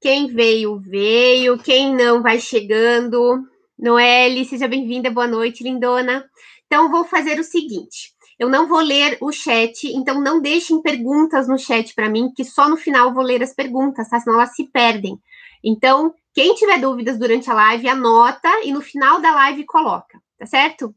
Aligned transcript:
Quem 0.00 0.26
veio, 0.26 0.78
veio. 0.80 1.58
Quem 1.58 1.94
não, 1.94 2.22
vai 2.22 2.38
chegando. 2.38 3.42
Noelle, 3.78 4.44
seja 4.44 4.68
bem-vinda. 4.68 5.10
Boa 5.10 5.26
noite, 5.26 5.64
lindona. 5.64 6.28
Então, 6.66 6.90
vou 6.90 7.04
fazer 7.04 7.40
o 7.40 7.44
seguinte. 7.44 8.14
Eu 8.38 8.48
não 8.48 8.66
vou 8.66 8.80
ler 8.80 9.16
o 9.20 9.30
chat, 9.30 9.86
então 9.86 10.20
não 10.20 10.42
deixem 10.42 10.82
perguntas 10.82 11.46
no 11.48 11.58
chat 11.58 11.94
para 11.94 12.10
mim, 12.10 12.32
que 12.34 12.44
só 12.44 12.68
no 12.68 12.76
final 12.76 13.08
eu 13.08 13.14
vou 13.14 13.22
ler 13.22 13.42
as 13.42 13.54
perguntas, 13.54 14.08
tá? 14.08 14.18
Senão 14.18 14.34
elas 14.34 14.54
se 14.54 14.64
perdem. 14.64 15.18
Então, 15.62 16.12
quem 16.34 16.54
tiver 16.54 16.78
dúvidas 16.80 17.18
durante 17.18 17.48
a 17.48 17.54
live, 17.54 17.88
anota 17.88 18.50
e 18.64 18.72
no 18.72 18.80
final 18.80 19.20
da 19.20 19.32
live 19.34 19.64
coloca, 19.64 20.20
tá 20.36 20.44
certo? 20.44 20.94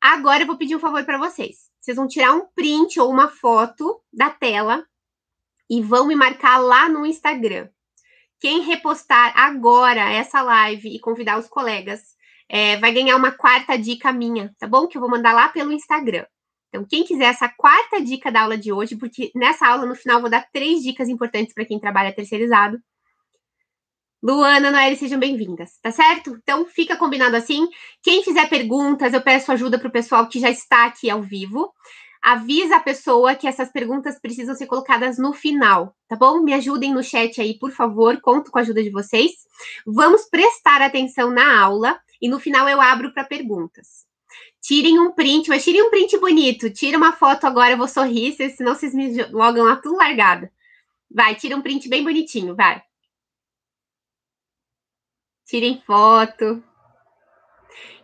Agora 0.00 0.42
eu 0.42 0.46
vou 0.46 0.58
pedir 0.58 0.76
um 0.76 0.80
favor 0.80 1.04
para 1.04 1.16
vocês. 1.16 1.68
Vocês 1.80 1.96
vão 1.96 2.08
tirar 2.08 2.34
um 2.34 2.46
print 2.54 3.00
ou 3.00 3.08
uma 3.10 3.28
foto 3.28 4.02
da 4.12 4.28
tela 4.28 4.84
e 5.68 5.82
vão 5.82 6.06
me 6.06 6.14
marcar 6.14 6.58
lá 6.58 6.88
no 6.88 7.04
Instagram. 7.04 7.68
Quem 8.40 8.62
repostar 8.62 9.32
agora 9.36 10.10
essa 10.12 10.40
live 10.42 10.88
e 10.94 11.00
convidar 11.00 11.38
os 11.38 11.48
colegas 11.48 12.00
é, 12.48 12.76
vai 12.78 12.92
ganhar 12.92 13.16
uma 13.16 13.32
quarta 13.32 13.76
dica 13.76 14.12
minha, 14.12 14.54
tá 14.58 14.66
bom? 14.66 14.86
Que 14.86 14.96
eu 14.96 15.00
vou 15.00 15.10
mandar 15.10 15.32
lá 15.32 15.48
pelo 15.48 15.72
Instagram. 15.72 16.24
Então, 16.68 16.86
quem 16.88 17.04
quiser 17.04 17.24
essa 17.24 17.48
quarta 17.48 18.00
dica 18.00 18.30
da 18.30 18.42
aula 18.42 18.56
de 18.56 18.72
hoje, 18.72 18.96
porque 18.96 19.30
nessa 19.34 19.66
aula, 19.66 19.86
no 19.86 19.94
final, 19.94 20.18
eu 20.18 20.22
vou 20.22 20.30
dar 20.30 20.46
três 20.52 20.82
dicas 20.82 21.08
importantes 21.08 21.52
para 21.52 21.64
quem 21.64 21.78
trabalha 21.78 22.14
terceirizado. 22.14 22.78
Luana, 24.22 24.70
Noelle, 24.70 24.96
sejam 24.96 25.18
bem-vindas, 25.18 25.78
tá 25.80 25.90
certo? 25.90 26.36
Então, 26.42 26.66
fica 26.66 26.96
combinado 26.96 27.36
assim. 27.36 27.68
Quem 28.02 28.22
fizer 28.22 28.48
perguntas, 28.48 29.14
eu 29.14 29.20
peço 29.20 29.52
ajuda 29.52 29.78
para 29.78 29.88
o 29.88 29.92
pessoal 29.92 30.28
que 30.28 30.40
já 30.40 30.50
está 30.50 30.86
aqui 30.86 31.08
ao 31.08 31.22
vivo 31.22 31.72
avisa 32.22 32.76
a 32.76 32.80
pessoa 32.80 33.34
que 33.34 33.46
essas 33.46 33.70
perguntas 33.70 34.18
precisam 34.20 34.54
ser 34.54 34.66
colocadas 34.66 35.18
no 35.18 35.32
final, 35.32 35.94
tá 36.08 36.16
bom? 36.16 36.40
Me 36.40 36.52
ajudem 36.54 36.92
no 36.92 37.02
chat 37.02 37.40
aí, 37.40 37.58
por 37.58 37.70
favor, 37.70 38.20
conto 38.20 38.50
com 38.50 38.58
a 38.58 38.62
ajuda 38.62 38.82
de 38.82 38.90
vocês. 38.90 39.32
Vamos 39.86 40.24
prestar 40.28 40.82
atenção 40.82 41.30
na 41.30 41.60
aula 41.60 41.98
e 42.20 42.28
no 42.28 42.38
final 42.38 42.68
eu 42.68 42.80
abro 42.80 43.12
para 43.12 43.24
perguntas. 43.24 44.06
Tirem 44.60 44.98
um 44.98 45.12
print, 45.12 45.48
mas 45.48 45.64
tirem 45.64 45.82
um 45.82 45.90
print 45.90 46.18
bonito. 46.18 46.70
Tira 46.70 46.98
uma 46.98 47.12
foto 47.12 47.46
agora, 47.46 47.72
eu 47.72 47.78
vou 47.78 47.88
sorrir, 47.88 48.32
senão 48.50 48.74
vocês 48.74 48.94
me 48.94 49.22
logam 49.30 49.64
lá 49.64 49.76
tudo 49.76 49.96
largado. 49.96 50.48
Vai, 51.10 51.34
tira 51.36 51.56
um 51.56 51.62
print 51.62 51.88
bem 51.88 52.04
bonitinho, 52.04 52.54
vai. 52.54 52.82
Tirem 55.46 55.80
foto. 55.86 56.62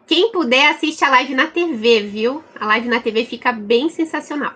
Quem 0.07 0.31
puder, 0.31 0.71
assiste 0.71 1.03
a 1.03 1.09
live 1.09 1.35
na 1.35 1.47
TV, 1.47 2.03
viu? 2.03 2.45
A 2.61 2.67
live 2.67 2.89
na 2.89 3.01
TV 3.01 3.25
fica 3.25 3.53
bem 3.53 3.89
sensacional. 3.89 4.53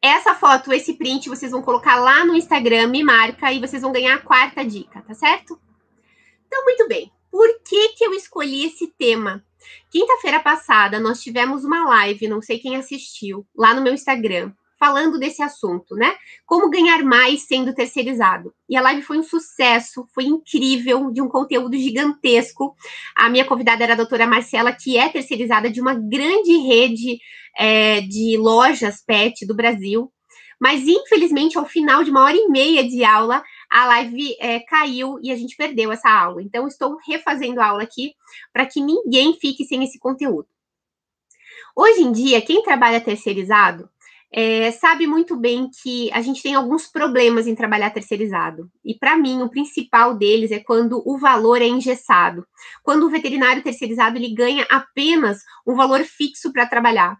Essa 0.00 0.34
foto, 0.34 0.72
esse 0.72 0.94
print, 0.94 1.28
vocês 1.28 1.52
vão 1.52 1.60
colocar 1.60 1.96
lá 1.96 2.24
no 2.24 2.34
Instagram, 2.34 2.86
me 2.86 3.04
marca, 3.04 3.52
e 3.52 3.60
vocês 3.60 3.82
vão 3.82 3.92
ganhar 3.92 4.14
a 4.14 4.22
quarta 4.22 4.64
dica, 4.64 5.02
tá 5.02 5.12
certo? 5.12 5.60
Então, 6.46 6.64
muito 6.64 6.88
bem. 6.88 7.12
Por 7.30 7.46
que, 7.62 7.90
que 7.90 8.04
eu 8.04 8.14
escolhi 8.14 8.64
esse 8.64 8.86
tema? 8.86 9.44
Quinta-feira 9.90 10.40
passada, 10.40 10.98
nós 10.98 11.22
tivemos 11.22 11.62
uma 11.62 11.86
live, 11.86 12.26
não 12.26 12.40
sei 12.40 12.58
quem 12.58 12.76
assistiu, 12.76 13.46
lá 13.54 13.74
no 13.74 13.82
meu 13.82 13.92
Instagram, 13.92 14.52
falando 14.80 15.18
desse 15.18 15.42
assunto, 15.42 15.94
né? 15.94 16.16
Como 16.46 16.70
ganhar 16.70 17.04
mais 17.04 17.42
sendo 17.42 17.74
terceirizado. 17.74 18.54
E 18.66 18.74
a 18.74 18.80
live 18.80 19.02
foi 19.02 19.18
um 19.18 19.22
sucesso, 19.22 20.08
foi 20.14 20.24
incrível, 20.24 21.10
de 21.10 21.20
um 21.20 21.28
conteúdo 21.28 21.76
gigantesco. 21.76 22.74
A 23.14 23.28
minha 23.28 23.44
convidada 23.44 23.84
era 23.84 23.92
a 23.92 23.96
doutora 23.96 24.26
Marcela, 24.26 24.72
que 24.72 24.96
é 24.96 25.10
terceirizada 25.10 25.70
de 25.70 25.82
uma 25.82 25.92
grande 25.92 26.56
rede 26.56 27.18
é, 27.58 28.00
de 28.00 28.38
lojas 28.38 29.04
pet 29.06 29.46
do 29.46 29.54
Brasil. 29.54 30.10
Mas, 30.58 30.88
infelizmente, 30.88 31.58
ao 31.58 31.66
final 31.66 32.02
de 32.02 32.10
uma 32.10 32.24
hora 32.24 32.36
e 32.36 32.48
meia 32.48 32.82
de 32.82 33.04
aula, 33.04 33.42
a 33.70 33.86
live 33.86 34.34
é, 34.40 34.60
caiu 34.60 35.18
e 35.22 35.30
a 35.30 35.36
gente 35.36 35.56
perdeu 35.56 35.92
essa 35.92 36.10
aula. 36.10 36.42
Então, 36.42 36.66
estou 36.66 36.96
refazendo 37.06 37.60
a 37.60 37.66
aula 37.66 37.82
aqui 37.82 38.14
para 38.50 38.64
que 38.64 38.80
ninguém 38.80 39.34
fique 39.34 39.64
sem 39.64 39.84
esse 39.84 39.98
conteúdo. 39.98 40.48
Hoje 41.76 42.02
em 42.02 42.12
dia, 42.12 42.42
quem 42.42 42.62
trabalha 42.62 43.00
terceirizado 43.00 43.88
é, 44.32 44.70
sabe 44.70 45.06
muito 45.06 45.36
bem 45.36 45.68
que 45.82 46.10
a 46.12 46.22
gente 46.22 46.42
tem 46.42 46.54
alguns 46.54 46.86
problemas 46.86 47.46
em 47.46 47.54
trabalhar 47.54 47.90
terceirizado. 47.90 48.70
E 48.84 48.94
para 48.94 49.16
mim, 49.16 49.42
o 49.42 49.50
principal 49.50 50.14
deles 50.14 50.52
é 50.52 50.60
quando 50.60 51.02
o 51.04 51.18
valor 51.18 51.60
é 51.60 51.66
engessado. 51.66 52.46
Quando 52.82 53.06
o 53.06 53.10
veterinário 53.10 53.62
terceirizado 53.62 54.16
ele 54.16 54.32
ganha 54.32 54.66
apenas 54.70 55.40
um 55.66 55.74
valor 55.74 56.04
fixo 56.04 56.52
para 56.52 56.66
trabalhar. 56.66 57.18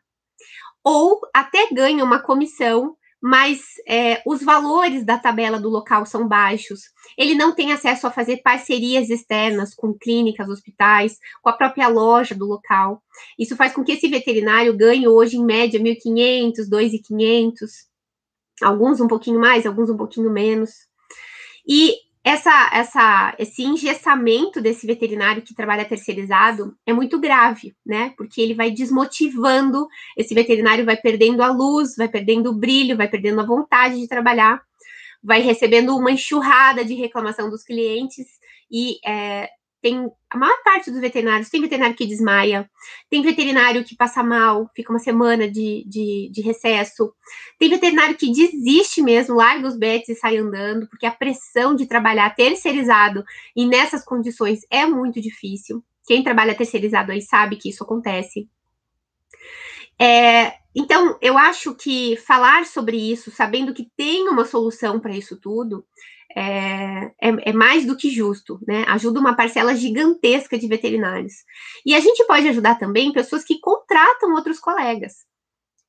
Ou 0.85 1.21
até 1.35 1.69
ganha 1.73 2.05
uma 2.05 2.21
comissão 2.21 2.97
mas 3.21 3.61
é, 3.87 4.23
os 4.25 4.43
valores 4.43 5.05
da 5.05 5.19
tabela 5.19 5.61
do 5.61 5.69
local 5.69 6.07
são 6.07 6.27
baixos. 6.27 6.85
Ele 7.19 7.35
não 7.35 7.55
tem 7.55 7.73
acesso 7.73 8.07
a 8.07 8.11
fazer 8.11 8.39
parcerias 8.39 9.11
externas 9.11 9.75
com 9.75 9.93
clínicas, 9.93 10.49
hospitais, 10.49 11.19
com 11.43 11.51
a 11.51 11.53
própria 11.53 11.89
loja 11.89 12.35
do 12.35 12.47
local. 12.47 13.03
Isso 13.39 13.57
faz 13.57 13.75
com 13.75 13.85
que 13.85 13.93
esse 13.93 14.09
veterinário 14.09 14.77
ganhe 14.77 15.07
hoje, 15.07 15.37
em 15.37 15.45
média, 15.45 15.79
1.500, 15.79 16.69
2.500, 16.71 17.69
alguns 18.63 19.01
um 19.01 19.09
pouquinho 19.09 19.39
mais, 19.39 19.67
alguns 19.67 19.91
um 19.91 19.97
pouquinho 19.97 20.31
menos. 20.31 20.71
E 21.69 21.95
essa, 22.23 22.71
essa, 22.73 23.35
esse 23.39 23.63
engessamento 23.63 24.61
desse 24.61 24.87
veterinário 24.87 25.43
que 25.43 25.55
trabalha 25.55 25.87
terceirizado 25.87 26.77
é 26.85 26.93
muito 26.93 27.19
grave, 27.19 27.75
né? 27.85 28.13
Porque 28.17 28.41
ele 28.43 28.55
vai 28.55 28.71
desmotivando, 28.71 29.89
esse 30.17 30.35
veterinário 30.35 30.85
vai 30.85 30.97
perdendo 30.97 31.43
a 31.43 31.51
luz, 31.51 31.97
vai 31.97 32.09
perdendo 32.09 32.51
o 32.51 32.55
brilho, 32.55 32.97
vai 32.97 33.09
perdendo 33.09 33.41
a 33.41 33.47
vontade 33.47 33.99
de 33.99 34.07
trabalhar, 34.07 34.61
vai 35.23 35.41
recebendo 35.41 35.97
uma 35.97 36.13
enxurrada 36.13 36.85
de 36.85 36.95
reclamação 36.95 37.49
dos 37.49 37.63
clientes 37.63 38.27
e 38.71 38.99
é, 39.05 39.49
tem 39.83 40.11
a 40.29 40.39
maior 40.39 40.57
parte 40.63 40.91
dos 40.91 41.01
veterinários 41.01 41.49
tem 41.49 41.61
veterinário 41.61 41.97
que 41.97 42.07
desmaia, 42.07 42.71
tem 43.09 43.23
veterinário 43.23 43.85
que 43.85 43.97
passa 43.97 44.23
mal, 44.23 44.71
fica 44.75 44.93
uma 44.93 44.99
semana 44.99 45.51
de, 45.51 45.85
de, 45.87 46.31
de, 46.33 46.41
recesso, 46.43 47.13
tem 47.59 47.69
veterinário 47.69 48.17
que 48.17 48.33
desiste 48.33 49.03
mesmo, 49.03 49.37
larga 49.37 49.67
os 49.67 49.77
bets 49.77 50.09
e 50.09 50.15
sai 50.15 50.37
andando, 50.37 50.87
porque 50.89 51.07
a 51.07 51.11
pressão 51.11 51.75
de 51.75 51.87
trabalhar 51.87 52.35
terceirizado 52.35 53.25
e 53.57 53.67
nessas 53.67 54.05
condições 54.05 54.61
é 54.71 54.87
muito 54.87 55.21
difícil. 55.21 55.83
Quem 56.07 56.23
trabalha 56.23 56.55
terceirizado 56.55 57.13
aí 57.13 57.23
sabe 57.23 57.57
que 57.57 57.69
isso 57.69 57.85
acontece. 57.85 58.49
É, 59.99 60.55
então, 60.75 61.19
eu 61.21 61.37
acho 61.37 61.75
que 61.75 62.17
falar 62.17 62.65
sobre 62.65 62.97
isso, 62.97 63.31
sabendo 63.31 63.75
que 63.75 63.91
tem 63.97 64.29
uma 64.29 64.45
solução 64.45 65.01
para 65.01 65.17
isso 65.17 65.37
tudo, 65.37 65.85
é, 66.37 67.11
é, 67.21 67.51
é, 67.51 67.53
mais 67.53 67.85
do 67.85 67.97
que 67.97 68.11
justo, 68.11 68.61
né? 68.67 68.85
Ajuda 68.89 69.21
uma 69.21 69.35
parcela 69.35 69.75
gigantesca 69.75 70.59
de 70.59 70.69
veterinários. 70.69 71.35
E 71.85 71.95
a 71.95 72.01
gente 72.01 72.25
pode 72.27 72.49
ajudar 72.49 72.77
também 72.77 73.13
pessoas 73.13 73.45
que 73.45 73.59
contratam 73.59 74.33
outros 74.33 74.59
colegas. 74.59 75.29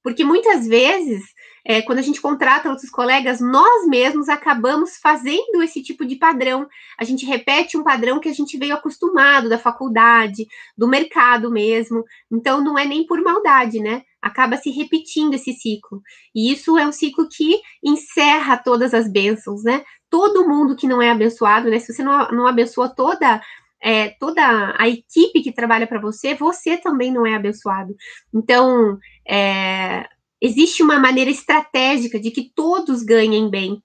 Porque 0.03 0.23
muitas 0.23 0.67
vezes, 0.67 1.23
é, 1.63 1.81
quando 1.83 1.99
a 1.99 2.01
gente 2.01 2.19
contrata 2.19 2.69
outros 2.69 2.89
colegas, 2.89 3.39
nós 3.39 3.87
mesmos 3.87 4.29
acabamos 4.29 4.97
fazendo 4.97 5.61
esse 5.61 5.83
tipo 5.83 6.05
de 6.05 6.15
padrão. 6.15 6.67
A 6.97 7.03
gente 7.03 7.23
repete 7.23 7.77
um 7.77 7.83
padrão 7.83 8.19
que 8.19 8.27
a 8.27 8.33
gente 8.33 8.57
veio 8.57 8.73
acostumado 8.73 9.47
da 9.47 9.59
faculdade, 9.59 10.47
do 10.75 10.87
mercado 10.87 11.51
mesmo. 11.51 12.03
Então, 12.31 12.63
não 12.63 12.79
é 12.79 12.85
nem 12.85 13.05
por 13.05 13.21
maldade, 13.21 13.79
né? 13.79 14.01
Acaba 14.19 14.57
se 14.57 14.71
repetindo 14.71 15.35
esse 15.35 15.53
ciclo. 15.53 16.01
E 16.33 16.51
isso 16.51 16.79
é 16.79 16.87
um 16.87 16.91
ciclo 16.91 17.27
que 17.29 17.61
encerra 17.83 18.57
todas 18.57 18.93
as 18.93 19.07
bênçãos, 19.07 19.63
né? 19.63 19.83
Todo 20.11 20.47
mundo 20.47 20.75
que 20.75 20.87
não 20.87 21.01
é 21.01 21.09
abençoado, 21.09 21.69
né? 21.69 21.79
Se 21.79 21.91
você 21.91 22.03
não, 22.03 22.27
não 22.27 22.45
abençoa 22.45 22.89
toda 22.89 23.41
é, 23.83 24.09
toda 24.19 24.75
a 24.77 24.87
equipe 24.87 25.41
que 25.41 25.51
trabalha 25.51 25.87
para 25.87 25.99
você, 25.99 26.35
você 26.35 26.77
também 26.77 27.11
não 27.11 27.25
é 27.25 27.33
abençoado. 27.33 27.95
Então, 28.31 28.99
é, 29.27 30.05
existe 30.39 30.83
uma 30.83 30.99
maneira 30.99 31.31
estratégica 31.31 32.19
de 32.19 32.29
que 32.29 32.51
todos 32.53 33.01
ganhem 33.01 33.49
bem. 33.49 33.81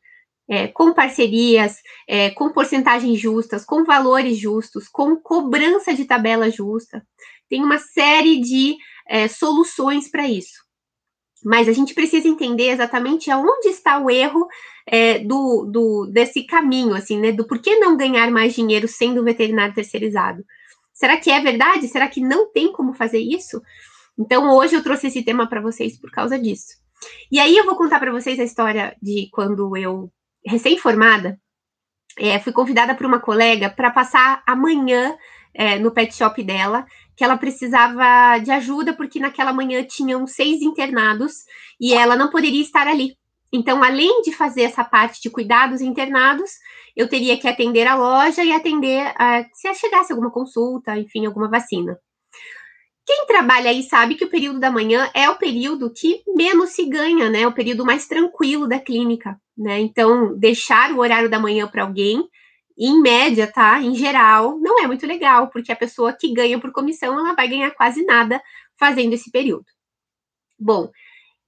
É, 0.49 0.69
com 0.69 0.95
parcerias, 0.95 1.79
é, 2.09 2.31
com 2.31 2.53
porcentagens 2.53 3.19
justas, 3.19 3.65
com 3.65 3.85
valores 3.85 4.39
justos, 4.39 4.87
com 4.87 5.17
cobrança 5.17 5.93
de 5.93 6.05
tabela 6.05 6.49
justa. 6.49 7.05
Tem 7.49 7.65
uma 7.65 7.79
série 7.79 8.41
de 8.41 8.77
é, 9.09 9.27
soluções 9.27 10.09
para 10.09 10.29
isso. 10.29 10.66
Mas 11.45 11.69
a 11.69 11.73
gente 11.73 11.95
precisa 11.95 12.27
entender 12.27 12.71
exatamente 12.71 13.31
aonde 13.31 13.69
está 13.69 13.99
o 13.99 14.11
erro 14.11 14.47
é, 14.87 15.19
do, 15.19 15.65
do, 15.71 16.07
desse 16.07 16.45
caminho, 16.45 16.95
assim, 16.95 17.21
né? 17.21 17.33
Do 17.33 17.47
porquê 17.47 17.77
não 17.77 17.97
ganhar 17.97 18.31
mais 18.31 18.55
dinheiro 18.55 18.89
sendo 18.89 19.23
veterinário 19.23 19.75
terceirizado. 19.75 20.45
Será 20.95 21.17
que 21.19 21.31
é 21.31 21.41
verdade? 21.41 21.89
Será 21.89 22.09
que 22.09 22.21
não 22.21 22.51
tem 22.51 22.73
como 22.73 22.95
fazer 22.95 23.19
isso? 23.19 23.61
Então, 24.19 24.51
hoje 24.51 24.75
eu 24.75 24.83
trouxe 24.83 25.09
esse 25.09 25.23
tema 25.23 25.47
para 25.47 25.61
vocês 25.61 25.99
por 26.01 26.11
causa 26.11 26.39
disso. 26.39 26.79
E 27.31 27.39
aí 27.39 27.57
eu 27.57 27.67
vou 27.67 27.77
contar 27.77 28.01
para 28.01 28.13
vocês 28.13 28.41
a 28.41 28.45
história 28.45 28.97
de 29.03 29.29
quando 29.31 29.77
eu, 29.77 30.11
recém-formada, 30.45 31.39
é, 32.19 32.39
fui 32.39 32.53
convidada 32.53 32.95
por 32.95 33.05
uma 33.05 33.21
colega 33.21 33.69
para 33.69 33.91
passar 33.91 34.43
amanhã 34.47 35.17
é, 35.53 35.79
no 35.79 35.91
pet 35.91 36.15
shop 36.15 36.43
dela, 36.43 36.87
que 37.17 37.25
ela 37.25 37.39
precisava 37.39 38.39
de 38.39 38.51
ajuda, 38.51 38.93
porque 38.93 39.19
naquela 39.19 39.53
manhã 39.53 39.83
tinham 39.83 40.27
seis 40.27 40.61
internados 40.61 41.45
e 41.81 41.95
ela 41.95 42.15
não 42.15 42.31
poderia 42.31 42.61
estar 42.61 42.87
ali. 42.87 43.17
Então, 43.53 43.83
além 43.83 44.23
de 44.23 44.33
fazer 44.33 44.63
essa 44.63 44.85
parte 44.85 45.23
de 45.23 45.31
cuidados 45.31 45.81
internados, 45.81 46.51
eu 46.95 47.09
teria 47.09 47.39
que 47.39 47.49
atender 47.49 47.87
a 47.87 47.95
loja 47.95 48.45
e 48.45 48.53
atender 48.53 49.13
a, 49.17 49.45
se 49.55 49.73
chegasse 49.75 50.13
alguma 50.13 50.31
consulta, 50.31 50.99
enfim, 50.99 51.27
alguma 51.27 51.49
vacina. 51.49 51.99
Quem 53.07 53.25
trabalha 53.27 53.71
aí 53.71 53.85
sabe 53.85 54.17
que 54.17 54.25
o 54.25 54.31
período 54.31 54.59
da 54.59 54.71
manhã 54.71 55.09
é 55.15 55.31
o 55.31 55.37
período 55.37 55.93
que 55.93 56.23
menos 56.35 56.71
se 56.71 56.85
ganha, 56.87 57.31
né? 57.31 57.43
É 57.43 57.47
o 57.47 57.55
período 57.55 57.85
mais 57.85 58.07
tranquilo 58.09 58.67
da 58.67 58.81
clínica, 58.81 59.41
né? 59.57 59.79
Então, 59.79 60.37
deixar 60.37 60.91
o 60.91 60.99
horário 60.99 61.31
da 61.31 61.39
manhã 61.39 61.69
para 61.69 61.85
alguém, 61.85 62.29
em 62.79 63.01
média, 63.01 63.51
tá? 63.51 63.81
Em 63.81 63.95
geral, 63.95 64.59
não 64.59 64.83
é 64.83 64.87
muito 64.87 65.07
legal, 65.07 65.49
porque 65.49 65.73
a 65.73 65.77
pessoa 65.77 66.13
que 66.13 66.33
ganha 66.33 66.59
por 66.61 66.73
comissão, 66.73 67.19
ela 67.19 67.35
vai 67.35 67.49
ganhar 67.49 67.71
quase 67.73 68.05
nada 68.05 68.43
fazendo 68.79 69.15
esse 69.15 69.31
período. 69.31 69.67
Bom, 70.59 70.91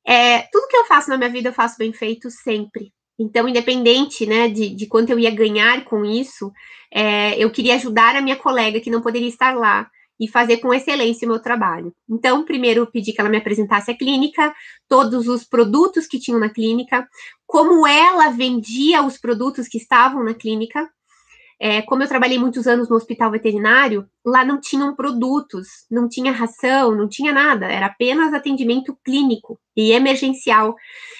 é, 0.07 0.43
tudo 0.51 0.69
que 0.69 0.77
eu 0.77 0.87
faço 0.87 1.11
na 1.11 1.19
minha 1.19 1.29
vida 1.29 1.51
eu 1.51 1.53
faço 1.53 1.77
bem 1.79 1.93
feito 1.93 2.31
sempre. 2.31 2.93
Então, 3.19 3.49
independente 3.49 4.25
né, 4.25 4.49
de, 4.49 4.71
de 4.71 4.87
quanto 4.87 5.11
eu 5.11 5.19
ia 5.19 5.31
ganhar 5.31 5.85
com 5.85 6.05
isso, 6.05 6.53
é, 6.93 7.37
eu 7.37 7.51
queria 7.51 7.75
ajudar 7.75 8.17
a 8.17 8.23
minha 8.23 8.37
colega 8.37 8.81
que 8.81 8.91
não 8.91 9.03
poderia 9.03 9.29
estar 9.29 9.57
lá 9.57 9.91
e 10.21 10.29
fazer 10.29 10.59
com 10.59 10.73
excelência 10.73 11.27
o 11.27 11.31
meu 11.31 11.41
trabalho. 11.41 11.95
Então, 12.09 12.45
primeiro 12.45 12.87
pedi 12.87 13.13
que 13.13 13.21
ela 13.21 13.31
me 13.31 13.37
apresentasse 13.37 13.91
a 13.91 13.97
clínica, 13.97 14.55
todos 14.89 15.29
os 15.29 15.45
produtos 15.45 16.07
que 16.07 16.19
tinham 16.19 16.41
na 16.41 16.49
clínica, 16.49 17.09
como 17.47 17.87
ela 17.87 18.31
vendia 18.31 19.03
os 19.03 19.19
produtos 19.19 19.69
que 19.69 19.79
estavam 19.79 20.25
na 20.25 20.35
clínica, 20.35 20.89
é, 21.61 21.83
como 21.83 22.03
eu 22.03 22.09
trabalhei 22.09 22.39
muitos 22.39 22.69
anos 22.69 22.89
no 22.89 22.95
hospital 22.95 23.33
veterinário, 23.33 24.09
lá 24.25 24.45
não 24.45 24.61
tinham 24.61 24.95
produtos, 24.95 25.67
não 25.91 26.09
tinha 26.09 26.31
ração, 26.31 26.95
não 26.95 27.09
tinha 27.09 27.33
nada, 27.33 27.67
era 27.67 27.87
apenas 27.87 28.33
atendimento 28.33 28.97
clínico 29.05 29.59
e 29.77 29.91
emergencial. 29.91 30.77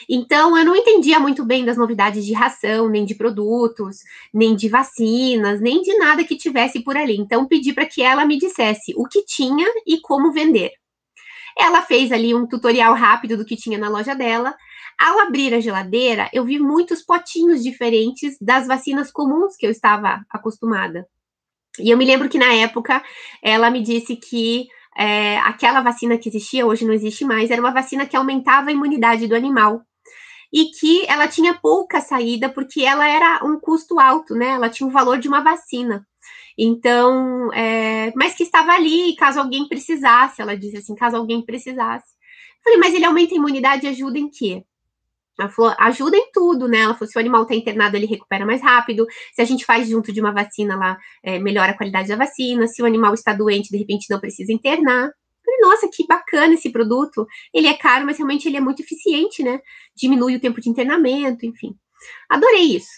Então, 0.09 0.57
eu 0.57 0.65
não 0.65 0.77
entendia 0.77 1.19
muito 1.19 1.45
bem 1.45 1.65
das 1.65 1.77
novidades 1.77 2.25
de 2.25 2.33
ração, 2.33 2.89
nem 2.89 3.05
de 3.05 3.17
produtos, 3.17 3.99
nem 4.33 4.55
de 4.55 4.69
vacinas, 4.69 5.61
nem 5.61 5.83
de 5.83 5.97
nada 5.99 6.23
que 6.23 6.37
tivesse 6.37 6.85
por 6.85 6.97
ali. 6.97 7.17
Então, 7.17 7.47
pedi 7.47 7.73
para 7.73 7.87
que 7.87 8.01
ela 8.01 8.25
me 8.25 8.39
dissesse 8.39 8.95
o 8.97 9.07
que 9.07 9.25
tinha 9.25 9.67
e 9.85 10.01
como 10.01 10.33
vender. 10.33 10.71
Ela 11.59 11.83
fez 11.83 12.13
ali 12.13 12.33
um 12.33 12.47
tutorial 12.47 12.95
rápido 12.95 13.37
do 13.37 13.45
que 13.45 13.57
tinha 13.57 13.77
na 13.77 13.89
loja 13.89 14.15
dela 14.15 14.55
ao 14.99 15.21
abrir 15.21 15.55
a 15.55 15.61
geladeira, 15.61 16.29
eu 16.33 16.45
vi 16.45 16.59
muitos 16.59 17.03
potinhos 17.03 17.63
diferentes 17.63 18.37
das 18.41 18.67
vacinas 18.67 19.13
comuns 19.13 19.57
que 19.57 19.67
eu 19.67 19.71
estava 19.71 20.23
acostumada. 20.29 21.07
E 21.79 21.91
eu 21.91 21.97
me 21.97 22.05
lembro 22.05 22.29
que 22.29 22.39
na 22.39 22.53
época 22.55 23.03
ela 23.43 23.71
me 23.71 23.81
disse 23.81 24.17
que 24.17 24.67
é, 24.97 25.39
aquela 25.39 25.81
vacina 25.81 26.19
que 26.19 26.29
existia, 26.29 26.67
hoje 26.67 26.85
não 26.85 26.93
existe 26.93 27.25
mais, 27.25 27.51
era 27.51 27.61
uma 27.61 27.73
vacina 27.73 28.05
que 28.05 28.17
aumentava 28.17 28.71
a 28.71 28.73
imunidade 28.73 29.29
do 29.29 29.37
animal. 29.37 29.83
E 30.53 30.71
que 30.71 31.05
ela 31.07 31.29
tinha 31.29 31.55
pouca 31.55 32.01
saída, 32.01 32.49
porque 32.49 32.83
ela 32.83 33.07
era 33.07 33.45
um 33.45 33.61
custo 33.61 34.01
alto, 34.01 34.35
né? 34.35 34.49
Ela 34.49 34.71
tinha 34.71 34.87
o 34.89 34.91
valor 34.91 35.19
de 35.19 35.29
uma 35.29 35.43
vacina. 35.43 36.07
Então, 36.59 37.53
é, 37.53 38.13
mas 38.17 38.35
que 38.35 38.43
estava 38.43 38.73
ali 38.73 39.15
caso 39.15 39.39
alguém 39.39 39.69
precisasse, 39.69 40.41
ela 40.43 40.57
disse 40.57 40.79
assim, 40.79 40.95
caso 40.95 41.17
alguém 41.17 41.45
precisasse. 41.45 42.07
Eu 42.59 42.65
falei, 42.65 42.79
mas 42.79 42.95
ele 42.95 43.05
aumenta 43.05 43.35
a 43.35 43.37
imunidade 43.37 43.87
e 43.87 43.91
ajuda 43.91 44.19
em 44.19 44.29
quê? 44.29 44.65
Ela 45.39 45.49
falou, 45.49 45.75
ajuda 45.79 46.17
em 46.17 46.31
tudo, 46.33 46.67
né? 46.67 46.79
Ela 46.79 46.95
falou, 46.95 47.09
se 47.09 47.17
o 47.17 47.21
animal 47.21 47.43
está 47.43 47.55
internado, 47.55 47.97
ele 47.97 48.07
recupera 48.07 48.45
mais 48.45 48.61
rápido. 48.61 49.07
Se 49.35 49.41
a 49.41 49.45
gente 49.45 49.65
faz 49.65 49.89
junto 49.89 50.13
de 50.13 50.21
uma 50.21 50.33
vacina 50.33 50.77
lá, 50.77 50.99
é, 51.23 51.39
melhora 51.39 51.73
a 51.73 51.77
qualidade 51.77 52.09
da 52.09 52.17
vacina. 52.17 52.67
Se 52.67 52.83
o 52.83 52.87
animal 52.87 53.15
está 53.15 53.33
doente, 53.33 53.71
de 53.71 53.77
repente 53.77 54.11
não 54.11 54.19
precisa 54.19 54.53
internar. 54.53 55.11
falei, 55.45 55.61
nossa, 55.61 55.89
que 55.93 56.07
bacana 56.07 56.55
esse 56.55 56.71
produto. 56.71 57.27
Ele 57.55 57.69
é 57.69 57.75
caro, 57.75 58.05
mas 58.05 58.19
realmente 58.19 58.49
ele 58.49 58.57
é 58.57 58.61
muito 58.61 58.83
eficiente, 58.83 59.43
né? 59.43 59.61
Diminui 59.97 60.37
o 60.37 60.41
tempo 60.41 60.61
de 60.61 60.69
internamento, 60.69 61.47
enfim. 61.47 61.75
Adorei 62.29 62.77
isso. 62.77 62.91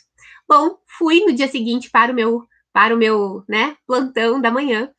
Bom, 0.48 0.76
fui 0.98 1.20
no 1.20 1.32
dia 1.32 1.46
seguinte 1.46 1.90
para 1.90 2.10
o 2.10 2.14
meu, 2.14 2.42
para 2.72 2.94
o 2.94 2.98
meu, 2.98 3.44
né, 3.48 3.76
plantão 3.86 4.40
da 4.40 4.50
manhã. 4.50 4.90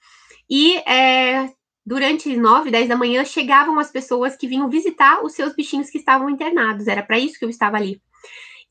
E 0.50 0.78
é, 0.90 1.50
durante 1.86 2.36
9, 2.36 2.72
10 2.72 2.88
da 2.88 2.95
manhã, 2.95 3.25
chegavam 3.25 3.80
as 3.80 3.92
pessoas 3.92 4.36
que 4.36 4.48
vinham 4.48 4.69
visitar 4.69 5.24
os 5.24 5.33
seus 5.33 5.56
bichinhos 5.56 5.89
que 5.89 5.98
estavam 5.98 6.30
internados. 6.30 6.88
Era 6.88 7.04
para 7.04 7.19
isso 7.19 7.38
que 7.38 7.45
eu 7.45 7.50
estava 7.50 7.78
ali. 7.78 8.01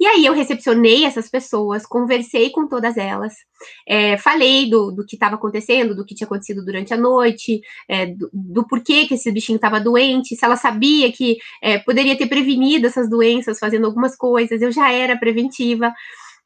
E 0.00 0.06
aí 0.06 0.24
eu 0.24 0.32
recepcionei 0.32 1.04
essas 1.04 1.28
pessoas, 1.28 1.84
conversei 1.84 2.48
com 2.48 2.66
todas 2.66 2.96
elas, 2.96 3.34
é, 3.86 4.16
falei 4.16 4.70
do, 4.70 4.90
do 4.90 5.04
que 5.04 5.14
estava 5.14 5.34
acontecendo, 5.34 5.94
do 5.94 6.06
que 6.06 6.14
tinha 6.14 6.24
acontecido 6.24 6.64
durante 6.64 6.94
a 6.94 6.96
noite, 6.96 7.60
é, 7.86 8.06
do, 8.06 8.30
do, 8.32 8.66
porquê 8.66 9.06
que 9.06 9.12
esse 9.12 9.30
bichinho 9.30 9.56
estava 9.56 9.78
doente, 9.78 10.34
se 10.34 10.42
ela 10.42 10.56
sabia 10.56 11.12
que 11.12 11.36
é, 11.62 11.78
poderia 11.80 12.16
ter 12.16 12.28
prevenido 12.28 12.86
essas 12.86 13.10
doenças 13.10 13.58
fazendo 13.58 13.84
algumas 13.84 14.16
coisas, 14.16 14.62
eu 14.62 14.72
já 14.72 14.90
era 14.90 15.18
preventiva. 15.18 15.92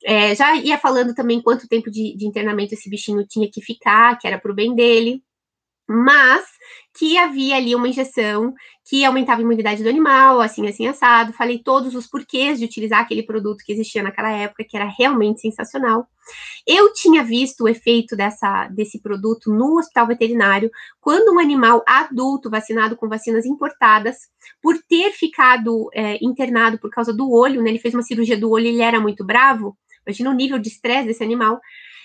É, 0.05 0.35
já 0.35 0.57
ia 0.57 0.77
falando 0.77 1.15
também 1.15 1.41
quanto 1.41 1.69
tempo 1.69 1.89
de, 1.93 2.17
de 2.17 2.27
internamento 2.27 2.75
esse 2.75 2.91
bichinho 2.91 3.25
tinha 3.25 3.49
que 3.49 3.63
ficar, 3.63 4.19
que 4.19 4.27
era 4.27 4.39
para 4.39 4.51
o 4.51 4.55
bem 4.55 4.75
dele 4.75 5.23
mas 5.87 6.45
que 6.97 7.19
havia 7.19 7.57
ali 7.57 7.75
uma 7.75 7.89
injeção 7.89 8.55
que 8.87 9.05
aumentava 9.05 9.41
a 9.41 9.43
imunidade 9.43 9.83
do 9.83 9.89
animal, 9.89 10.41
assim, 10.41 10.67
assim, 10.69 10.87
assado. 10.87 11.33
Falei 11.33 11.59
todos 11.59 11.95
os 11.95 12.07
porquês 12.07 12.59
de 12.59 12.67
utilizar 12.67 13.01
aquele 13.01 13.23
produto 13.23 13.65
que 13.65 13.73
existia 13.73 14.03
naquela 14.03 14.31
época, 14.31 14.65
que 14.69 14.77
era 14.77 14.85
realmente 14.87 15.41
sensacional. 15.41 16.07
Eu 16.67 16.93
tinha 16.93 17.25
visto 17.25 17.65
o 17.65 17.69
efeito 17.69 18.15
dessa, 18.15 18.69
desse 18.69 19.01
produto 19.01 19.53
no 19.53 19.79
hospital 19.79 20.07
veterinário, 20.07 20.71
quando 21.01 21.35
um 21.35 21.39
animal 21.39 21.83
adulto 21.87 22.51
vacinado 22.51 22.97
com 22.97 23.09
vacinas 23.09 23.45
importadas, 23.45 24.17
por 24.63 24.77
ter 24.89 25.11
ficado 25.13 25.89
é, 25.93 26.19
internado 26.23 26.79
por 26.79 26.91
causa 26.91 27.13
do 27.13 27.31
olho, 27.33 27.63
né? 27.63 27.71
Ele 27.71 27.79
fez 27.79 27.95
uma 27.95 28.03
cirurgia 28.03 28.37
do 28.37 28.51
olho, 28.51 28.67
ele 28.67 28.83
era 28.83 29.01
muito 29.01 29.25
bravo. 29.25 29.77
Imagina 30.07 30.31
o 30.31 30.35
nível 30.35 30.59
de 30.59 30.69
estresse 30.69 31.09
desse 31.09 31.25
animal. 31.25 31.61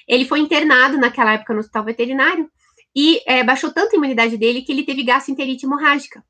Ele 0.08 0.26
foi 0.26 0.40
internado 0.40 0.98
naquela 0.98 1.34
época 1.34 1.54
no 1.54 1.60
hospital 1.60 1.84
veterinário 1.84 2.50
e 2.96 3.22
é, 3.26 3.44
baixou 3.44 3.72
tanto 3.72 3.94
a 3.94 3.98
imunidade 3.98 4.38
dele 4.38 4.62
que 4.62 4.72
ele 4.72 4.84
teve 4.84 5.04
gastroenterite 5.04 5.66
hemorrágica. 5.66 6.24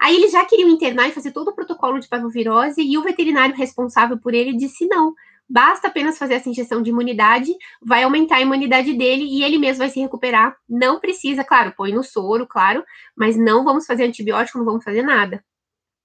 Aí 0.00 0.16
eles 0.16 0.32
já 0.32 0.44
queriam 0.44 0.68
internar 0.68 1.08
e 1.08 1.12
fazer 1.12 1.32
todo 1.32 1.48
o 1.48 1.54
protocolo 1.54 1.98
de 1.98 2.08
parvovirose 2.08 2.82
e 2.82 2.98
o 2.98 3.02
veterinário 3.02 3.54
responsável 3.54 4.18
por 4.18 4.34
ele 4.34 4.56
disse 4.56 4.86
não, 4.86 5.14
basta 5.48 5.88
apenas 5.88 6.18
fazer 6.18 6.34
essa 6.34 6.48
injeção 6.48 6.82
de 6.82 6.90
imunidade, 6.90 7.54
vai 7.80 8.02
aumentar 8.02 8.36
a 8.36 8.40
imunidade 8.40 8.92
dele 8.92 9.24
e 9.24 9.42
ele 9.42 9.58
mesmo 9.58 9.78
vai 9.78 9.88
se 9.88 10.00
recuperar. 10.00 10.56
Não 10.68 10.98
precisa, 10.98 11.44
claro, 11.44 11.72
põe 11.76 11.92
no 11.92 12.02
soro, 12.02 12.46
claro, 12.46 12.84
mas 13.16 13.36
não 13.36 13.64
vamos 13.64 13.86
fazer 13.86 14.04
antibiótico, 14.04 14.58
não 14.58 14.64
vamos 14.64 14.84
fazer 14.84 15.02
nada. 15.02 15.44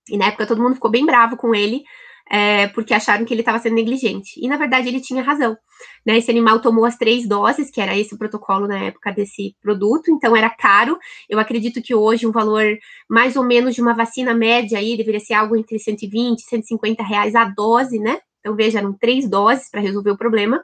E 0.10 0.18
na 0.18 0.26
época 0.26 0.48
todo 0.48 0.62
mundo 0.62 0.76
ficou 0.76 0.92
bem 0.92 1.06
bravo 1.06 1.38
com 1.38 1.54
ele, 1.54 1.84
é, 2.30 2.68
porque 2.68 2.94
acharam 2.94 3.26
que 3.26 3.34
ele 3.34 3.42
estava 3.42 3.60
sendo 3.60 3.76
negligente. 3.76 4.40
E 4.40 4.48
na 4.48 4.58
verdade 4.58 4.88
ele 4.88 5.02
tinha 5.02 5.24
razão. 5.24 5.58
Né? 6.06 6.18
Esse 6.18 6.30
animal 6.30 6.60
tomou 6.60 6.86
as 6.86 6.98
três 6.98 7.28
doses, 7.28 7.72
que 7.72 7.82
era 7.82 7.98
esse 7.98 8.14
o 8.14 8.18
protocolo 8.18 8.68
na 8.68 8.78
época 8.78 9.12
desse 9.12 9.56
produto, 9.62 10.12
então 10.12 10.36
era 10.36 10.50
caro. 10.50 10.98
Eu 11.28 11.40
acredito 11.40 11.82
que 11.82 11.96
hoje 11.96 12.28
um 12.28 12.32
valor 12.32 12.78
mais 13.10 13.36
ou 13.36 13.44
menos 13.44 13.74
de 13.74 13.82
uma 13.82 13.96
vacina 13.96 14.34
média 14.34 14.78
aí 14.78 14.96
deveria 14.96 15.20
ser 15.20 15.34
algo 15.34 15.56
entre 15.56 15.80
120 15.80 16.40
e 16.40 16.44
150 16.44 17.04
reais 17.04 17.36
a 17.36 17.46
dose, 17.46 17.98
né? 17.98 18.20
Então 18.40 18.56
veja, 18.56 18.80
eram 18.80 18.94
três 18.94 19.28
doses 19.28 19.70
para 19.70 19.82
resolver 19.82 20.12
o 20.12 20.18
problema. 20.18 20.64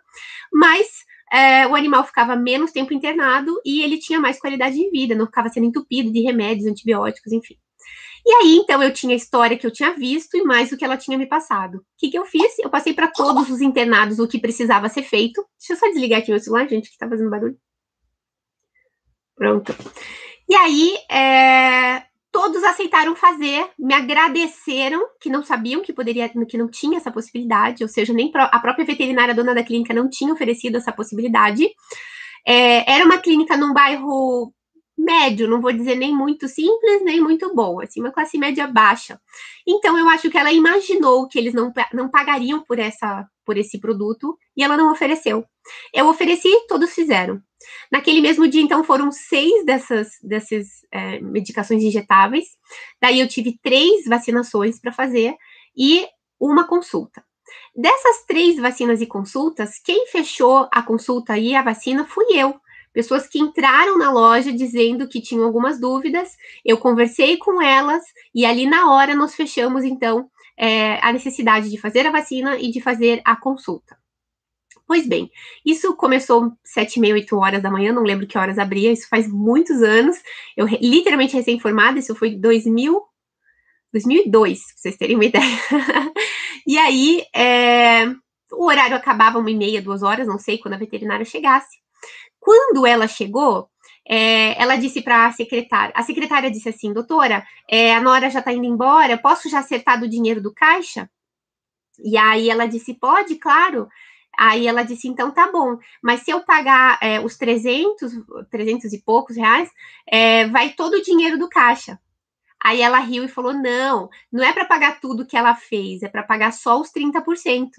Mas 0.53 0.87
é, 1.31 1.67
o 1.67 1.75
animal 1.75 2.03
ficava 2.05 2.35
menos 2.35 2.71
tempo 2.71 2.93
internado 2.93 3.59
e 3.65 3.81
ele 3.81 3.97
tinha 3.97 4.19
mais 4.19 4.39
qualidade 4.39 4.75
de 4.75 4.89
vida, 4.91 5.15
não 5.15 5.25
ficava 5.25 5.49
sendo 5.49 5.65
entupido 5.65 6.11
de 6.11 6.21
remédios, 6.21 6.67
antibióticos, 6.67 7.33
enfim. 7.33 7.55
E 8.25 8.31
aí, 8.31 8.57
então, 8.57 8.81
eu 8.81 8.91
tinha 8.91 9.13
a 9.13 9.17
história 9.17 9.55
que 9.55 9.67
eu 9.67 9.71
tinha 9.71 9.93
visto 9.93 10.35
e 10.35 10.43
mais 10.43 10.71
o 10.71 10.77
que 10.77 10.83
ela 10.83 10.97
tinha 10.97 11.15
me 11.15 11.27
passado. 11.27 11.75
O 11.77 11.83
que, 11.97 12.09
que 12.09 12.17
eu 12.17 12.25
fiz? 12.25 12.57
Eu 12.57 12.71
passei 12.71 12.91
para 12.91 13.07
todos 13.07 13.49
os 13.51 13.61
internados 13.61 14.17
o 14.17 14.27
que 14.27 14.39
precisava 14.39 14.89
ser 14.89 15.03
feito. 15.03 15.45
Deixa 15.59 15.73
eu 15.73 15.77
só 15.77 15.87
desligar 15.87 16.19
aqui 16.19 16.31
meu 16.31 16.39
celular, 16.39 16.67
gente, 16.67 16.89
que 16.89 16.97
tá 16.97 17.07
fazendo 17.07 17.29
barulho. 17.29 17.55
Pronto. 19.35 19.75
E 20.49 20.55
aí, 20.55 20.97
é, 21.11 22.03
todos 22.31 22.63
aceitaram 22.63 23.15
fazer, 23.15 23.69
me 23.77 23.93
agradeceram, 23.93 25.05
que 25.21 25.29
não 25.29 25.43
sabiam 25.43 25.83
que 25.83 25.93
poderia, 25.93 26.27
que 26.27 26.57
não 26.57 26.67
tinha 26.67 26.97
essa 26.97 27.11
possibilidade, 27.11 27.83
ou 27.83 27.87
seja, 27.87 28.11
nem 28.11 28.31
a 28.33 28.59
própria 28.59 28.85
veterinária 28.85 29.35
dona 29.35 29.53
da 29.53 29.63
clínica 29.63 29.93
não 29.93 30.09
tinha 30.09 30.33
oferecido 30.33 30.77
essa 30.77 30.91
possibilidade. 30.91 31.69
É, 32.45 32.91
era 32.91 33.05
uma 33.05 33.19
clínica 33.19 33.55
num 33.55 33.71
bairro 33.71 34.51
médio, 35.05 35.47
não 35.47 35.61
vou 35.61 35.71
dizer 35.71 35.95
nem 35.95 36.13
muito 36.13 36.47
simples, 36.47 37.03
nem 37.03 37.21
muito 37.21 37.53
bom, 37.53 37.79
assim, 37.79 38.01
uma 38.01 38.11
classe 38.11 38.37
média 38.37 38.67
baixa. 38.67 39.21
Então, 39.65 39.97
eu 39.97 40.09
acho 40.09 40.29
que 40.29 40.37
ela 40.37 40.51
imaginou 40.51 41.27
que 41.27 41.39
eles 41.39 41.53
não, 41.53 41.71
não 41.93 42.09
pagariam 42.09 42.63
por, 42.63 42.79
essa, 42.79 43.25
por 43.45 43.57
esse 43.57 43.79
produto 43.79 44.37
e 44.57 44.63
ela 44.63 44.75
não 44.75 44.91
ofereceu. 44.91 45.45
Eu 45.93 46.07
ofereci, 46.07 46.49
todos 46.67 46.93
fizeram. 46.93 47.41
Naquele 47.91 48.21
mesmo 48.21 48.47
dia, 48.47 48.61
então, 48.61 48.83
foram 48.83 49.11
seis 49.11 49.65
dessas, 49.65 50.09
dessas 50.21 50.67
é, 50.91 51.19
medicações 51.21 51.83
injetáveis. 51.83 52.45
Daí, 53.01 53.19
eu 53.19 53.27
tive 53.27 53.57
três 53.61 54.05
vacinações 54.05 54.79
para 54.79 54.91
fazer 54.91 55.35
e 55.77 56.05
uma 56.39 56.67
consulta. 56.67 57.23
Dessas 57.75 58.25
três 58.25 58.57
vacinas 58.57 59.01
e 59.01 59.05
consultas, 59.05 59.79
quem 59.83 60.07
fechou 60.07 60.67
a 60.71 60.81
consulta 60.81 61.37
e 61.37 61.55
a 61.55 61.61
vacina 61.61 62.05
fui 62.05 62.25
eu, 62.31 62.59
pessoas 62.95 63.27
que 63.27 63.37
entraram 63.37 63.97
na 63.97 64.09
loja 64.09 64.53
dizendo 64.53 65.07
que 65.07 65.21
tinham 65.21 65.43
algumas 65.43 65.77
dúvidas, 65.77 66.29
eu 66.63 66.77
conversei 66.77 67.35
com 67.35 67.61
elas 67.61 68.01
e 68.33 68.45
ali 68.45 68.65
na 68.65 68.89
hora 68.89 69.13
nós 69.13 69.35
fechamos 69.35 69.83
então 69.83 70.29
é, 70.57 70.97
a 71.05 71.11
necessidade 71.11 71.69
de 71.69 71.77
fazer 71.77 72.07
a 72.07 72.11
vacina 72.11 72.57
e 72.57 72.71
de 72.71 72.79
fazer 72.81 73.21
a 73.25 73.35
consulta. 73.35 73.97
Pois 74.87 75.05
bem, 75.05 75.29
isso 75.65 75.93
começou 75.95 76.53
sete 76.63 76.95
e 76.95 76.99
meia, 77.01 77.15
oito 77.15 77.35
horas 77.35 77.61
da 77.61 77.69
manhã, 77.69 77.91
não 77.91 78.03
lembro 78.03 78.25
que 78.27 78.37
horas 78.37 78.57
abria, 78.57 78.93
isso 78.93 79.09
faz 79.09 79.27
muitos 79.27 79.81
anos. 79.81 80.15
Eu 80.55 80.65
literalmente 80.67 81.35
recém-formada, 81.35 81.99
isso 81.99 82.15
foi 82.15 82.35
2000, 82.35 83.01
2002, 83.91 84.59
pra 84.59 84.73
vocês 84.77 84.95
terem 84.95 85.15
uma 85.15 85.25
ideia. 85.25 85.59
e 86.65 86.77
aí, 86.77 87.25
é, 87.35 88.05
o 88.53 88.65
horário 88.67 88.95
acabava 88.95 89.39
uma 89.39 89.51
e 89.51 89.55
meia, 89.55 89.81
duas 89.81 90.01
horas, 90.01 90.27
não 90.27 90.37
sei, 90.37 90.59
quando 90.59 90.75
a 90.75 90.77
veterinária 90.77 91.25
chegasse. 91.25 91.84
Quando 92.45 92.85
ela 92.85 93.07
chegou, 93.07 93.67
é, 94.07 94.61
ela 94.61 94.75
disse 94.75 95.01
para 95.01 95.25
a 95.25 95.31
secretária, 95.31 95.91
a 95.97 96.03
secretária 96.03 96.51
disse 96.51 96.69
assim, 96.69 96.93
doutora, 96.93 97.43
é, 97.67 97.91
a 97.91 97.99
Nora 97.99 98.29
já 98.29 98.37
está 98.37 98.53
indo 98.53 98.67
embora, 98.67 99.17
posso 99.17 99.49
já 99.49 99.57
acertar 99.59 99.99
do 99.99 100.07
dinheiro 100.07 100.39
do 100.39 100.53
caixa? 100.53 101.09
E 101.97 102.15
aí 102.15 102.47
ela 102.47 102.67
disse, 102.67 102.93
pode, 102.93 103.37
claro. 103.37 103.89
Aí 104.37 104.67
ela 104.67 104.83
disse, 104.83 105.07
então 105.07 105.31
tá 105.31 105.51
bom, 105.51 105.79
mas 106.03 106.21
se 106.21 106.29
eu 106.29 106.41
pagar 106.41 106.99
é, 107.01 107.19
os 107.19 107.35
300, 107.35 108.13
300 108.51 108.93
e 108.93 109.01
poucos 109.01 109.35
reais, 109.37 109.71
é, 110.07 110.47
vai 110.47 110.69
todo 110.69 110.95
o 110.95 111.01
dinheiro 111.01 111.39
do 111.39 111.49
caixa. 111.49 111.99
Aí 112.63 112.79
ela 112.79 112.99
riu 112.99 113.23
e 113.23 113.27
falou, 113.27 113.53
não, 113.53 114.07
não 114.31 114.43
é 114.43 114.53
para 114.53 114.65
pagar 114.65 114.99
tudo 114.99 115.25
que 115.25 115.35
ela 115.35 115.55
fez, 115.55 116.03
é 116.03 116.09
para 116.09 116.21
pagar 116.21 116.53
só 116.53 116.79
os 116.79 116.91
30%. 116.91 117.69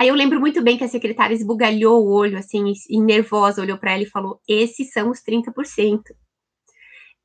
Aí 0.00 0.08
eu 0.08 0.14
lembro 0.14 0.40
muito 0.40 0.62
bem 0.62 0.78
que 0.78 0.84
a 0.84 0.88
secretária 0.88 1.34
esbugalhou 1.34 2.02
o 2.02 2.10
olho, 2.10 2.38
assim, 2.38 2.72
e 2.88 2.98
nervosa, 2.98 3.60
olhou 3.60 3.76
para 3.76 3.92
ela 3.92 4.02
e 4.02 4.06
falou: 4.06 4.40
esses 4.48 4.90
são 4.92 5.10
os 5.10 5.20
30%. 5.20 6.00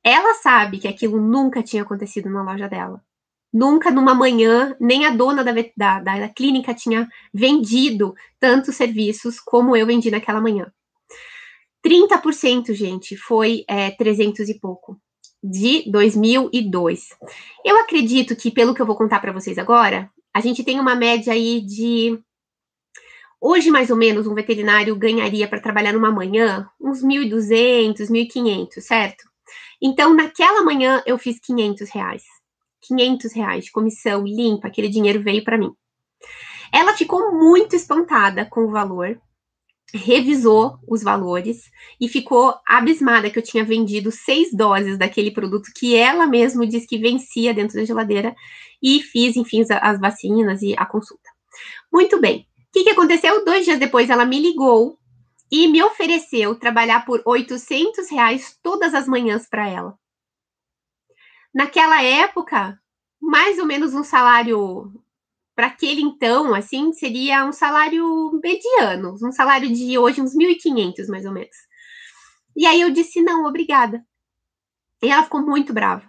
Ela 0.04 0.34
sabe 0.34 0.78
que 0.78 0.86
aquilo 0.86 1.18
nunca 1.18 1.62
tinha 1.62 1.82
acontecido 1.82 2.28
na 2.28 2.42
loja 2.42 2.68
dela. 2.68 3.00
Nunca 3.50 3.90
numa 3.90 4.14
manhã, 4.14 4.76
nem 4.78 5.06
a 5.06 5.10
dona 5.10 5.42
da, 5.42 5.52
da, 5.74 6.00
da 6.00 6.28
clínica 6.28 6.74
tinha 6.74 7.08
vendido 7.32 8.14
tantos 8.38 8.76
serviços 8.76 9.40
como 9.40 9.74
eu 9.74 9.86
vendi 9.86 10.10
naquela 10.10 10.42
manhã. 10.42 10.70
30%, 11.82 12.74
gente, 12.74 13.16
foi 13.16 13.64
é, 13.66 13.90
300 13.90 14.50
e 14.50 14.60
pouco, 14.60 15.00
de 15.42 15.90
2002. 15.90 17.08
Eu 17.64 17.78
acredito 17.78 18.36
que, 18.36 18.50
pelo 18.50 18.74
que 18.74 18.82
eu 18.82 18.86
vou 18.86 18.96
contar 18.96 19.20
para 19.20 19.32
vocês 19.32 19.56
agora, 19.56 20.10
a 20.34 20.42
gente 20.42 20.62
tem 20.62 20.78
uma 20.78 20.94
média 20.94 21.32
aí 21.32 21.62
de 21.62 22.22
Hoje, 23.48 23.70
mais 23.70 23.90
ou 23.90 23.96
menos, 23.96 24.26
um 24.26 24.34
veterinário 24.34 24.96
ganharia 24.96 25.46
para 25.46 25.60
trabalhar 25.60 25.92
numa 25.92 26.10
manhã 26.10 26.68
uns 26.80 27.00
1.200, 27.00 28.10
1.500, 28.10 28.80
certo? 28.80 29.22
Então, 29.80 30.12
naquela 30.12 30.64
manhã, 30.64 31.00
eu 31.06 31.16
fiz 31.16 31.38
500 31.38 31.88
reais. 31.90 32.24
500 32.80 33.32
reais 33.32 33.64
de 33.66 33.70
comissão 33.70 34.24
limpa, 34.26 34.66
aquele 34.66 34.88
dinheiro 34.88 35.22
veio 35.22 35.44
para 35.44 35.56
mim. 35.56 35.72
Ela 36.72 36.94
ficou 36.94 37.32
muito 37.38 37.76
espantada 37.76 38.44
com 38.44 38.64
o 38.64 38.70
valor, 38.72 39.16
revisou 39.94 40.80
os 40.84 41.04
valores 41.04 41.70
e 42.00 42.08
ficou 42.08 42.52
abismada 42.66 43.30
que 43.30 43.38
eu 43.38 43.44
tinha 43.44 43.62
vendido 43.62 44.10
seis 44.10 44.48
doses 44.52 44.98
daquele 44.98 45.30
produto 45.30 45.70
que 45.72 45.94
ela 45.94 46.26
mesma 46.26 46.66
disse 46.66 46.88
que 46.88 46.98
vencia 46.98 47.54
dentro 47.54 47.76
da 47.76 47.84
geladeira 47.84 48.34
e 48.82 49.00
fiz, 49.00 49.36
enfim, 49.36 49.62
as 49.70 50.00
vacinas 50.00 50.62
e 50.62 50.74
a 50.76 50.84
consulta. 50.84 51.30
Muito 51.92 52.20
bem 52.20 52.44
que, 52.76 52.84
que 52.84 52.90
aconteceu? 52.90 53.42
Dois 53.42 53.64
dias 53.64 53.78
depois, 53.78 54.10
ela 54.10 54.26
me 54.26 54.38
ligou 54.38 54.98
e 55.50 55.66
me 55.66 55.82
ofereceu 55.82 56.54
trabalhar 56.56 57.06
por 57.06 57.22
800 57.24 58.10
reais 58.10 58.58
todas 58.62 58.92
as 58.92 59.08
manhãs 59.08 59.48
para 59.48 59.66
ela. 59.66 59.98
Naquela 61.54 62.02
época, 62.02 62.78
mais 63.18 63.58
ou 63.58 63.64
menos 63.64 63.94
um 63.94 64.04
salário 64.04 64.92
para 65.54 65.68
aquele 65.68 66.02
então, 66.02 66.54
assim, 66.54 66.92
seria 66.92 67.46
um 67.46 67.52
salário 67.52 68.38
mediano, 68.42 69.16
um 69.22 69.32
salário 69.32 69.72
de 69.72 69.96
hoje 69.96 70.20
uns 70.20 70.36
1.500 70.36 71.08
mais 71.08 71.24
ou 71.24 71.32
menos. 71.32 71.56
E 72.54 72.66
aí 72.66 72.82
eu 72.82 72.90
disse 72.90 73.22
não, 73.22 73.46
obrigada. 73.46 74.04
E 75.02 75.08
ela 75.08 75.22
ficou 75.22 75.40
muito 75.40 75.72
brava. 75.72 76.06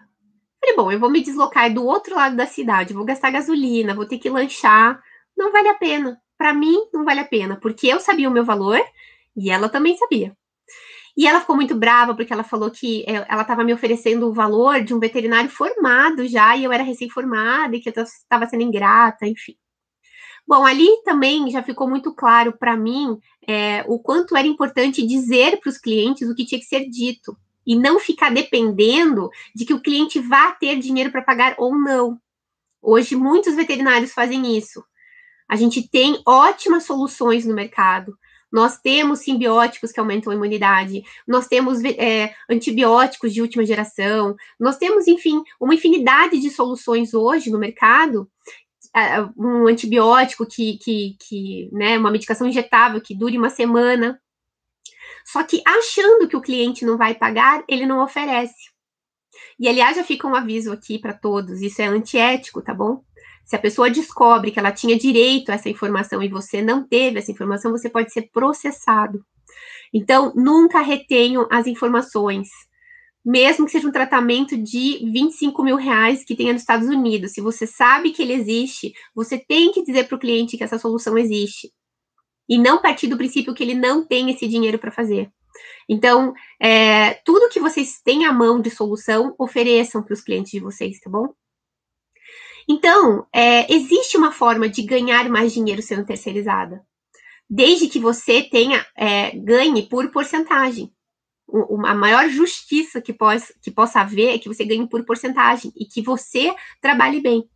Falei, 0.60 0.76
bom, 0.76 0.92
eu 0.92 1.00
vou 1.00 1.10
me 1.10 1.24
deslocar 1.24 1.74
do 1.74 1.86
outro 1.86 2.14
lado 2.14 2.36
da 2.36 2.46
cidade, 2.46 2.94
vou 2.94 3.06
gastar 3.06 3.32
gasolina, 3.32 3.96
vou 3.96 4.06
ter 4.06 4.18
que 4.18 4.30
lanchar, 4.30 5.02
não 5.38 5.50
vale 5.50 5.70
a 5.70 5.76
pena 5.76 6.22
para 6.38 6.54
mim 6.54 6.88
não 6.94 7.04
vale 7.04 7.20
a 7.20 7.26
pena, 7.26 7.58
porque 7.60 7.88
eu 7.88 8.00
sabia 8.00 8.30
o 8.30 8.32
meu 8.32 8.46
valor 8.46 8.80
e 9.36 9.50
ela 9.50 9.70
também 9.70 9.98
sabia. 9.98 10.36
E 11.16 11.26
ela 11.26 11.42
ficou 11.42 11.56
muito 11.56 11.76
brava 11.76 12.14
porque 12.14 12.32
ela 12.32 12.44
falou 12.44 12.70
que 12.70 13.04
é, 13.08 13.26
ela 13.28 13.42
estava 13.42 13.64
me 13.64 13.74
oferecendo 13.74 14.28
o 14.28 14.34
valor 14.34 14.82
de 14.82 14.94
um 14.94 15.00
veterinário 15.00 15.50
formado 15.50 16.28
já 16.28 16.56
e 16.56 16.64
eu 16.64 16.72
era 16.72 16.84
recém-formada 16.84 17.76
e 17.76 17.80
que 17.80 17.90
eu 17.90 18.04
estava 18.04 18.46
sendo 18.46 18.62
ingrata, 18.62 19.26
enfim. 19.26 19.56
Bom, 20.48 20.66
ali 20.66 20.88
também 21.04 21.50
já 21.50 21.64
ficou 21.64 21.90
muito 21.90 22.14
claro 22.14 22.54
para 22.54 22.78
mim 22.78 23.20
é, 23.46 23.84
o 23.88 24.00
quanto 24.00 24.38
era 24.38 24.48
importante 24.48 25.06
dizer 25.06 25.60
para 25.60 25.70
os 25.70 25.78
clientes 25.78 26.30
o 26.30 26.36
que 26.36 26.46
tinha 26.46 26.60
que 26.60 26.68
ser 26.68 26.88
dito 26.88 27.36
e 27.66 27.76
não 27.76 28.00
ficar 28.00 28.32
dependendo 28.32 29.30
de 29.54 29.66
que 29.66 29.74
o 29.74 29.82
cliente 29.82 30.20
vá 30.20 30.54
ter 30.54 30.78
dinheiro 30.78 31.12
para 31.12 31.22
pagar 31.22 31.56
ou 31.58 31.78
não. 31.78 32.18
Hoje, 32.82 33.16
muitos 33.16 33.56
veterinários 33.56 34.14
fazem 34.14 34.56
isso. 34.58 34.82
A 35.48 35.56
gente 35.56 35.88
tem 35.88 36.22
ótimas 36.26 36.84
soluções 36.84 37.46
no 37.46 37.54
mercado. 37.54 38.18
Nós 38.52 38.80
temos 38.80 39.20
simbióticos 39.20 39.92
que 39.92 40.00
aumentam 40.00 40.32
a 40.32 40.36
imunidade, 40.36 41.04
nós 41.28 41.48
temos 41.48 41.84
é, 41.84 42.34
antibióticos 42.50 43.34
de 43.34 43.42
última 43.42 43.66
geração, 43.66 44.36
nós 44.58 44.78
temos, 44.78 45.06
enfim, 45.08 45.44
uma 45.60 45.76
infinidade 45.76 46.40
de 46.40 46.50
soluções 46.50 47.14
hoje 47.14 47.50
no 47.50 47.60
mercado. 47.60 48.30
Um 49.38 49.68
antibiótico 49.68 50.46
que, 50.46 50.78
que, 50.78 51.16
que, 51.20 51.70
né, 51.72 52.00
uma 52.00 52.10
medicação 52.10 52.48
injetável 52.48 53.00
que 53.00 53.14
dure 53.14 53.38
uma 53.38 53.50
semana. 53.50 54.20
Só 55.24 55.44
que 55.44 55.62
achando 55.68 56.28
que 56.28 56.36
o 56.36 56.42
cliente 56.42 56.86
não 56.86 56.98
vai 56.98 57.14
pagar, 57.14 57.64
ele 57.68 57.86
não 57.86 58.04
oferece. 58.04 58.72
E 59.60 59.68
aliás, 59.68 59.98
já 59.98 60.04
fica 60.04 60.28
um 60.28 60.34
aviso 60.34 60.72
aqui 60.72 60.98
para 60.98 61.14
todos: 61.14 61.62
isso 61.62 61.82
é 61.82 61.86
antiético, 61.86 62.62
tá 62.62 62.74
bom? 62.74 63.04
Se 63.48 63.56
a 63.56 63.60
pessoa 63.60 63.90
descobre 63.90 64.52
que 64.52 64.60
ela 64.60 64.74
tinha 64.74 64.98
direito 64.98 65.50
a 65.50 65.56
essa 65.56 65.70
informação 65.70 66.22
e 66.22 66.28
você 66.28 66.62
não 66.62 66.86
teve 66.86 67.18
essa 67.18 67.32
informação, 67.32 67.72
você 67.72 67.90
pode 67.90 68.12
ser 68.12 68.24
processado. 68.24 69.26
Então, 69.94 70.34
nunca 70.36 70.82
retenham 70.82 71.48
as 71.50 71.66
informações. 71.66 72.50
Mesmo 73.24 73.66
que 73.66 73.72
seja 73.72 73.88
um 73.88 73.92
tratamento 73.92 74.58
de 74.58 75.00
25 75.14 75.64
mil 75.64 75.78
reais 75.78 76.26
que 76.26 76.36
tenha 76.36 76.52
nos 76.52 76.62
Estados 76.62 76.90
Unidos, 76.90 77.32
se 77.32 77.40
você 77.40 77.66
sabe 77.66 78.12
que 78.12 78.22
ele 78.22 78.34
existe, 78.34 78.92
você 79.16 79.38
tem 79.38 79.72
que 79.72 79.84
dizer 79.84 80.10
para 80.10 80.18
o 80.18 80.20
cliente 80.20 80.58
que 80.58 80.64
essa 80.64 80.78
solução 80.78 81.18
existe. 81.18 81.72
E 82.50 82.58
não 82.58 82.82
partir 82.82 83.08
do 83.08 83.18
princípio 83.18 83.54
que 83.54 83.64
ele 83.64 83.76
não 83.76 84.06
tem 84.06 84.30
esse 84.30 84.46
dinheiro 84.46 84.78
para 84.78 84.92
fazer. 84.92 85.32
Então, 85.88 86.34
é, 86.62 87.14
tudo 87.26 87.50
que 87.50 87.62
vocês 87.62 88.02
têm 88.04 88.26
à 88.26 88.34
mão 88.34 88.60
de 88.60 88.70
solução, 88.70 89.34
ofereçam 89.40 90.04
para 90.04 90.14
os 90.14 90.22
clientes 90.22 90.52
de 90.52 90.60
vocês, 90.60 91.00
tá 91.00 91.10
bom? 91.10 91.34
Então, 92.68 93.26
é, 93.34 93.72
existe 93.74 94.18
uma 94.18 94.32
forma 94.32 94.68
de 94.68 94.82
ganhar 94.82 95.30
mais 95.30 95.54
dinheiro 95.54 95.82
sendo 95.82 96.06
terceirizada, 96.06 96.86
desde 97.50 97.88
que 97.88 98.00
você 98.00 98.44
tenha 98.44 98.86
é, 98.96 99.32
ganhe 99.32 99.84
por 99.88 100.12
porcentagem. 100.12 100.94
O, 101.48 101.86
a 101.86 101.96
maior 101.96 102.28
justiça 102.28 103.00
que, 103.00 103.14
pos, 103.14 103.54
que 103.62 103.72
possa 103.72 104.02
haver 104.02 104.36
é 104.36 104.38
que 104.38 104.50
você 104.50 104.66
ganhe 104.66 104.86
por 104.88 105.06
porcentagem 105.06 105.72
e 105.78 105.86
que 105.86 106.02
você 106.02 106.54
trabalhe 106.82 107.22
bem. 107.22 107.50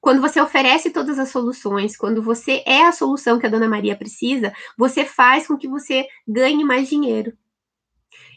Quando 0.00 0.22
você 0.22 0.40
oferece 0.40 0.90
todas 0.90 1.18
as 1.18 1.28
soluções, 1.28 1.94
quando 1.94 2.22
você 2.22 2.62
é 2.66 2.86
a 2.86 2.92
solução 2.92 3.38
que 3.38 3.46
a 3.46 3.50
dona 3.50 3.68
Maria 3.68 3.94
precisa, 3.94 4.54
você 4.76 5.04
faz 5.04 5.46
com 5.46 5.58
que 5.58 5.68
você 5.68 6.06
ganhe 6.26 6.64
mais 6.64 6.88
dinheiro. 6.88 7.36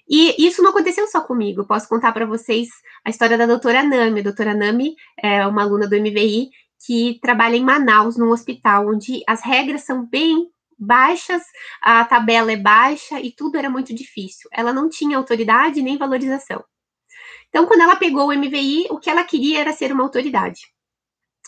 E 0.07 0.45
isso 0.45 0.61
não 0.61 0.71
aconteceu 0.71 1.07
só 1.07 1.21
comigo. 1.21 1.61
Eu 1.61 1.67
posso 1.67 1.87
contar 1.87 2.11
para 2.11 2.25
vocês 2.25 2.69
a 3.05 3.09
história 3.09 3.37
da 3.37 3.45
doutora 3.45 3.83
Nami. 3.83 4.19
A 4.19 4.23
doutora 4.23 4.53
Nami 4.53 4.95
é 5.17 5.45
uma 5.47 5.63
aluna 5.63 5.87
do 5.87 5.95
MVI 5.95 6.49
que 6.85 7.19
trabalha 7.21 7.55
em 7.55 7.63
Manaus, 7.63 8.17
num 8.17 8.29
hospital, 8.29 8.89
onde 8.89 9.23
as 9.27 9.41
regras 9.41 9.83
são 9.83 10.05
bem 10.05 10.49
baixas, 10.77 11.41
a 11.81 12.03
tabela 12.03 12.51
é 12.51 12.57
baixa 12.57 13.19
e 13.21 13.31
tudo 13.31 13.57
era 13.57 13.69
muito 13.69 13.93
difícil. 13.95 14.49
Ela 14.51 14.73
não 14.73 14.89
tinha 14.89 15.17
autoridade 15.17 15.81
nem 15.81 15.97
valorização. 15.97 16.63
Então, 17.47 17.65
quando 17.67 17.81
ela 17.81 17.95
pegou 17.95 18.27
o 18.27 18.33
MVI, 18.33 18.87
o 18.89 18.99
que 18.99 19.09
ela 19.09 19.23
queria 19.23 19.61
era 19.61 19.71
ser 19.71 19.93
uma 19.93 20.03
autoridade. 20.03 20.61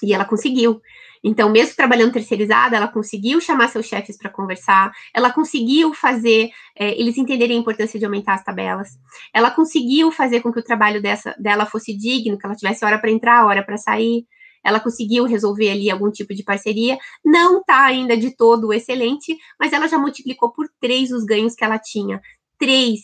E 0.04 0.14
ela 0.14 0.24
conseguiu. 0.24 0.80
Então, 1.28 1.50
mesmo 1.50 1.76
trabalhando 1.76 2.14
terceirizada, 2.14 2.78
ela 2.78 2.88
conseguiu 2.88 3.42
chamar 3.42 3.70
seus 3.70 3.88
chefes 3.88 4.16
para 4.16 4.30
conversar, 4.30 4.92
ela 5.12 5.34
conseguiu 5.34 5.92
fazer 5.92 6.52
é, 6.78 6.92
eles 7.02 7.18
entenderem 7.18 7.58
a 7.58 7.60
importância 7.60 7.98
de 7.98 8.06
aumentar 8.06 8.36
as 8.36 8.44
tabelas, 8.44 8.90
ela 9.34 9.50
conseguiu 9.50 10.12
fazer 10.12 10.42
com 10.42 10.54
que 10.54 10.60
o 10.60 10.64
trabalho 10.64 11.02
dessa, 11.02 11.36
dela 11.40 11.66
fosse 11.66 11.98
digno, 11.98 12.38
que 12.38 12.46
ela 12.46 12.56
tivesse 12.56 12.86
hora 12.86 13.00
para 13.00 13.10
entrar, 13.10 13.44
hora 13.44 13.64
para 13.64 13.76
sair, 13.76 14.28
ela 14.64 14.80
conseguiu 14.80 15.26
resolver 15.26 15.72
ali 15.72 15.90
algum 15.90 16.12
tipo 16.12 16.34
de 16.34 16.44
parceria. 16.44 16.98
Não 17.24 17.60
está 17.60 17.86
ainda 17.86 18.16
de 18.16 18.36
todo 18.36 18.72
excelente, 18.72 19.36
mas 19.60 19.74
ela 19.74 19.88
já 19.88 19.98
multiplicou 19.98 20.52
por 20.52 20.68
três 20.80 21.12
os 21.12 21.24
ganhos 21.24 21.56
que 21.56 21.64
ela 21.64 21.80
tinha. 21.80 22.22
Três 22.60 23.02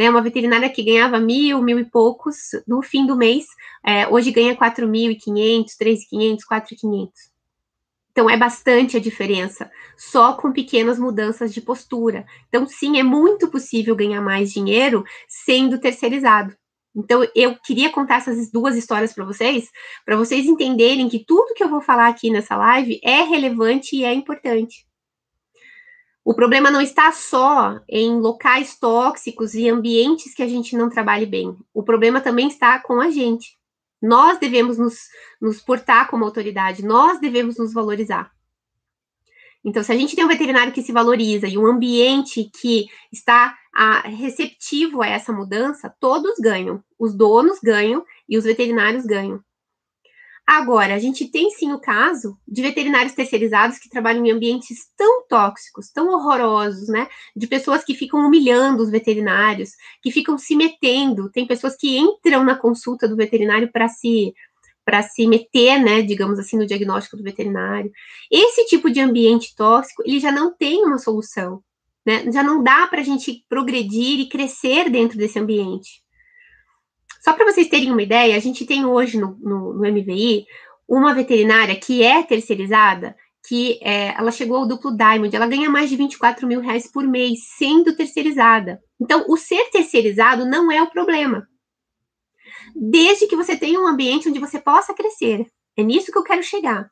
né? 0.00 0.08
Uma 0.08 0.22
veterinária 0.22 0.70
que 0.70 0.82
ganhava 0.82 1.20
mil, 1.20 1.60
mil 1.62 1.78
e 1.78 1.84
poucos 1.84 2.36
no 2.66 2.82
fim 2.82 3.04
do 3.04 3.16
mês, 3.16 3.44
é, 3.84 4.08
hoje 4.08 4.30
ganha 4.30 4.56
4.500, 4.56 5.76
3.500, 5.78 6.38
4.500. 6.50 7.29
Então, 8.20 8.28
é 8.28 8.36
bastante 8.36 8.98
a 8.98 9.00
diferença, 9.00 9.70
só 9.96 10.34
com 10.34 10.52
pequenas 10.52 10.98
mudanças 10.98 11.54
de 11.54 11.62
postura. 11.62 12.26
Então, 12.50 12.66
sim, 12.66 12.98
é 12.98 13.02
muito 13.02 13.48
possível 13.48 13.96
ganhar 13.96 14.20
mais 14.20 14.52
dinheiro 14.52 15.06
sendo 15.26 15.80
terceirizado. 15.80 16.54
Então, 16.94 17.26
eu 17.34 17.56
queria 17.64 17.88
contar 17.88 18.16
essas 18.16 18.52
duas 18.52 18.76
histórias 18.76 19.14
para 19.14 19.24
vocês, 19.24 19.70
para 20.04 20.18
vocês 20.18 20.44
entenderem 20.44 21.08
que 21.08 21.24
tudo 21.24 21.54
que 21.54 21.64
eu 21.64 21.70
vou 21.70 21.80
falar 21.80 22.08
aqui 22.08 22.28
nessa 22.28 22.58
live 22.58 23.00
é 23.02 23.22
relevante 23.22 23.96
e 23.96 24.04
é 24.04 24.12
importante. 24.12 24.86
O 26.22 26.34
problema 26.34 26.70
não 26.70 26.82
está 26.82 27.10
só 27.12 27.80
em 27.88 28.20
locais 28.20 28.78
tóxicos 28.78 29.54
e 29.54 29.66
ambientes 29.66 30.34
que 30.34 30.42
a 30.42 30.46
gente 30.46 30.76
não 30.76 30.90
trabalhe 30.90 31.24
bem. 31.24 31.56
O 31.72 31.82
problema 31.82 32.20
também 32.20 32.48
está 32.48 32.78
com 32.80 33.00
a 33.00 33.10
gente. 33.10 33.58
Nós 34.00 34.38
devemos 34.38 34.78
nos, 34.78 34.96
nos 35.40 35.60
portar 35.60 36.08
como 36.08 36.24
autoridade, 36.24 36.84
nós 36.84 37.20
devemos 37.20 37.58
nos 37.58 37.72
valorizar. 37.72 38.30
Então, 39.64 39.82
se 39.82 39.92
a 39.92 39.96
gente 39.96 40.16
tem 40.16 40.24
um 40.24 40.28
veterinário 40.28 40.72
que 40.72 40.82
se 40.82 40.92
valoriza 40.92 41.46
e 41.46 41.58
um 41.58 41.66
ambiente 41.66 42.50
que 42.60 42.86
está 43.12 43.54
a, 43.74 44.08
receptivo 44.08 45.02
a 45.02 45.06
essa 45.06 45.32
mudança, 45.32 45.94
todos 46.00 46.38
ganham. 46.38 46.82
Os 46.98 47.14
donos 47.14 47.58
ganham 47.62 48.04
e 48.28 48.38
os 48.38 48.44
veterinários 48.44 49.04
ganham. 49.04 49.42
Agora, 50.52 50.96
a 50.96 50.98
gente 50.98 51.28
tem 51.30 51.48
sim 51.52 51.72
o 51.72 51.78
caso 51.78 52.36
de 52.46 52.60
veterinários 52.60 53.14
terceirizados 53.14 53.78
que 53.78 53.88
trabalham 53.88 54.26
em 54.26 54.32
ambientes 54.32 54.78
tão 54.96 55.24
tóxicos, 55.28 55.92
tão 55.92 56.08
horrorosos, 56.08 56.88
né? 56.88 57.06
De 57.36 57.46
pessoas 57.46 57.84
que 57.84 57.94
ficam 57.94 58.26
humilhando 58.26 58.82
os 58.82 58.90
veterinários, 58.90 59.70
que 60.02 60.10
ficam 60.10 60.36
se 60.36 60.56
metendo. 60.56 61.30
Tem 61.30 61.46
pessoas 61.46 61.76
que 61.76 61.96
entram 61.96 62.42
na 62.42 62.56
consulta 62.56 63.06
do 63.06 63.14
veterinário 63.14 63.70
para 63.70 63.86
se 63.86 64.34
para 64.84 65.04
se 65.04 65.24
meter, 65.28 65.78
né, 65.78 66.02
digamos 66.02 66.36
assim, 66.36 66.56
no 66.56 66.66
diagnóstico 66.66 67.16
do 67.16 67.22
veterinário. 67.22 67.92
Esse 68.28 68.64
tipo 68.64 68.90
de 68.90 68.98
ambiente 68.98 69.54
tóxico, 69.54 70.02
ele 70.04 70.18
já 70.18 70.32
não 70.32 70.52
tem 70.52 70.84
uma 70.84 70.98
solução, 70.98 71.62
né? 72.04 72.24
Já 72.32 72.42
não 72.42 72.60
dá 72.60 72.88
para 72.88 73.02
a 73.02 73.04
gente 73.04 73.44
progredir 73.48 74.18
e 74.18 74.28
crescer 74.28 74.90
dentro 74.90 75.16
desse 75.16 75.38
ambiente. 75.38 76.02
Só 77.20 77.32
para 77.32 77.44
vocês 77.50 77.68
terem 77.68 77.92
uma 77.92 78.02
ideia, 78.02 78.36
a 78.36 78.40
gente 78.40 78.64
tem 78.64 78.84
hoje 78.84 79.18
no, 79.18 79.36
no, 79.40 79.74
no 79.74 79.92
MVI 79.92 80.46
uma 80.88 81.14
veterinária 81.14 81.76
que 81.76 82.02
é 82.02 82.22
terceirizada, 82.22 83.14
que 83.46 83.78
é, 83.82 84.08
ela 84.16 84.32
chegou 84.32 84.56
ao 84.56 84.66
duplo 84.66 84.96
Diamond, 84.96 85.34
ela 85.34 85.46
ganha 85.46 85.70
mais 85.70 85.88
de 85.88 85.96
24 85.96 86.46
mil 86.46 86.60
reais 86.60 86.90
por 86.90 87.06
mês 87.06 87.38
sendo 87.56 87.94
terceirizada. 87.94 88.80
Então, 89.00 89.24
o 89.28 89.36
ser 89.36 89.70
terceirizado 89.70 90.44
não 90.44 90.70
é 90.70 90.82
o 90.82 90.90
problema. 90.90 91.46
Desde 92.74 93.26
que 93.26 93.36
você 93.36 93.56
tenha 93.56 93.80
um 93.80 93.86
ambiente 93.86 94.28
onde 94.28 94.38
você 94.38 94.58
possa 94.58 94.94
crescer. 94.94 95.46
É 95.76 95.82
nisso 95.82 96.10
que 96.12 96.18
eu 96.18 96.24
quero 96.24 96.42
chegar. 96.42 96.90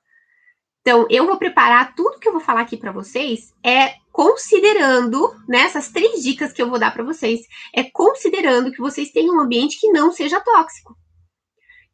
Então, 0.88 1.07
eu 1.11 1.26
vou 1.26 1.37
preparar 1.37 1.95
tudo 1.95 2.18
que 2.18 2.26
eu 2.26 2.33
vou 2.33 2.40
falar 2.40 2.62
aqui 2.62 2.75
para 2.75 2.90
vocês 2.90 3.54
é 3.62 3.97
considerando, 4.11 5.37
né, 5.47 5.59
essas 5.59 5.90
três 5.90 6.23
dicas 6.23 6.50
que 6.50 6.62
eu 6.62 6.71
vou 6.71 6.78
dar 6.78 6.95
para 6.95 7.04
vocês, 7.04 7.42
é 7.75 7.85
considerando 7.85 8.73
que 8.73 8.80
vocês 8.80 9.11
tenham 9.11 9.37
um 9.37 9.40
ambiente 9.40 9.78
que 9.78 9.92
não 9.92 10.11
seja 10.11 10.40
tóxico. 10.40 10.97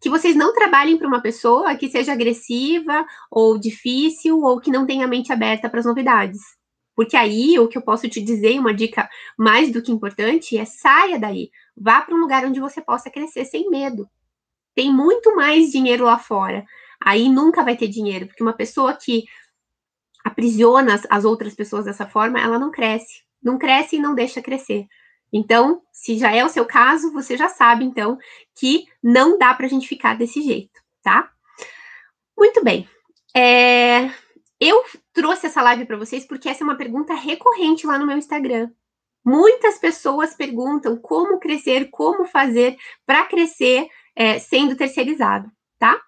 Que 0.00 0.08
vocês 0.08 0.36
não 0.36 0.54
trabalhem 0.54 0.96
para 0.96 1.08
uma 1.08 1.20
pessoa 1.20 1.74
que 1.74 1.88
seja 1.88 2.12
agressiva 2.12 3.04
ou 3.28 3.58
difícil 3.58 4.38
ou 4.40 4.60
que 4.60 4.70
não 4.70 4.86
tenha 4.86 5.06
a 5.06 5.08
mente 5.08 5.32
aberta 5.32 5.68
para 5.68 5.80
as 5.80 5.86
novidades. 5.86 6.38
Porque 6.94 7.16
aí, 7.16 7.58
o 7.58 7.66
que 7.66 7.76
eu 7.76 7.82
posso 7.82 8.08
te 8.08 8.22
dizer, 8.22 8.60
uma 8.60 8.72
dica 8.72 9.10
mais 9.36 9.72
do 9.72 9.82
que 9.82 9.90
importante, 9.90 10.56
é 10.56 10.64
saia 10.64 11.18
daí. 11.18 11.50
Vá 11.76 12.00
para 12.00 12.14
um 12.14 12.20
lugar 12.20 12.44
onde 12.44 12.60
você 12.60 12.80
possa 12.80 13.10
crescer 13.10 13.44
sem 13.44 13.68
medo. 13.68 14.08
Tem 14.72 14.92
muito 14.92 15.34
mais 15.34 15.72
dinheiro 15.72 16.04
lá 16.04 16.16
fora 16.16 16.64
aí 17.04 17.28
nunca 17.28 17.62
vai 17.62 17.76
ter 17.76 17.88
dinheiro, 17.88 18.26
porque 18.26 18.42
uma 18.42 18.52
pessoa 18.52 18.94
que 18.94 19.24
aprisiona 20.24 20.94
as, 20.94 21.06
as 21.10 21.24
outras 21.24 21.54
pessoas 21.54 21.84
dessa 21.84 22.06
forma, 22.06 22.40
ela 22.40 22.58
não 22.58 22.70
cresce. 22.70 23.22
Não 23.42 23.58
cresce 23.58 23.96
e 23.96 24.00
não 24.00 24.14
deixa 24.14 24.40
crescer. 24.40 24.86
Então, 25.30 25.82
se 25.92 26.16
já 26.16 26.32
é 26.32 26.44
o 26.44 26.48
seu 26.48 26.64
caso, 26.64 27.12
você 27.12 27.36
já 27.36 27.48
sabe, 27.48 27.84
então, 27.84 28.16
que 28.56 28.86
não 29.02 29.36
dá 29.36 29.52
para 29.52 29.66
a 29.66 29.68
gente 29.68 29.86
ficar 29.86 30.16
desse 30.16 30.40
jeito, 30.40 30.80
tá? 31.02 31.30
Muito 32.38 32.64
bem. 32.64 32.88
É, 33.36 34.10
eu 34.60 34.82
trouxe 35.12 35.46
essa 35.46 35.60
live 35.60 35.84
para 35.84 35.96
vocês 35.96 36.24
porque 36.24 36.48
essa 36.48 36.62
é 36.62 36.66
uma 36.66 36.76
pergunta 36.76 37.14
recorrente 37.14 37.86
lá 37.86 37.98
no 37.98 38.06
meu 38.06 38.16
Instagram. 38.16 38.70
Muitas 39.24 39.78
pessoas 39.78 40.34
perguntam 40.34 40.96
como 40.96 41.40
crescer, 41.40 41.90
como 41.90 42.26
fazer 42.26 42.76
para 43.04 43.26
crescer 43.26 43.88
é, 44.14 44.38
sendo 44.38 44.76
terceirizado, 44.76 45.50
tá? 45.78 46.00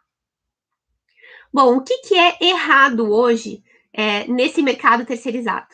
Bom, 1.56 1.78
o 1.78 1.80
que, 1.80 1.96
que 2.02 2.14
é 2.14 2.36
errado 2.38 3.10
hoje 3.10 3.64
é, 3.90 4.28
nesse 4.28 4.60
mercado 4.60 5.06
terceirizado? 5.06 5.68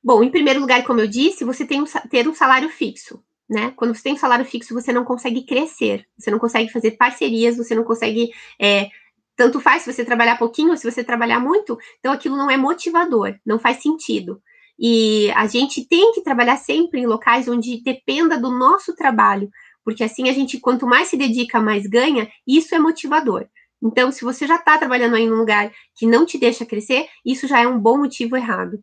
Bom, 0.00 0.22
em 0.22 0.30
primeiro 0.30 0.60
lugar, 0.60 0.84
como 0.84 1.00
eu 1.00 1.08
disse, 1.08 1.44
você 1.44 1.66
tem 1.66 1.82
um, 1.82 1.84
ter 2.08 2.28
um 2.28 2.32
salário 2.32 2.68
fixo. 2.68 3.20
Né? 3.48 3.72
Quando 3.74 3.92
você 3.92 4.04
tem 4.04 4.12
um 4.12 4.16
salário 4.16 4.44
fixo, 4.44 4.72
você 4.72 4.92
não 4.92 5.04
consegue 5.04 5.44
crescer, 5.44 6.06
você 6.16 6.30
não 6.30 6.38
consegue 6.38 6.70
fazer 6.70 6.92
parcerias, 6.92 7.56
você 7.56 7.74
não 7.74 7.82
consegue. 7.82 8.30
É, 8.56 8.88
tanto 9.34 9.58
faz 9.58 9.82
se 9.82 9.92
você 9.92 10.04
trabalhar 10.04 10.38
pouquinho 10.38 10.70
ou 10.70 10.76
se 10.76 10.88
você 10.88 11.02
trabalhar 11.02 11.40
muito, 11.40 11.76
então 11.98 12.12
aquilo 12.12 12.36
não 12.36 12.48
é 12.48 12.56
motivador, 12.56 13.34
não 13.44 13.58
faz 13.58 13.82
sentido. 13.82 14.40
E 14.78 15.28
a 15.32 15.48
gente 15.48 15.84
tem 15.88 16.12
que 16.12 16.22
trabalhar 16.22 16.56
sempre 16.56 17.00
em 17.00 17.06
locais 17.06 17.48
onde 17.48 17.82
dependa 17.82 18.38
do 18.38 18.48
nosso 18.48 18.94
trabalho, 18.94 19.50
porque 19.84 20.04
assim 20.04 20.28
a 20.28 20.32
gente, 20.32 20.60
quanto 20.60 20.86
mais 20.86 21.08
se 21.08 21.16
dedica, 21.16 21.60
mais 21.60 21.84
ganha, 21.84 22.30
isso 22.46 22.76
é 22.76 22.78
motivador. 22.78 23.48
Então, 23.82 24.12
se 24.12 24.24
você 24.24 24.46
já 24.46 24.56
está 24.56 24.76
trabalhando 24.76 25.16
aí 25.16 25.26
num 25.26 25.36
lugar 25.36 25.72
que 25.96 26.06
não 26.06 26.26
te 26.26 26.38
deixa 26.38 26.66
crescer, 26.66 27.08
isso 27.24 27.46
já 27.46 27.60
é 27.60 27.66
um 27.66 27.78
bom 27.78 27.98
motivo 27.98 28.36
errado. 28.36 28.82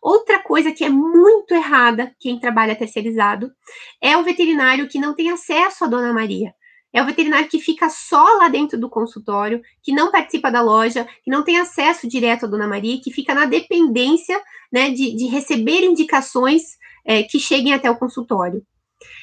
Outra 0.00 0.38
coisa 0.40 0.72
que 0.72 0.84
é 0.84 0.88
muito 0.88 1.54
errada, 1.54 2.14
quem 2.18 2.38
trabalha 2.38 2.76
terceirizado, 2.76 3.50
é 4.00 4.16
o 4.16 4.24
veterinário 4.24 4.88
que 4.88 4.98
não 4.98 5.14
tem 5.14 5.30
acesso 5.30 5.84
à 5.84 5.88
Dona 5.88 6.12
Maria. 6.12 6.54
É 6.92 7.02
o 7.02 7.06
veterinário 7.06 7.48
que 7.48 7.58
fica 7.58 7.88
só 7.88 8.22
lá 8.34 8.48
dentro 8.48 8.78
do 8.78 8.90
consultório, 8.90 9.62
que 9.82 9.92
não 9.92 10.10
participa 10.10 10.50
da 10.50 10.60
loja, 10.60 11.08
que 11.24 11.30
não 11.30 11.42
tem 11.42 11.58
acesso 11.58 12.06
direto 12.06 12.44
à 12.44 12.48
Dona 12.48 12.68
Maria, 12.68 13.00
que 13.02 13.10
fica 13.10 13.34
na 13.34 13.46
dependência 13.46 14.38
né, 14.70 14.90
de, 14.90 15.16
de 15.16 15.26
receber 15.26 15.84
indicações 15.84 16.76
é, 17.04 17.22
que 17.22 17.38
cheguem 17.38 17.72
até 17.72 17.90
o 17.90 17.96
consultório. 17.96 18.62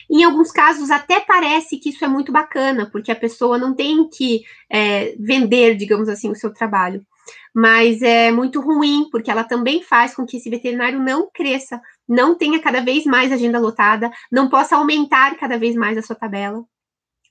Em 0.10 0.24
alguns 0.24 0.52
casos, 0.52 0.90
até 0.90 1.20
parece 1.20 1.78
que 1.78 1.90
isso 1.90 2.04
é 2.04 2.08
muito 2.08 2.32
bacana, 2.32 2.90
porque 2.92 3.12
a 3.12 3.16
pessoa 3.16 3.58
não 3.58 3.76
tem 3.76 4.10
que 4.10 4.44
é, 4.70 5.16
vender, 5.20 5.76
digamos 5.76 6.10
assim, 6.10 6.32
o 6.32 6.36
seu 6.36 6.52
trabalho. 6.52 7.06
Mas 7.54 8.02
é 8.02 8.32
muito 8.32 8.60
ruim, 8.60 9.08
porque 9.12 9.30
ela 9.30 9.44
também 9.44 9.84
faz 9.84 10.16
com 10.16 10.26
que 10.26 10.38
esse 10.38 10.50
veterinário 10.50 11.00
não 11.00 11.30
cresça, 11.32 11.80
não 12.08 12.36
tenha 12.36 12.60
cada 12.60 12.82
vez 12.82 13.06
mais 13.06 13.32
agenda 13.32 13.60
lotada, 13.60 14.10
não 14.32 14.50
possa 14.50 14.76
aumentar 14.76 15.38
cada 15.38 15.58
vez 15.60 15.76
mais 15.76 15.98
a 15.98 16.02
sua 16.02 16.16
tabela. 16.16 16.64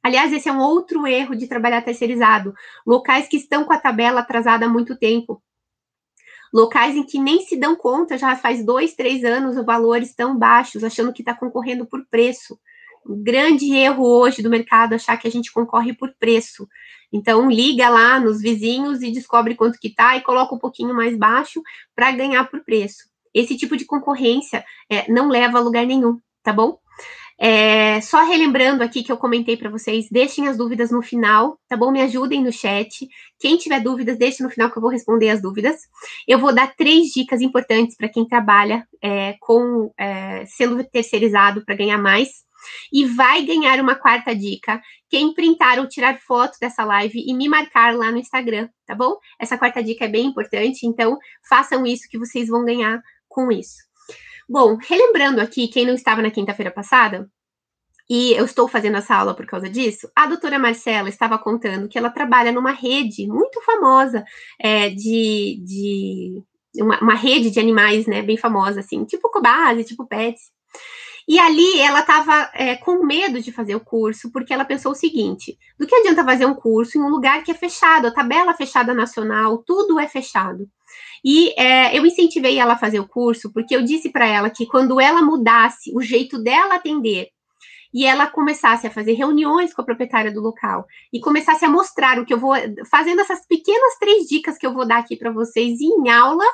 Aliás, 0.03 0.33
esse 0.33 0.49
é 0.49 0.53
um 0.53 0.61
outro 0.61 1.07
erro 1.07 1.35
de 1.35 1.49
trabalhar 1.49 1.83
terceirizado. 1.83 2.55
Locais 2.87 3.27
que 3.29 3.37
estão 3.37 3.65
com 3.65 3.73
a 3.73 3.79
tabela 3.79 4.21
atrasada 4.21 4.67
há 4.67 4.69
muito 4.69 4.97
tempo 4.97 5.43
locais 6.53 6.97
em 6.97 7.05
que 7.05 7.19
nem 7.19 7.43
se 7.43 7.57
dão 7.57 7.77
conta, 7.77 8.17
já 8.17 8.35
faz 8.37 8.65
dois, 8.65 8.95
três 8.95 9.25
anos, 9.25 9.57
os 9.57 9.65
valores 9.65 10.15
tão 10.15 10.37
baixos, 10.37 10.85
achando 10.85 11.13
que 11.13 11.23
está 11.23 11.35
concorrendo 11.35 11.87
por 11.87 12.05
preço. 12.07 12.59
Um 13.07 13.23
grande 13.23 13.73
erro 13.75 14.05
hoje 14.05 14.43
do 14.43 14.51
mercado 14.51 14.95
achar 14.95 15.17
que 15.17 15.29
a 15.29 15.31
gente 15.31 15.53
concorre 15.53 15.93
por 15.93 16.13
preço. 16.19 16.69
Então, 17.13 17.51
liga 17.51 17.89
lá 17.89 18.21
nos 18.21 18.41
vizinhos 18.41 19.03
e 19.03 19.11
descobre 19.11 19.55
quanto 19.55 19.79
que 19.79 19.95
tá 19.95 20.17
e 20.17 20.23
coloca 20.23 20.55
um 20.55 20.59
pouquinho 20.59 20.95
mais 20.95 21.17
baixo 21.17 21.63
para 21.95 22.13
ganhar 22.13 22.45
por 22.51 22.65
preço. 22.65 23.09
Esse 23.35 23.57
tipo 23.57 23.77
de 23.77 23.85
concorrência 23.85 24.65
é, 24.91 25.11
não 25.11 25.29
leva 25.29 25.59
a 25.59 25.63
lugar 25.63 25.87
nenhum, 25.87 26.19
tá 26.43 26.53
bom? 26.53 26.79
É, 27.41 28.01
só 28.01 28.25
relembrando 28.25 28.83
aqui 28.83 29.05
que 29.05 29.13
eu 29.13 29.17
comentei 29.17 29.57
para 29.57 29.71
vocês, 29.71 30.09
deixem 30.11 30.49
as 30.49 30.57
dúvidas 30.57 30.91
no 30.91 31.01
final, 31.01 31.57
tá 31.69 31.77
bom? 31.77 31.93
Me 31.93 32.03
ajudem 32.03 32.43
no 32.43 32.51
chat. 32.51 33.09
Quem 33.39 33.57
tiver 33.57 33.81
dúvidas, 33.81 34.19
deixe 34.19 34.43
no 34.43 34.51
final 34.51 34.71
que 34.71 34.77
eu 34.77 34.83
vou 34.83 34.91
responder 34.91 35.31
as 35.31 35.41
dúvidas. 35.41 35.83
Eu 36.27 36.41
vou 36.41 36.53
dar 36.53 36.75
três 36.75 37.11
dicas 37.11 37.41
importantes 37.41 37.97
para 37.97 38.09
quem 38.09 38.27
trabalha 38.27 38.85
é, 39.01 39.37
com 39.41 39.93
é, 39.97 40.45
sendo 40.47 40.83
terceirizado 40.83 41.65
para 41.65 41.77
ganhar 41.77 41.99
mais. 41.99 42.48
E 42.93 43.05
vai 43.05 43.43
ganhar 43.43 43.81
uma 43.81 43.95
quarta 43.95 44.35
dica 44.35 44.81
quem 45.09 45.33
printar 45.33 45.79
ou 45.79 45.89
tirar 45.89 46.21
foto 46.21 46.59
dessa 46.61 46.85
live 46.85 47.23
e 47.27 47.35
me 47.35 47.49
marcar 47.49 47.95
lá 47.95 48.11
no 48.11 48.19
Instagram, 48.19 48.69
tá 48.87 48.95
bom? 48.95 49.17
Essa 49.41 49.57
quarta 49.57 49.83
dica 49.83 50.05
é 50.05 50.09
bem 50.09 50.27
importante, 50.27 50.87
então 50.87 51.19
façam 51.49 51.87
isso 51.87 52.09
que 52.11 52.19
vocês 52.19 52.49
vão 52.49 52.65
ganhar 52.65 53.01
com 53.29 53.51
isso. 53.51 53.77
Bom, 54.49 54.77
relembrando 54.77 55.41
aqui, 55.41 55.69
quem 55.69 55.87
não 55.87 55.95
estava 55.95 56.23
na 56.23 56.31
quinta-feira 56.31 56.71
passada, 56.71 57.29
e 58.11 58.33
eu 58.33 58.47
estou 58.47 58.67
fazendo 58.67 58.97
essa 58.97 59.15
aula 59.15 59.35
por 59.35 59.45
causa 59.45 59.69
disso, 59.69 60.11
a 60.17 60.27
doutora 60.27 60.59
Marcela 60.59 61.11
estava 61.11 61.39
contando 61.39 61.89
que 61.89 61.99
ela 61.99 62.09
trabalha 62.09 62.51
numa 62.51 62.73
rede 62.73 63.27
muito 63.27 63.61
famosa 63.63 64.25
é, 64.59 64.89
de, 64.89 65.63
de 65.63 66.43
uma, 66.83 66.99
uma, 67.01 67.15
rede 67.15 67.51
de 67.51 67.61
animais, 67.61 68.07
né, 68.07 68.23
bem 68.23 68.39
famosa, 68.39 68.81
assim, 68.81 69.05
tipo 69.05 69.31
Cobase, 69.31 69.85
tipo 69.85 70.07
Pets. 70.07 70.41
E 71.29 71.39
ali 71.39 71.79
ela 71.79 72.01
estava 72.01 72.51
é, 72.55 72.75
com 72.77 73.05
medo 73.05 73.43
de 73.43 73.53
fazer 73.53 73.77
o 73.77 73.81
curso, 73.81 74.33
porque 74.33 74.53
ela 74.53 74.65
pensou 74.65 74.93
o 74.93 74.95
seguinte: 74.95 75.59
do 75.79 75.87
que 75.87 75.95
adianta 75.95 76.25
fazer 76.25 76.47
um 76.47 76.55
curso 76.55 76.97
em 76.97 77.03
um 77.03 77.11
lugar 77.11 77.45
que 77.45 77.51
é 77.51 77.55
fechado, 77.55 78.07
a 78.07 78.11
tabela 78.11 78.55
fechada 78.55 78.95
nacional, 78.95 79.59
tudo 79.59 80.01
é 80.01 80.09
fechado. 80.09 80.67
E 81.23 81.53
é, 81.61 81.97
eu 81.97 82.07
incentivei 82.07 82.59
ela 82.59 82.73
a 82.73 82.79
fazer 82.79 82.99
o 82.99 83.07
curso, 83.07 83.53
porque 83.53 83.77
eu 83.77 83.83
disse 83.83 84.11
para 84.11 84.27
ela 84.27 84.49
que 84.49 84.67
quando 84.67 84.99
ela 84.99 85.21
mudasse 85.21 85.93
o 85.95 86.01
jeito 86.01 86.43
dela 86.43 86.77
atender 86.77 87.29
e 87.93 88.07
ela 88.07 88.27
começasse 88.27 88.87
a 88.87 88.91
fazer 88.91 89.13
reuniões 89.13 89.75
com 89.75 89.83
a 89.83 89.85
proprietária 89.85 90.33
do 90.33 90.41
local 90.41 90.87
e 91.13 91.21
começasse 91.21 91.65
a 91.65 91.71
mostrar 91.71 92.19
o 92.19 92.25
que 92.25 92.33
eu 92.33 92.39
vou 92.39 92.55
fazendo 92.91 93.21
essas 93.21 93.47
pequenas 93.47 93.99
três 93.99 94.27
dicas 94.27 94.57
que 94.57 94.67
eu 94.67 94.73
vou 94.73 94.87
dar 94.87 94.99
aqui 94.99 95.17
para 95.17 95.31
vocês 95.31 95.81
em 95.81 96.09
aula, 96.11 96.45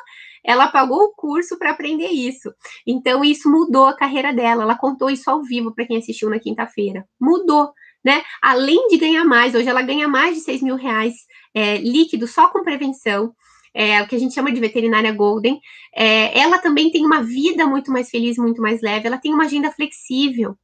ela 0.45 0.69
pagou 0.69 1.05
o 1.05 1.15
curso 1.15 1.59
para 1.59 1.71
aprender 1.71 2.09
isso. 2.09 2.53
Então, 2.87 3.25
isso 3.25 3.51
mudou 3.51 3.87
a 3.87 3.97
carreira 3.97 4.33
dela. 4.33 4.63
Ela 4.63 4.77
contou 4.77 5.09
isso 5.09 5.31
ao 5.31 5.43
vivo 5.43 5.75
para 5.75 5.87
quem 5.87 5.97
assistiu 5.97 6.29
na 6.29 6.39
quinta-feira. 6.39 7.09
Mudou, 7.19 7.73
né? 8.05 8.23
Além 8.43 8.89
de 8.89 8.99
ganhar 8.99 9.25
mais, 9.25 9.55
hoje 9.55 9.69
ela 9.69 9.81
ganha 9.81 10.07
mais 10.07 10.35
de 10.37 10.43
6 10.43 10.63
mil 10.63 10.77
reais 10.77 11.15
é, 11.55 11.79
líquido 11.79 12.27
só 12.27 12.49
com 12.49 12.63
prevenção. 12.63 13.35
É, 13.73 14.01
o 14.03 14.07
que 14.07 14.15
a 14.15 14.19
gente 14.19 14.35
chama 14.35 14.53
de 14.53 14.61
veterinária 14.61 15.11
golden. 15.11 15.59
É, 15.97 16.39
ela 16.39 16.59
também 16.59 16.93
tem 16.93 17.05
uma 17.05 17.23
vida 17.23 17.67
muito 17.67 17.91
mais 17.91 18.11
feliz, 18.11 18.37
muito 18.37 18.61
mais 18.61 18.81
leve. 18.83 19.07
Ela 19.07 19.19
tem 19.19 19.33
uma 19.33 19.47
agenda 19.47 19.73
flexível. 19.73 20.57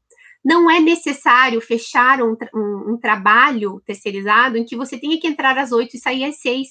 Não 0.44 0.70
é 0.70 0.78
necessário 0.78 1.60
fechar 1.60 2.22
um, 2.22 2.36
um, 2.54 2.92
um 2.92 2.98
trabalho 2.98 3.82
terceirizado 3.84 4.56
em 4.56 4.64
que 4.64 4.76
você 4.76 4.96
tenha 4.96 5.18
que 5.18 5.26
entrar 5.26 5.58
às 5.58 5.72
oito 5.72 5.96
e 5.96 5.98
sair 5.98 6.24
às 6.24 6.36
seis 6.36 6.68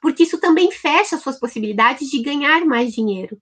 porque 0.00 0.22
isso 0.22 0.38
também 0.38 0.70
fecha 0.70 1.16
suas 1.18 1.38
possibilidades 1.38 2.08
de 2.08 2.22
ganhar 2.22 2.64
mais 2.64 2.92
dinheiro. 2.92 3.40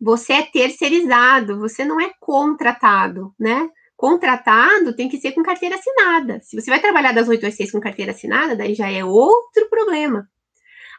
Você 0.00 0.32
é 0.32 0.42
terceirizado, 0.42 1.58
você 1.58 1.84
não 1.84 2.00
é 2.00 2.12
contratado, 2.18 3.32
né? 3.38 3.68
Contratado 3.96 4.96
tem 4.96 5.08
que 5.08 5.18
ser 5.18 5.30
com 5.30 5.44
carteira 5.44 5.76
assinada. 5.76 6.40
Se 6.42 6.60
você 6.60 6.68
vai 6.68 6.80
trabalhar 6.80 7.12
das 7.12 7.28
8 7.28 7.46
às 7.46 7.54
6 7.54 7.70
com 7.70 7.80
carteira 7.80 8.10
assinada, 8.10 8.56
daí 8.56 8.74
já 8.74 8.90
é 8.90 9.04
outro 9.04 9.68
problema. 9.70 10.28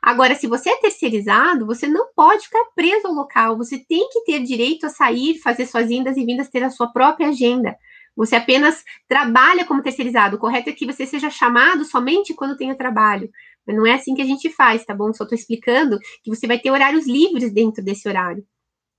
Agora, 0.01 0.35
se 0.35 0.47
você 0.47 0.69
é 0.69 0.77
terceirizado, 0.77 1.65
você 1.65 1.87
não 1.87 2.13
pode 2.13 2.45
ficar 2.45 2.63
preso 2.75 3.07
ao 3.07 3.13
local. 3.13 3.57
Você 3.57 3.77
tem 3.77 4.09
que 4.09 4.25
ter 4.25 4.41
direito 4.41 4.85
a 4.85 4.89
sair, 4.89 5.39
fazer 5.39 5.65
suas 5.65 5.89
indas 5.89 6.17
e 6.17 6.25
vindas, 6.25 6.49
ter 6.49 6.63
a 6.63 6.69
sua 6.69 6.91
própria 6.91 7.29
agenda. 7.29 7.75
Você 8.15 8.35
apenas 8.35 8.83
trabalha 9.07 9.65
como 9.65 9.81
terceirizado. 9.81 10.35
O 10.35 10.39
correto 10.39 10.69
é 10.69 10.73
que 10.73 10.85
você 10.85 11.05
seja 11.05 11.29
chamado 11.29 11.83
somente 11.85 12.33
quando 12.33 12.57
tenha 12.57 12.75
trabalho. 12.75 13.29
Mas 13.65 13.75
não 13.75 13.85
é 13.85 13.93
assim 13.93 14.13
que 14.13 14.21
a 14.21 14.25
gente 14.25 14.49
faz, 14.49 14.85
tá 14.85 14.93
bom? 14.93 15.13
Só 15.13 15.23
estou 15.23 15.37
explicando 15.37 15.97
que 16.23 16.29
você 16.29 16.47
vai 16.47 16.59
ter 16.59 16.71
horários 16.71 17.07
livres 17.07 17.53
dentro 17.53 17.83
desse 17.83 18.07
horário. 18.07 18.45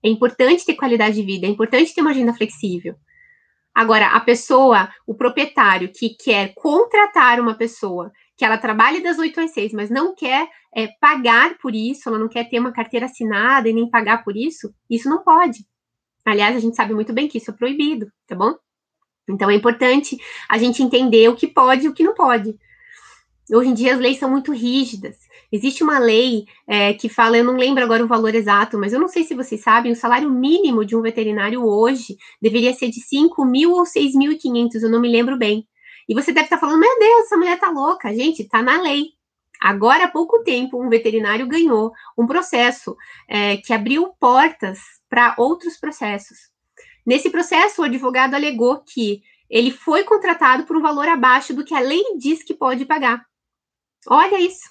É 0.02 0.08
importante 0.08 0.64
ter 0.64 0.74
qualidade 0.74 1.16
de 1.16 1.22
vida, 1.22 1.46
é 1.46 1.50
importante 1.50 1.94
ter 1.94 2.00
uma 2.00 2.10
agenda 2.10 2.34
flexível. 2.34 2.94
Agora, 3.74 4.08
a 4.08 4.20
pessoa, 4.20 4.88
o 5.06 5.14
proprietário 5.14 5.90
que 5.92 6.10
quer 6.10 6.54
contratar 6.54 7.40
uma 7.40 7.54
pessoa 7.54 8.12
que 8.36 8.44
ela 8.44 8.58
trabalhe 8.58 9.02
das 9.02 9.18
8 9.18 9.40
às 9.40 9.52
6, 9.52 9.72
mas 9.72 9.90
não 9.90 10.14
quer 10.14 10.48
é, 10.74 10.88
pagar 11.00 11.56
por 11.58 11.74
isso, 11.74 12.08
ela 12.08 12.18
não 12.18 12.28
quer 12.28 12.48
ter 12.48 12.58
uma 12.58 12.72
carteira 12.72 13.06
assinada 13.06 13.68
e 13.68 13.72
nem 13.72 13.88
pagar 13.88 14.24
por 14.24 14.36
isso, 14.36 14.72
isso 14.88 15.08
não 15.08 15.22
pode. 15.22 15.64
Aliás, 16.24 16.56
a 16.56 16.60
gente 16.60 16.76
sabe 16.76 16.94
muito 16.94 17.12
bem 17.12 17.28
que 17.28 17.38
isso 17.38 17.50
é 17.50 17.54
proibido, 17.54 18.10
tá 18.26 18.34
bom? 18.34 18.54
Então 19.28 19.50
é 19.50 19.54
importante 19.54 20.16
a 20.48 20.58
gente 20.58 20.82
entender 20.82 21.28
o 21.28 21.36
que 21.36 21.46
pode 21.46 21.86
e 21.86 21.88
o 21.88 21.94
que 21.94 22.04
não 22.04 22.14
pode. 22.14 22.56
Hoje 23.52 23.70
em 23.70 23.74
dia 23.74 23.94
as 23.94 24.00
leis 24.00 24.18
são 24.18 24.30
muito 24.30 24.52
rígidas. 24.52 25.16
Existe 25.52 25.82
uma 25.82 25.98
lei 25.98 26.46
é, 26.66 26.94
que 26.94 27.08
fala, 27.08 27.36
eu 27.36 27.44
não 27.44 27.56
lembro 27.56 27.84
agora 27.84 28.02
o 28.02 28.08
valor 28.08 28.34
exato, 28.34 28.78
mas 28.78 28.92
eu 28.92 29.00
não 29.00 29.08
sei 29.08 29.22
se 29.24 29.34
vocês 29.34 29.60
sabem, 29.60 29.92
o 29.92 29.96
salário 29.96 30.30
mínimo 30.30 30.84
de 30.84 30.96
um 30.96 31.02
veterinário 31.02 31.62
hoje 31.64 32.16
deveria 32.40 32.72
ser 32.72 32.88
de 32.88 33.00
5 33.00 33.44
mil 33.44 33.72
ou 33.72 33.84
6.500, 33.84 34.82
eu 34.82 34.90
não 34.90 35.00
me 35.00 35.08
lembro 35.08 35.36
bem. 35.36 35.66
E 36.08 36.14
você 36.14 36.32
deve 36.32 36.46
estar 36.46 36.58
falando, 36.58 36.80
meu 36.80 36.98
Deus, 36.98 37.26
essa 37.26 37.36
mulher 37.36 37.58
tá 37.58 37.70
louca. 37.70 38.14
Gente, 38.14 38.44
tá 38.44 38.62
na 38.62 38.80
lei. 38.80 39.08
Agora, 39.60 40.04
há 40.04 40.08
pouco 40.08 40.42
tempo, 40.42 40.82
um 40.82 40.88
veterinário 40.88 41.46
ganhou 41.46 41.92
um 42.18 42.26
processo 42.26 42.96
é, 43.28 43.56
que 43.56 43.72
abriu 43.72 44.08
portas 44.20 44.78
para 45.08 45.34
outros 45.38 45.78
processos. 45.78 46.36
Nesse 47.06 47.30
processo, 47.30 47.80
o 47.80 47.84
advogado 47.84 48.34
alegou 48.34 48.80
que 48.80 49.22
ele 49.48 49.70
foi 49.70 50.04
contratado 50.04 50.64
por 50.64 50.76
um 50.76 50.82
valor 50.82 51.08
abaixo 51.08 51.54
do 51.54 51.64
que 51.64 51.74
a 51.74 51.80
lei 51.80 52.02
diz 52.18 52.42
que 52.42 52.54
pode 52.54 52.84
pagar. 52.84 53.24
Olha 54.08 54.40
isso. 54.40 54.70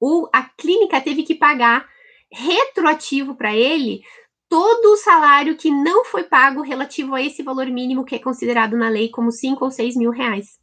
O, 0.00 0.28
a 0.32 0.42
clínica 0.42 1.00
teve 1.00 1.22
que 1.22 1.34
pagar 1.34 1.88
retroativo 2.30 3.34
para 3.34 3.54
ele 3.54 4.02
todo 4.48 4.92
o 4.92 4.96
salário 4.96 5.56
que 5.56 5.70
não 5.70 6.04
foi 6.04 6.24
pago 6.24 6.60
relativo 6.60 7.14
a 7.14 7.22
esse 7.22 7.42
valor 7.42 7.66
mínimo 7.66 8.04
que 8.04 8.14
é 8.14 8.18
considerado 8.18 8.76
na 8.76 8.88
lei 8.88 9.08
como 9.08 9.32
5 9.32 9.64
ou 9.64 9.70
6 9.70 9.96
mil 9.96 10.10
reais. 10.10 10.58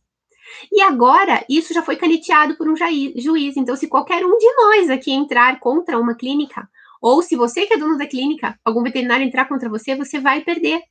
E 0.72 0.82
agora, 0.82 1.44
isso 1.50 1.74
já 1.74 1.82
foi 1.82 1.96
caneteado 1.96 2.56
por 2.56 2.68
um 2.68 2.76
juiz. 2.76 3.58
Então, 3.58 3.76
se 3.76 3.88
qualquer 3.88 4.26
um 4.26 4.38
de 4.38 4.56
nós 4.56 4.90
aqui 4.90 5.12
entrar 5.12 5.60
contra 5.60 6.00
uma 6.00 6.16
clínica, 6.16 6.70
ou 7.02 7.22
se 7.22 7.36
você 7.36 7.66
que 7.66 7.74
é 7.74 7.78
dono 7.78 7.98
da 7.98 8.06
clínica, 8.06 8.60
algum 8.64 8.84
veterinário 8.84 9.26
entrar 9.26 9.46
contra 9.46 9.70
você, 9.70 9.96
você 9.96 10.20
vai 10.20 10.42
perder. 10.42 10.82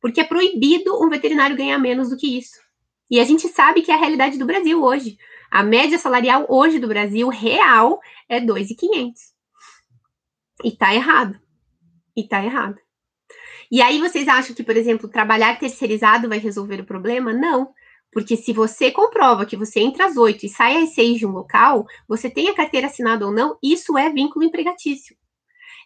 Porque 0.00 0.20
é 0.20 0.24
proibido 0.24 1.02
um 1.02 1.08
veterinário 1.08 1.56
ganhar 1.56 1.78
menos 1.78 2.10
do 2.10 2.16
que 2.16 2.38
isso. 2.38 2.60
E 3.10 3.20
a 3.20 3.24
gente 3.24 3.46
sabe 3.48 3.82
que 3.82 3.92
é 3.92 3.94
a 3.94 3.98
realidade 3.98 4.38
do 4.38 4.46
Brasil 4.46 4.82
hoje. 4.82 5.16
A 5.52 5.62
média 5.62 5.98
salarial 5.98 6.46
hoje 6.48 6.78
do 6.78 6.88
Brasil 6.88 7.28
real 7.28 8.00
é 8.26 8.40
2.500. 8.40 9.12
E 10.64 10.72
tá 10.72 10.94
errado. 10.94 11.38
E 12.16 12.26
tá 12.26 12.42
errado. 12.42 12.78
E 13.70 13.82
aí 13.82 14.00
vocês 14.00 14.26
acham 14.28 14.56
que, 14.56 14.62
por 14.62 14.74
exemplo, 14.78 15.10
trabalhar 15.10 15.58
terceirizado 15.58 16.26
vai 16.26 16.38
resolver 16.38 16.80
o 16.80 16.86
problema? 16.86 17.34
Não. 17.34 17.68
Porque 18.10 18.34
se 18.34 18.50
você 18.50 18.90
comprova 18.90 19.44
que 19.44 19.54
você 19.54 19.80
entra 19.80 20.06
às 20.06 20.16
8 20.16 20.46
e 20.46 20.48
sai 20.48 20.82
às 20.82 20.94
6 20.94 21.18
de 21.18 21.26
um 21.26 21.32
local, 21.32 21.84
você 22.08 22.30
tem 22.30 22.48
a 22.48 22.54
carteira 22.54 22.86
assinada 22.86 23.26
ou 23.26 23.30
não, 23.30 23.58
isso 23.62 23.98
é 23.98 24.08
vínculo 24.08 24.46
empregatício. 24.46 25.14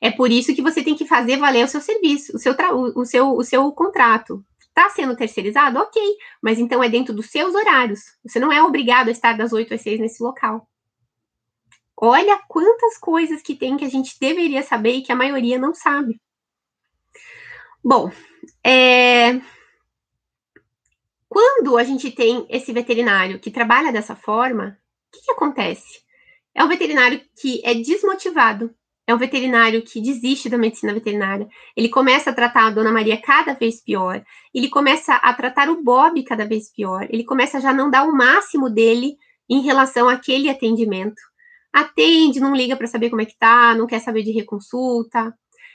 É 0.01 0.13
por 0.13 0.31
isso 0.31 0.55
que 0.55 0.63
você 0.63 0.81
tem 0.81 0.95
que 0.95 1.09
fazer 1.09 1.39
valer 1.39 1.65
o 1.65 1.69
seu 1.69 1.81
serviço, 1.81 2.37
o 2.37 2.39
seu, 2.39 2.55
o 2.95 3.05
seu, 3.05 3.33
o 3.33 3.43
seu 3.43 3.73
contrato. 3.73 4.45
Está 4.77 4.91
sendo 4.91 5.17
terceirizado? 5.17 5.79
Ok, 5.79 6.03
mas 6.43 6.59
então 6.59 6.85
é 6.85 6.89
dentro 6.89 7.15
dos 7.15 7.31
seus 7.31 7.55
horários. 7.55 8.15
Você 8.23 8.39
não 8.39 8.53
é 8.53 8.63
obrigado 8.63 9.09
a 9.09 9.11
estar 9.11 9.35
das 9.35 9.51
8 9.51 9.73
às 9.73 9.81
6 9.81 9.99
nesse 10.01 10.23
local. 10.23 10.69
Olha 11.97 12.39
quantas 12.47 12.99
coisas 12.99 13.41
que 13.41 13.55
tem 13.55 13.79
que 13.79 13.87
a 13.87 13.89
gente 13.89 14.21
deveria 14.21 14.63
saber 14.63 14.97
e 14.97 15.03
que 15.03 15.11
a 15.11 15.17
maioria 15.17 15.59
não 15.59 15.73
sabe. 15.73 16.21
Bom, 17.83 18.13
é... 18.63 19.41
quando 21.27 21.79
a 21.79 21.83
gente 21.83 22.11
tem 22.11 22.47
esse 22.51 22.71
veterinário 22.71 23.41
que 23.41 23.51
trabalha 23.51 23.91
dessa 23.91 24.15
forma, 24.15 24.79
o 25.09 25.17
que, 25.17 25.25
que 25.25 25.33
acontece? 25.33 26.05
É 26.55 26.63
um 26.63 26.69
veterinário 26.69 27.23
que 27.41 27.63
é 27.65 27.73
desmotivado, 27.73 28.75
é 29.07 29.15
um 29.15 29.19
veterinário 29.19 29.83
que 29.83 30.01
desiste 30.01 30.49
da 30.49 30.59
medicina 30.59 30.93
veterinária. 30.93 31.47
Ele 31.77 31.89
começa 31.89 32.31
a 32.31 32.33
tratar 32.33 32.67
a 32.67 32.71
Dona 32.71 32.91
Maria 32.91 33.21
cada 33.21 33.55
vez 33.55 33.81
pior. 33.81 34.23
Ele 34.53 34.69
começa 34.69 35.15
a 35.15 35.33
tratar 35.33 35.71
o 35.71 35.83
Bob 35.83 36.23
cada 36.25 36.45
vez 36.45 36.73
pior. 36.73 37.07
Ele 37.09 37.23
começa 37.23 37.59
a 37.59 37.61
já 37.61 37.73
não 37.73 37.89
dar 37.89 38.03
o 38.03 38.13
máximo 38.13 38.69
dele 38.69 39.17
em 39.49 39.61
relação 39.61 40.09
àquele 40.09 40.51
atendimento. 40.51 41.23
Atende, 41.73 42.41
não 42.41 42.55
liga 42.55 42.75
para 42.75 42.89
saber 42.89 43.11
como 43.11 43.23
é 43.23 43.27
que 43.27 43.39
tá, 43.39 43.75
não 43.77 43.87
quer 43.87 44.01
saber 44.01 44.25
de 44.25 44.33
reconsulta. 44.33 45.33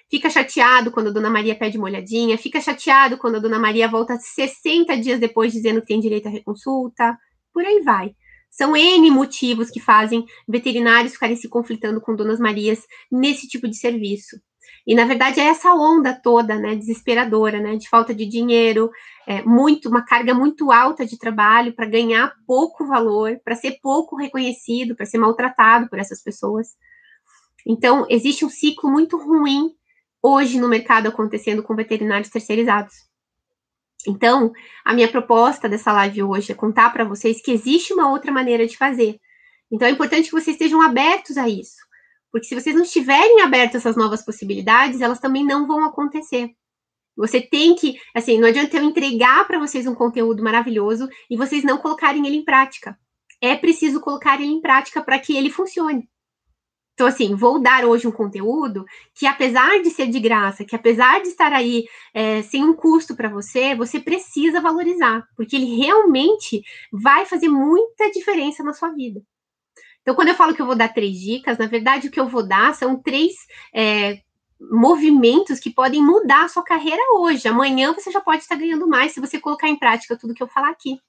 Fica 0.10 0.30
chateado 0.30 0.92
quando 0.92 1.08
a 1.08 1.12
Dona 1.12 1.30
Maria 1.30 1.56
pede 1.56 1.78
uma 1.78 1.88
olhadinha. 1.88 2.38
Fica 2.38 2.60
chateado 2.60 3.18
quando 3.18 3.36
a 3.36 3.40
Dona 3.40 3.58
Maria 3.58 3.88
volta 3.88 4.18
60 4.18 4.98
dias 4.98 5.22
depois 5.22 5.54
dizendo 5.54 5.80
que 5.80 5.88
tem 5.88 6.02
direito 6.02 6.28
à 6.28 6.30
reconsulta. 6.30 7.18
Por 7.54 7.64
aí 7.64 7.80
vai. 7.82 8.14
São 8.52 8.76
N 8.76 9.10
motivos 9.10 9.72
que 9.72 9.80
fazem 9.80 10.26
veterinários 10.48 11.14
ficarem 11.14 11.38
se 11.38 11.48
conflitando 11.48 12.02
com 12.02 12.16
Donas 12.16 12.40
Marias 12.40 12.86
nesse 13.10 13.48
tipo 13.48 13.68
de 13.68 13.78
serviço. 13.78 14.40
E, 14.86 14.94
na 14.94 15.06
verdade, 15.06 15.40
é 15.40 15.46
essa 15.46 15.74
onda 15.74 16.14
toda, 16.14 16.58
né, 16.58 16.76
desesperadora, 16.76 17.60
né, 17.60 17.76
de 17.78 17.88
falta 17.88 18.14
de 18.14 18.26
dinheiro, 18.26 18.92
é, 19.28 19.42
muito, 19.44 19.88
uma 19.88 20.04
carga 20.04 20.34
muito 20.34 20.72
alta 20.72 21.06
de 21.06 21.18
trabalho 21.18 21.74
para 21.74 21.86
ganhar 21.86 22.34
pouco 22.46 22.86
valor, 22.86 23.40
para 23.44 23.56
ser 23.56 23.80
pouco 23.82 24.16
reconhecido, 24.18 24.96
para 24.96 25.06
ser 25.06 25.18
maltratado 25.18 25.88
por 25.88 26.00
essas 26.00 26.22
pessoas. 26.22 26.76
Então, 27.66 28.06
existe 28.10 28.44
um 28.44 28.50
ciclo 28.50 28.90
muito 28.90 29.18
ruim 29.18 29.72
hoje 30.22 30.60
no 30.60 30.68
mercado 30.68 31.08
acontecendo 31.08 31.64
com 31.64 31.76
veterinários 31.76 32.30
terceirizados. 32.30 33.11
Então, 34.08 34.52
a 34.84 34.94
minha 34.94 35.08
proposta 35.08 35.70
dessa 35.70 35.92
live 35.92 36.24
hoje 36.24 36.52
é 36.52 36.56
contar 36.56 36.92
para 36.92 37.04
vocês 37.04 37.42
que 37.42 37.52
existe 37.52 37.94
uma 37.94 38.10
outra 38.10 38.32
maneira 38.32 38.66
de 38.66 38.78
fazer. 38.78 39.20
Então, 39.72 39.88
é 39.88 39.92
importante 39.92 40.26
que 40.26 40.32
vocês 40.32 40.56
estejam 40.56 40.82
abertos 40.82 41.38
a 41.38 41.48
isso. 41.48 41.78
Porque 42.32 42.48
se 42.48 42.56
vocês 42.56 42.76
não 42.76 42.84
estiverem 42.84 43.42
abertos 43.42 43.76
a 43.76 43.78
essas 43.80 43.96
novas 43.96 44.24
possibilidades, 44.24 45.02
elas 45.02 45.20
também 45.20 45.46
não 45.46 45.68
vão 45.68 45.84
acontecer. 45.84 46.50
Você 47.16 47.42
tem 47.42 47.76
que, 47.76 48.00
assim, 48.16 48.40
não 48.40 48.48
adianta 48.48 48.78
eu 48.78 48.84
entregar 48.84 49.46
para 49.46 49.60
vocês 49.60 49.86
um 49.86 49.94
conteúdo 49.94 50.42
maravilhoso 50.42 51.10
e 51.30 51.36
vocês 51.36 51.64
não 51.64 51.78
colocarem 51.78 52.26
ele 52.26 52.38
em 52.38 52.46
prática. 52.46 52.98
É 53.42 53.56
preciso 53.56 54.00
colocar 54.00 54.40
ele 54.40 54.52
em 54.52 54.62
prática 54.62 55.02
para 55.02 55.20
que 55.20 55.36
ele 55.36 55.50
funcione. 55.50 56.10
Então, 57.02 57.10
assim, 57.10 57.34
vou 57.34 57.60
dar 57.60 57.84
hoje 57.84 58.08
um 58.08 58.12
conteúdo 58.12 58.86
que, 59.16 59.26
apesar 59.26 59.82
de 59.82 59.90
ser 59.90 60.06
de 60.06 60.20
graça, 60.20 60.64
que 60.64 60.76
apesar 60.76 61.20
de 61.20 61.30
estar 61.30 61.52
aí 61.52 61.86
é, 62.14 62.44
sem 62.44 62.64
um 62.64 62.76
custo 62.76 63.16
para 63.16 63.28
você, 63.28 63.74
você 63.74 64.00
precisa 64.00 64.62
valorizar, 64.62 65.28
porque 65.36 65.56
ele 65.56 65.78
realmente 65.78 66.62
vai 66.94 67.26
fazer 67.26 67.50
muita 67.50 68.12
diferença 68.12 68.64
na 68.64 68.72
sua 68.72 68.90
vida. 68.90 69.20
Então, 70.04 70.14
quando 70.14 70.28
eu 70.28 70.36
falo 70.36 70.54
que 70.54 70.62
eu 70.62 70.66
vou 70.68 70.76
dar 70.76 70.94
três 70.94 71.20
dicas, 71.20 71.58
na 71.58 71.66
verdade, 71.66 72.08
o 72.08 72.12
que 72.12 72.20
eu 72.20 72.28
vou 72.28 72.44
dar 72.44 72.76
são 72.76 73.02
três 73.02 73.34
é, 73.74 74.20
movimentos 74.60 75.60
que 75.60 75.74
podem 75.74 76.04
mudar 76.04 76.46
a 76.46 76.50
sua 76.50 76.64
carreira 76.64 77.02
hoje. 77.16 77.48
Amanhã 77.48 77.94
você 77.94 78.12
já 78.12 78.22
pode 78.22 78.44
estar 78.44 78.58
ganhando 78.58 78.88
mais 78.88 79.12
se 79.12 79.20
você 79.20 79.40
colocar 79.40 79.68
em 79.68 79.76
prática 79.76 80.16
tudo 80.16 80.36
que 80.36 80.44
eu 80.44 80.48
falar 80.48 80.70
aqui, 80.70 81.00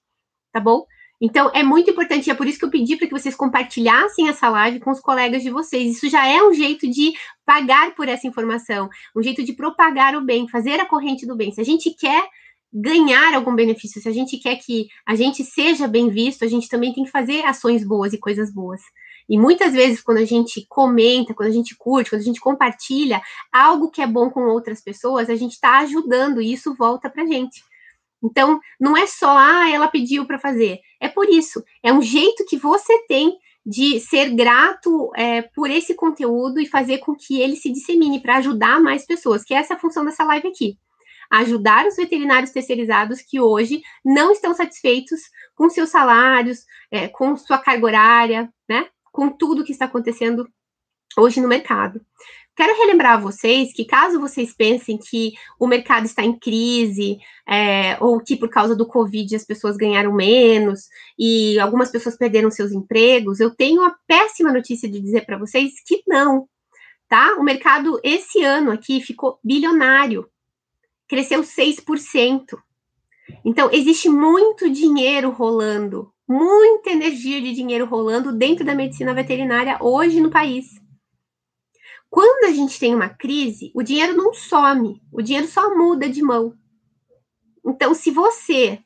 tá 0.50 0.58
bom? 0.58 0.86
Então, 1.24 1.52
é 1.54 1.62
muito 1.62 1.88
importante, 1.88 2.28
é 2.28 2.34
por 2.34 2.48
isso 2.48 2.58
que 2.58 2.64
eu 2.64 2.70
pedi 2.70 2.96
para 2.96 3.06
que 3.06 3.12
vocês 3.12 3.36
compartilhassem 3.36 4.28
essa 4.28 4.48
live 4.48 4.80
com 4.80 4.90
os 4.90 4.98
colegas 4.98 5.40
de 5.40 5.50
vocês. 5.50 5.94
Isso 5.94 6.10
já 6.10 6.26
é 6.26 6.42
um 6.42 6.52
jeito 6.52 6.90
de 6.90 7.12
pagar 7.46 7.94
por 7.94 8.08
essa 8.08 8.26
informação, 8.26 8.88
um 9.14 9.22
jeito 9.22 9.44
de 9.44 9.52
propagar 9.52 10.16
o 10.16 10.20
bem, 10.20 10.48
fazer 10.48 10.80
a 10.80 10.84
corrente 10.84 11.24
do 11.24 11.36
bem. 11.36 11.52
Se 11.52 11.60
a 11.60 11.64
gente 11.64 11.90
quer 11.90 12.24
ganhar 12.74 13.34
algum 13.34 13.54
benefício, 13.54 14.02
se 14.02 14.08
a 14.08 14.12
gente 14.12 14.36
quer 14.36 14.56
que 14.56 14.88
a 15.06 15.14
gente 15.14 15.44
seja 15.44 15.86
bem 15.86 16.10
visto, 16.10 16.44
a 16.44 16.48
gente 16.48 16.68
também 16.68 16.92
tem 16.92 17.04
que 17.04 17.10
fazer 17.10 17.44
ações 17.44 17.86
boas 17.86 18.12
e 18.12 18.18
coisas 18.18 18.52
boas. 18.52 18.80
E 19.28 19.38
muitas 19.38 19.74
vezes, 19.74 20.02
quando 20.02 20.18
a 20.18 20.24
gente 20.24 20.66
comenta, 20.68 21.34
quando 21.34 21.50
a 21.50 21.52
gente 21.52 21.76
curte, 21.76 22.10
quando 22.10 22.22
a 22.22 22.24
gente 22.24 22.40
compartilha 22.40 23.22
algo 23.52 23.92
que 23.92 24.02
é 24.02 24.06
bom 24.08 24.28
com 24.28 24.40
outras 24.46 24.80
pessoas, 24.82 25.30
a 25.30 25.36
gente 25.36 25.52
está 25.52 25.78
ajudando 25.78 26.42
e 26.42 26.52
isso 26.52 26.74
volta 26.74 27.08
para 27.08 27.22
a 27.22 27.26
gente. 27.26 27.62
Então, 28.22 28.60
não 28.78 28.96
é 28.96 29.06
só, 29.06 29.36
ah, 29.36 29.68
ela 29.70 29.88
pediu 29.88 30.24
para 30.26 30.38
fazer. 30.38 30.80
É 31.00 31.08
por 31.08 31.28
isso. 31.28 31.62
É 31.82 31.92
um 31.92 32.00
jeito 32.00 32.44
que 32.46 32.56
você 32.56 32.98
tem 33.06 33.36
de 33.64 34.00
ser 34.00 34.30
grato 34.30 35.10
é, 35.14 35.42
por 35.42 35.70
esse 35.70 35.94
conteúdo 35.94 36.60
e 36.60 36.66
fazer 36.66 36.98
com 36.98 37.14
que 37.14 37.40
ele 37.40 37.56
se 37.56 37.70
dissemine 37.70 38.20
para 38.20 38.36
ajudar 38.36 38.80
mais 38.80 39.06
pessoas, 39.06 39.44
que 39.44 39.54
essa 39.54 39.74
é 39.74 39.76
a 39.76 39.80
função 39.80 40.04
dessa 40.04 40.24
live 40.24 40.48
aqui. 40.48 40.78
Ajudar 41.30 41.86
os 41.86 41.96
veterinários 41.96 42.50
terceirizados 42.50 43.22
que 43.22 43.40
hoje 43.40 43.80
não 44.04 44.32
estão 44.32 44.52
satisfeitos 44.54 45.20
com 45.54 45.70
seus 45.70 45.88
salários, 45.88 46.64
é, 46.90 47.08
com 47.08 47.36
sua 47.36 47.58
carga 47.58 47.86
horária, 47.86 48.52
né? 48.68 48.88
Com 49.12 49.30
tudo 49.30 49.64
que 49.64 49.72
está 49.72 49.86
acontecendo 49.86 50.46
hoje 51.16 51.40
no 51.40 51.48
mercado. 51.48 52.00
Quero 52.54 52.76
relembrar 52.76 53.14
a 53.14 53.20
vocês 53.20 53.72
que, 53.72 53.84
caso 53.84 54.20
vocês 54.20 54.54
pensem 54.54 54.98
que 54.98 55.32
o 55.58 55.66
mercado 55.66 56.04
está 56.04 56.22
em 56.22 56.38
crise, 56.38 57.18
é, 57.48 57.96
ou 57.98 58.20
que 58.20 58.36
por 58.36 58.50
causa 58.50 58.76
do 58.76 58.86
Covid 58.86 59.34
as 59.34 59.44
pessoas 59.44 59.76
ganharam 59.76 60.12
menos 60.12 60.82
e 61.18 61.58
algumas 61.58 61.90
pessoas 61.90 62.16
perderam 62.16 62.50
seus 62.50 62.70
empregos, 62.70 63.40
eu 63.40 63.54
tenho 63.54 63.82
a 63.82 63.96
péssima 64.06 64.52
notícia 64.52 64.88
de 64.88 65.00
dizer 65.00 65.24
para 65.24 65.38
vocês 65.38 65.72
que 65.86 66.02
não, 66.06 66.46
tá? 67.08 67.36
O 67.38 67.42
mercado 67.42 67.98
esse 68.04 68.44
ano 68.44 68.70
aqui 68.70 69.00
ficou 69.00 69.38
bilionário, 69.42 70.28
cresceu 71.08 71.42
6%. 71.42 72.58
Então, 73.46 73.70
existe 73.72 74.10
muito 74.10 74.68
dinheiro 74.68 75.30
rolando, 75.30 76.12
muita 76.28 76.90
energia 76.90 77.40
de 77.40 77.54
dinheiro 77.54 77.86
rolando 77.86 78.30
dentro 78.30 78.62
da 78.62 78.74
medicina 78.74 79.14
veterinária 79.14 79.78
hoje 79.80 80.20
no 80.20 80.30
país. 80.30 80.81
Quando 82.12 82.44
a 82.44 82.52
gente 82.52 82.78
tem 82.78 82.94
uma 82.94 83.08
crise, 83.08 83.72
o 83.74 83.82
dinheiro 83.82 84.14
não 84.14 84.34
some, 84.34 85.00
o 85.10 85.22
dinheiro 85.22 85.48
só 85.48 85.74
muda 85.74 86.10
de 86.10 86.22
mão. 86.22 86.52
Então, 87.64 87.94
se 87.94 88.10
você 88.10 88.80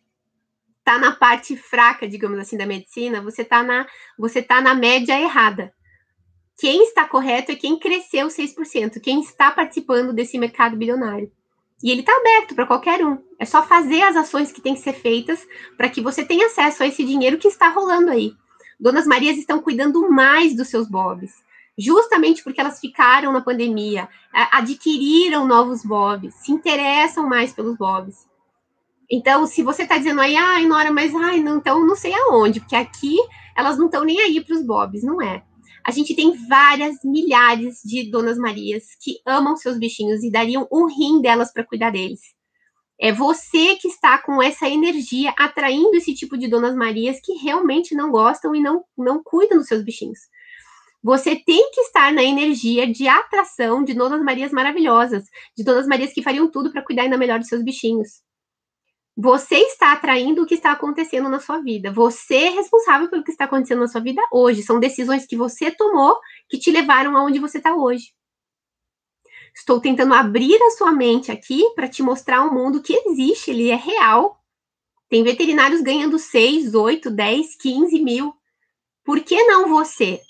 está 0.79 0.97
na 0.97 1.11
parte 1.11 1.57
fraca, 1.57 2.07
digamos 2.07 2.39
assim, 2.39 2.57
da 2.57 2.65
medicina, 2.65 3.21
você 3.21 3.43
está 3.43 3.65
na, 3.65 3.85
tá 4.47 4.61
na 4.61 4.77
média 4.77 5.21
errada. 5.21 5.75
Quem 6.57 6.85
está 6.85 7.05
correto 7.05 7.51
é 7.51 7.57
quem 7.57 7.81
cresceu 7.81 8.29
6%, 8.29 9.01
quem 9.01 9.21
está 9.21 9.51
participando 9.51 10.13
desse 10.13 10.39
mercado 10.39 10.77
bilionário. 10.77 11.29
E 11.83 11.91
ele 11.91 12.03
está 12.03 12.17
aberto 12.17 12.55
para 12.55 12.65
qualquer 12.65 13.05
um. 13.05 13.19
É 13.41 13.45
só 13.45 13.67
fazer 13.67 14.03
as 14.03 14.15
ações 14.15 14.53
que 14.53 14.61
têm 14.61 14.75
que 14.75 14.83
ser 14.83 14.93
feitas 14.93 15.45
para 15.77 15.89
que 15.89 16.01
você 16.01 16.25
tenha 16.25 16.47
acesso 16.47 16.85
a 16.85 16.87
esse 16.87 17.05
dinheiro 17.05 17.39
que 17.39 17.49
está 17.49 17.71
rolando 17.71 18.13
aí. 18.13 18.33
Donas 18.79 19.05
Marias 19.05 19.37
estão 19.37 19.61
cuidando 19.61 20.09
mais 20.09 20.55
dos 20.55 20.69
seus 20.69 20.89
bobs 20.89 21.45
justamente 21.79 22.43
porque 22.43 22.61
elas 22.61 22.81
ficaram 22.81 23.33
na 23.33 23.41
pandemia, 23.41 24.09
adquiriram 24.33 25.47
novos 25.47 25.85
bobs, 25.85 26.35
se 26.37 26.53
interessam 26.53 27.29
mais 27.29 27.53
pelos 27.53 27.77
bobs. 27.77 28.27
Então, 29.11 29.47
se 29.47 29.63
você 29.63 29.83
está 29.83 29.99
dizendo 29.99 30.21
aí, 30.21 30.37
ai, 30.37 30.67
Nora, 30.67 30.91
mas 30.91 31.15
ai, 31.15 31.41
não, 31.41 31.59
então 31.59 31.87
não 31.87 31.95
sei 31.95 32.13
aonde, 32.15 32.61
porque 32.61 32.75
aqui 32.75 33.17
elas 33.57 33.79
não 33.79 33.87
estão 33.87 34.05
nem 34.05 34.21
aí 34.21 34.43
para 34.43 34.57
os 34.57 34.65
bobs, 34.65 35.03
não 35.03 35.23
é? 35.23 35.45
A 35.85 35.93
gente 35.93 36.17
tem 36.17 36.35
várias 36.49 36.97
milhares 37.05 37.81
de 37.85 38.11
Donas 38.11 38.37
Marias 38.37 38.87
que 39.01 39.21
amam 39.25 39.57
seus 39.57 39.79
bichinhos 39.79 40.25
e 40.25 40.31
dariam 40.33 40.67
um 40.73 40.87
rim 40.87 41.23
delas 41.23 41.53
para 41.53 41.63
cuidar 41.65 41.91
deles. 41.91 42.21
É 42.99 43.13
você 43.13 43.77
que 43.77 43.87
está 43.87 44.19
com 44.19 44.43
essa 44.43 44.69
energia 44.69 45.33
atraindo 45.39 45.95
esse 45.95 46.13
tipo 46.13 46.37
de 46.37 46.49
Donas 46.49 46.75
Marias 46.75 47.21
que 47.23 47.35
realmente 47.35 47.95
não 47.95 48.11
gostam 48.11 48.55
e 48.55 48.61
não, 48.61 48.85
não 48.99 49.23
cuidam 49.23 49.59
dos 49.59 49.69
seus 49.69 49.85
bichinhos. 49.85 50.19
Você 51.07 51.37
tem 51.37 51.71
que 51.71 51.83
estar 51.83 52.13
na 52.13 52.25
energia 52.25 52.85
de 52.85 53.07
atração 53.07 53.85
de 53.85 53.95
Donas 53.95 54.21
Marias 54.25 54.51
maravilhosas, 54.51 55.23
de 55.57 55.63
Donas 55.63 55.87
Marias 55.87 56.13
que 56.13 56.21
fariam 56.21 56.51
tudo 56.51 56.73
para 56.73 56.83
cuidar 56.83 57.03
ainda 57.03 57.17
melhor 57.17 57.39
dos 57.39 57.47
seus 57.47 57.63
bichinhos. 57.63 58.23
Você 59.17 59.55
está 59.55 59.93
atraindo 59.93 60.43
o 60.43 60.47
que 60.47 60.57
está 60.57 60.73
acontecendo 60.73 61.29
na 61.29 61.39
sua 61.39 61.63
vida. 61.63 61.93
Você 61.93 62.35
é 62.35 62.49
responsável 62.49 63.09
pelo 63.09 63.23
que 63.23 63.31
está 63.31 63.45
acontecendo 63.45 63.83
na 63.83 63.87
sua 63.87 64.01
vida 64.01 64.21
hoje. 64.33 64.65
São 64.65 64.81
decisões 64.81 65.25
que 65.25 65.37
você 65.37 65.71
tomou 65.71 66.19
que 66.49 66.59
te 66.59 66.73
levaram 66.73 67.17
aonde 67.17 67.39
você 67.39 67.59
está 67.59 67.77
hoje. 67.77 68.13
Estou 69.55 69.81
tentando 69.81 70.13
abrir 70.13 70.61
a 70.61 70.71
sua 70.73 70.91
mente 70.91 71.31
aqui 71.31 71.71
para 71.77 71.87
te 71.87 72.03
mostrar 72.03 72.43
um 72.43 72.53
mundo 72.53 72.83
que 72.83 72.93
existe, 73.07 73.53
ele 73.53 73.71
é 73.71 73.77
real. 73.77 74.43
Tem 75.09 75.23
veterinários 75.23 75.83
ganhando 75.83 76.19
6, 76.19 76.75
8, 76.75 77.09
10, 77.13 77.55
15 77.59 78.03
mil. 78.03 78.35
Por 79.05 79.21
que 79.21 79.45
não 79.45 79.69
você? 79.69 80.21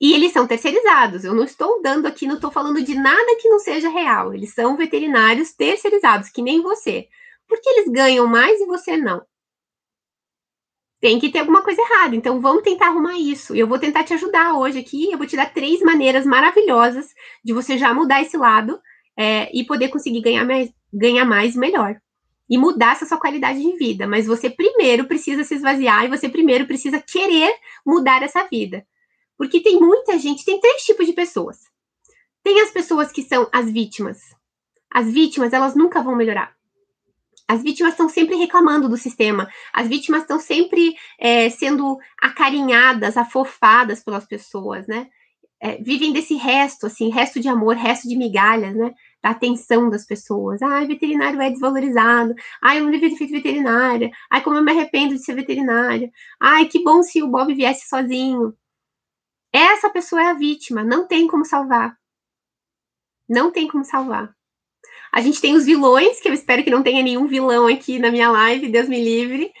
E 0.00 0.12
eles 0.12 0.32
são 0.32 0.46
terceirizados. 0.46 1.24
Eu 1.24 1.34
não 1.34 1.44
estou 1.44 1.80
dando 1.82 2.06
aqui, 2.06 2.26
não 2.26 2.34
estou 2.36 2.50
falando 2.50 2.82
de 2.82 2.94
nada 2.94 3.36
que 3.40 3.48
não 3.48 3.58
seja 3.58 3.88
real. 3.88 4.34
Eles 4.34 4.52
são 4.52 4.76
veterinários 4.76 5.52
terceirizados, 5.52 6.28
que 6.30 6.42
nem 6.42 6.62
você. 6.62 7.08
Porque 7.48 7.68
eles 7.68 7.88
ganham 7.90 8.26
mais 8.26 8.60
e 8.60 8.66
você 8.66 8.96
não. 8.96 9.22
Tem 11.00 11.18
que 11.20 11.30
ter 11.30 11.40
alguma 11.40 11.62
coisa 11.62 11.80
errada. 11.80 12.16
Então 12.16 12.40
vamos 12.40 12.62
tentar 12.62 12.88
arrumar 12.88 13.18
isso. 13.18 13.54
E 13.54 13.60
eu 13.60 13.68
vou 13.68 13.78
tentar 13.78 14.04
te 14.04 14.14
ajudar 14.14 14.54
hoje 14.54 14.78
aqui. 14.78 15.12
Eu 15.12 15.18
vou 15.18 15.26
te 15.26 15.36
dar 15.36 15.52
três 15.52 15.80
maneiras 15.80 16.26
maravilhosas 16.26 17.08
de 17.44 17.52
você 17.52 17.78
já 17.78 17.92
mudar 17.92 18.22
esse 18.22 18.36
lado 18.36 18.80
é, 19.16 19.50
e 19.56 19.64
poder 19.64 19.88
conseguir 19.88 20.22
ganhar 20.22 20.44
mais, 20.44 20.70
ganhar 20.92 21.24
mais 21.24 21.54
melhor. 21.54 21.96
E 22.48 22.58
mudar 22.58 22.92
essa 22.92 23.06
sua 23.06 23.18
qualidade 23.18 23.60
de 23.60 23.76
vida. 23.76 24.06
Mas 24.06 24.26
você 24.26 24.50
primeiro 24.50 25.06
precisa 25.06 25.44
se 25.44 25.54
esvaziar 25.54 26.04
e 26.04 26.08
você 26.08 26.28
primeiro 26.28 26.66
precisa 26.66 27.00
querer 27.00 27.54
mudar 27.86 28.22
essa 28.22 28.46
vida. 28.48 28.84
Porque 29.36 29.60
tem 29.60 29.80
muita 29.80 30.18
gente, 30.18 30.44
tem 30.44 30.60
três 30.60 30.82
tipos 30.84 31.06
de 31.06 31.12
pessoas. 31.12 31.58
Tem 32.42 32.60
as 32.60 32.70
pessoas 32.70 33.10
que 33.10 33.22
são 33.22 33.48
as 33.52 33.70
vítimas. 33.70 34.18
As 34.92 35.10
vítimas, 35.10 35.52
elas 35.52 35.74
nunca 35.74 36.02
vão 36.02 36.14
melhorar. 36.14 36.54
As 37.46 37.62
vítimas 37.62 37.92
estão 37.92 38.08
sempre 38.08 38.36
reclamando 38.36 38.88
do 38.88 38.96
sistema. 38.96 39.48
As 39.72 39.88
vítimas 39.88 40.22
estão 40.22 40.38
sempre 40.38 40.94
é, 41.18 41.50
sendo 41.50 41.98
acarinhadas, 42.20 43.16
afofadas 43.16 44.02
pelas 44.02 44.26
pessoas, 44.26 44.86
né? 44.86 45.08
É, 45.60 45.76
vivem 45.82 46.12
desse 46.12 46.34
resto, 46.34 46.86
assim, 46.86 47.10
resto 47.10 47.40
de 47.40 47.48
amor, 47.48 47.76
resto 47.76 48.08
de 48.08 48.16
migalhas, 48.16 48.74
né? 48.74 48.92
Da 49.22 49.30
atenção 49.30 49.90
das 49.90 50.06
pessoas. 50.06 50.62
Ai, 50.62 50.86
veterinário 50.86 51.40
é 51.40 51.50
desvalorizado. 51.50 52.34
Ai, 52.62 52.78
eu 52.78 52.84
não 52.84 52.90
devia 52.90 53.10
ter 53.10 53.16
feito 53.16 53.32
veterinária. 53.32 54.10
Ai, 54.30 54.42
como 54.42 54.56
eu 54.56 54.64
me 54.64 54.72
arrependo 54.72 55.14
de 55.14 55.24
ser 55.24 55.34
veterinária. 55.34 56.10
Ai, 56.40 56.66
que 56.66 56.82
bom 56.82 57.02
se 57.02 57.22
o 57.22 57.28
Bob 57.28 57.54
viesse 57.54 57.88
sozinho. 57.88 58.54
Essa 59.56 59.88
pessoa 59.88 60.20
é 60.20 60.26
a 60.26 60.34
vítima, 60.34 60.82
não 60.82 61.06
tem 61.06 61.28
como 61.28 61.44
salvar. 61.44 61.96
Não 63.28 63.52
tem 63.52 63.68
como 63.68 63.84
salvar. 63.84 64.34
A 65.12 65.20
gente 65.20 65.40
tem 65.40 65.54
os 65.54 65.64
vilões, 65.64 66.18
que 66.20 66.28
eu 66.28 66.34
espero 66.34 66.64
que 66.64 66.70
não 66.70 66.82
tenha 66.82 67.04
nenhum 67.04 67.28
vilão 67.28 67.68
aqui 67.68 68.00
na 68.00 68.10
minha 68.10 68.28
live, 68.32 68.68
Deus 68.68 68.88
me 68.88 69.00
livre. 69.00 69.52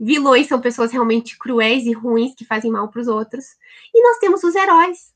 Vilões 0.00 0.46
são 0.46 0.58
pessoas 0.58 0.90
realmente 0.90 1.36
cruéis 1.36 1.84
e 1.84 1.92
ruins 1.92 2.34
que 2.34 2.46
fazem 2.46 2.70
mal 2.70 2.88
para 2.88 3.02
os 3.02 3.08
outros. 3.08 3.44
E 3.94 4.02
nós 4.02 4.16
temos 4.16 4.42
os 4.42 4.54
heróis. 4.54 5.12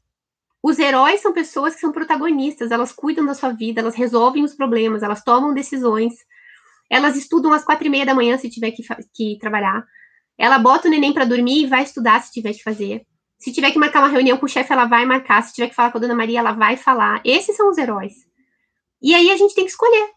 Os 0.63 0.79
heróis 0.79 1.23
são 1.23 1.33
pessoas 1.33 1.75
que 1.75 1.81
são 1.81 1.91
protagonistas, 1.91 2.71
elas 2.71 2.93
cuidam 2.93 3.25
da 3.25 3.33
sua 3.33 3.53
vida, 3.53 3.81
elas 3.81 3.95
resolvem 3.95 4.45
os 4.45 4.55
problemas, 4.55 5.03
elas 5.03 5.25
tomam 5.25 5.55
decisões, 5.55 6.13
elas 6.91 7.17
estudam 7.17 7.55
às 7.55 7.65
quatro 7.65 7.87
e 7.87 7.91
meia 7.91 8.05
da 8.05 8.15
manhã 8.15 8.37
se 8.37 8.51
tiver 8.51 8.73
que, 8.73 8.83
que 9.15 9.39
trabalhar, 9.41 9.83
ela 10.37 10.59
bota 10.59 10.89
o 10.89 10.91
neném 10.91 11.15
para 11.15 11.25
dormir 11.25 11.63
e 11.63 11.67
vai 11.67 11.85
estudar 11.85 12.23
se 12.23 12.33
tiver 12.33 12.53
que 12.53 12.63
fazer. 12.63 13.07
Se 13.39 13.53
tiver 13.53 13.71
que 13.71 13.79
marcar 13.79 14.01
uma 14.01 14.09
reunião 14.09 14.39
com 14.39 14.47
o 14.47 14.49
chefe, 14.49 14.73
ela 14.73 14.87
vai 14.87 15.05
marcar. 15.05 15.43
Se 15.43 15.55
tiver 15.55 15.69
que 15.69 15.75
falar 15.75 15.93
com 15.93 15.99
a 15.99 16.01
dona 16.01 16.15
Maria, 16.15 16.39
ela 16.39 16.53
vai 16.53 16.77
falar. 16.77 17.21
Esses 17.25 17.57
são 17.57 17.69
os 17.69 17.79
heróis. 17.79 18.15
E 19.03 19.15
aí 19.15 19.31
a 19.31 19.37
gente 19.37 19.55
tem 19.55 19.65
que 19.65 19.71
escolher. 19.71 20.11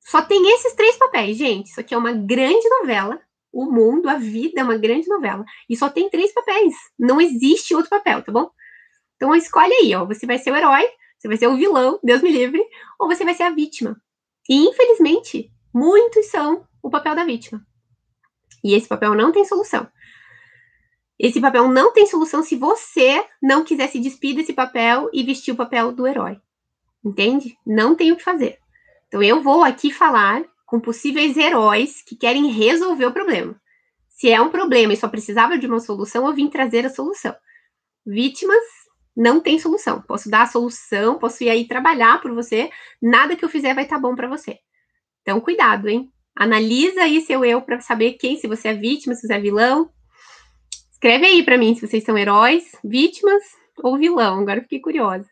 Só 0.00 0.22
tem 0.22 0.50
esses 0.52 0.74
três 0.74 0.96
papéis, 0.96 1.36
gente. 1.36 1.70
Isso 1.70 1.80
aqui 1.80 1.94
é 1.94 1.98
uma 1.98 2.12
grande 2.12 2.68
novela. 2.68 3.20
O 3.52 3.66
mundo, 3.66 4.08
a 4.08 4.16
vida 4.16 4.60
é 4.60 4.64
uma 4.64 4.76
grande 4.76 5.08
novela. 5.08 5.44
E 5.68 5.76
só 5.76 5.88
tem 5.88 6.10
três 6.10 6.32
papéis. 6.32 6.74
Não 6.98 7.20
existe 7.20 7.74
outro 7.74 7.90
papel, 7.90 8.22
tá 8.22 8.32
bom? 8.32 8.50
Então 9.16 9.34
escolhe 9.34 9.72
aí, 9.72 9.94
ó, 9.94 10.04
você 10.04 10.26
vai 10.26 10.38
ser 10.38 10.50
o 10.50 10.56
herói, 10.56 10.84
você 11.16 11.28
vai 11.28 11.36
ser 11.36 11.46
o 11.46 11.56
vilão, 11.56 11.98
Deus 12.02 12.20
me 12.20 12.30
livre, 12.30 12.62
ou 12.98 13.08
você 13.08 13.24
vai 13.24 13.34
ser 13.34 13.44
a 13.44 13.50
vítima. 13.50 13.96
E 14.48 14.56
infelizmente, 14.68 15.50
muitos 15.72 16.26
são 16.26 16.66
o 16.82 16.90
papel 16.90 17.14
da 17.14 17.24
vítima. 17.24 17.64
E 18.62 18.74
esse 18.74 18.88
papel 18.88 19.14
não 19.14 19.32
tem 19.32 19.44
solução. 19.44 19.88
Esse 21.18 21.40
papel 21.40 21.68
não 21.68 21.92
tem 21.92 22.06
solução 22.06 22.42
se 22.42 22.56
você 22.56 23.24
não 23.40 23.64
quiser 23.64 23.88
se 23.88 24.00
despir 24.00 24.34
desse 24.34 24.52
papel 24.52 25.08
e 25.12 25.22
vestir 25.22 25.52
o 25.52 25.56
papel 25.56 25.92
do 25.92 26.06
herói. 26.06 26.40
Entende? 27.04 27.56
Não 27.66 27.94
tem 27.94 28.10
o 28.10 28.16
que 28.16 28.22
fazer. 28.22 28.58
Então 29.08 29.22
eu 29.22 29.42
vou 29.42 29.62
aqui 29.62 29.92
falar 29.92 30.42
com 30.66 30.80
possíveis 30.80 31.36
heróis 31.36 32.02
que 32.02 32.16
querem 32.16 32.50
resolver 32.50 33.06
o 33.06 33.12
problema. 33.12 33.54
Se 34.08 34.30
é 34.30 34.40
um 34.40 34.50
problema 34.50 34.92
e 34.92 34.96
só 34.96 35.08
precisava 35.08 35.58
de 35.58 35.66
uma 35.66 35.80
solução, 35.80 36.26
eu 36.26 36.32
vim 36.32 36.48
trazer 36.48 36.86
a 36.86 36.90
solução. 36.90 37.34
Vítimas 38.06 38.64
não 39.16 39.40
tem 39.40 39.58
solução. 39.58 40.00
Posso 40.02 40.28
dar 40.28 40.42
a 40.42 40.46
solução, 40.46 41.18
posso 41.18 41.44
ir 41.44 41.50
aí 41.50 41.66
trabalhar 41.66 42.20
por 42.20 42.32
você, 42.32 42.70
nada 43.00 43.36
que 43.36 43.44
eu 43.44 43.48
fizer 43.48 43.74
vai 43.74 43.84
estar 43.84 43.96
tá 43.96 44.02
bom 44.02 44.14
para 44.16 44.28
você. 44.28 44.58
Então 45.22 45.40
cuidado, 45.40 45.88
hein? 45.88 46.10
Analisa 46.34 47.02
aí 47.02 47.20
seu 47.20 47.44
eu 47.44 47.62
para 47.62 47.80
saber 47.80 48.14
quem, 48.14 48.36
se 48.36 48.48
você 48.48 48.68
é 48.68 48.74
vítima, 48.74 49.14
se 49.14 49.26
você 49.26 49.34
é 49.34 49.40
vilão. 49.40 49.90
Escreve 51.04 51.26
aí 51.26 51.42
para 51.42 51.58
mim 51.58 51.74
se 51.74 51.86
vocês 51.86 52.02
são 52.02 52.16
heróis, 52.16 52.64
vítimas 52.82 53.42
ou 53.82 53.98
vilão. 53.98 54.40
Agora 54.40 54.62
fiquei 54.62 54.80
curiosa. 54.80 55.28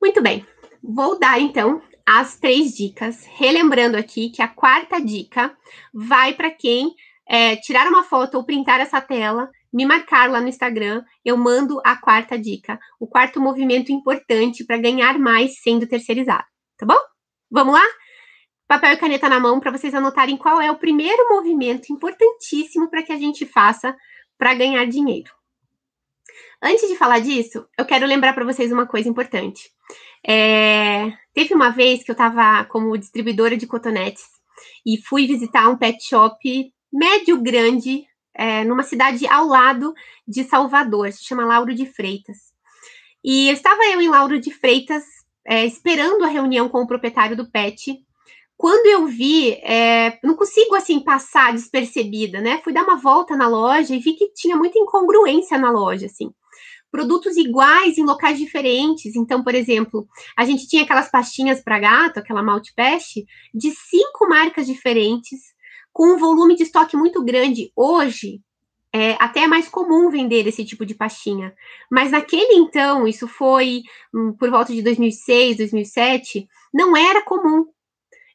Muito 0.00 0.22
bem. 0.22 0.46
Vou 0.82 1.18
dar 1.18 1.38
então 1.38 1.82
as 2.06 2.38
três 2.38 2.74
dicas, 2.74 3.26
relembrando 3.34 3.98
aqui 3.98 4.30
que 4.30 4.40
a 4.40 4.48
quarta 4.48 4.98
dica 4.98 5.54
vai 5.92 6.32
para 6.32 6.50
quem 6.50 6.94
é, 7.28 7.56
tirar 7.56 7.86
uma 7.86 8.02
foto 8.04 8.38
ou 8.38 8.44
printar 8.44 8.80
essa 8.80 9.02
tela, 9.02 9.50
me 9.70 9.84
marcar 9.84 10.30
lá 10.30 10.40
no 10.40 10.48
Instagram, 10.48 11.04
eu 11.22 11.36
mando 11.36 11.78
a 11.84 11.94
quarta 11.94 12.38
dica, 12.38 12.80
o 12.98 13.06
quarto 13.06 13.38
movimento 13.38 13.92
importante 13.92 14.64
para 14.64 14.78
ganhar 14.78 15.18
mais 15.18 15.60
sendo 15.60 15.86
terceirizado, 15.86 16.46
tá 16.78 16.86
bom? 16.86 16.98
Vamos 17.50 17.74
lá? 17.74 17.84
Papel 18.74 18.94
e 18.94 18.96
caneta 18.96 19.28
na 19.28 19.38
mão 19.38 19.60
para 19.60 19.70
vocês 19.70 19.94
anotarem 19.94 20.36
qual 20.36 20.60
é 20.60 20.68
o 20.68 20.76
primeiro 20.76 21.28
movimento 21.28 21.92
importantíssimo 21.92 22.90
para 22.90 23.04
que 23.04 23.12
a 23.12 23.16
gente 23.16 23.46
faça 23.46 23.96
para 24.36 24.52
ganhar 24.52 24.84
dinheiro. 24.86 25.30
Antes 26.60 26.88
de 26.88 26.96
falar 26.96 27.20
disso, 27.20 27.68
eu 27.78 27.84
quero 27.84 28.04
lembrar 28.04 28.32
para 28.32 28.44
vocês 28.44 28.72
uma 28.72 28.84
coisa 28.84 29.08
importante. 29.08 29.70
É, 30.26 31.12
teve 31.32 31.54
uma 31.54 31.70
vez 31.70 32.02
que 32.02 32.10
eu 32.10 32.14
estava 32.14 32.64
como 32.64 32.98
distribuidora 32.98 33.56
de 33.56 33.64
cotonetes 33.64 34.24
e 34.84 35.00
fui 35.00 35.28
visitar 35.28 35.68
um 35.68 35.76
pet 35.76 36.02
shop 36.04 36.72
médio 36.92 37.40
grande 37.40 38.04
é, 38.34 38.64
numa 38.64 38.82
cidade 38.82 39.24
ao 39.28 39.46
lado 39.46 39.94
de 40.26 40.42
Salvador, 40.42 41.12
se 41.12 41.22
chama 41.22 41.46
Lauro 41.46 41.72
de 41.72 41.86
Freitas. 41.86 42.52
E 43.22 43.50
estava 43.50 43.84
eu 43.84 44.00
em 44.00 44.08
Lauro 44.08 44.40
de 44.40 44.50
Freitas 44.50 45.04
é, 45.46 45.64
esperando 45.64 46.24
a 46.24 46.28
reunião 46.28 46.68
com 46.68 46.82
o 46.82 46.88
proprietário 46.88 47.36
do 47.36 47.48
pet. 47.48 48.04
Quando 48.56 48.86
eu 48.86 49.06
vi, 49.06 49.52
é, 49.62 50.18
não 50.22 50.36
consigo 50.36 50.74
assim 50.74 51.00
passar 51.00 51.52
despercebida, 51.52 52.40
né? 52.40 52.60
Fui 52.62 52.72
dar 52.72 52.84
uma 52.84 52.96
volta 52.96 53.36
na 53.36 53.48
loja 53.48 53.94
e 53.94 53.98
vi 53.98 54.14
que 54.14 54.32
tinha 54.32 54.56
muita 54.56 54.78
incongruência 54.78 55.58
na 55.58 55.70
loja, 55.70 56.06
assim 56.06 56.32
produtos 56.94 57.36
iguais 57.36 57.98
em 57.98 58.04
locais 58.04 58.38
diferentes. 58.38 59.16
Então, 59.16 59.42
por 59.42 59.52
exemplo, 59.52 60.06
a 60.36 60.44
gente 60.44 60.68
tinha 60.68 60.84
aquelas 60.84 61.10
pastinhas 61.10 61.60
para 61.60 61.80
gato, 61.80 62.18
aquela 62.18 62.40
Maltipest, 62.40 63.16
de 63.52 63.72
cinco 63.72 64.28
marcas 64.28 64.64
diferentes, 64.64 65.40
com 65.92 66.14
um 66.14 66.18
volume 66.18 66.54
de 66.54 66.62
estoque 66.62 66.96
muito 66.96 67.20
grande. 67.24 67.72
Hoje, 67.74 68.40
é, 68.92 69.16
até 69.18 69.40
é 69.40 69.48
mais 69.48 69.68
comum 69.68 70.08
vender 70.08 70.46
esse 70.46 70.64
tipo 70.64 70.86
de 70.86 70.94
pastinha. 70.94 71.52
Mas 71.90 72.12
naquele 72.12 72.54
então, 72.54 73.08
isso 73.08 73.26
foi 73.26 73.82
hum, 74.14 74.32
por 74.38 74.48
volta 74.48 74.72
de 74.72 74.80
2006, 74.80 75.56
2007, 75.56 76.46
não 76.72 76.96
era 76.96 77.24
comum. 77.24 77.66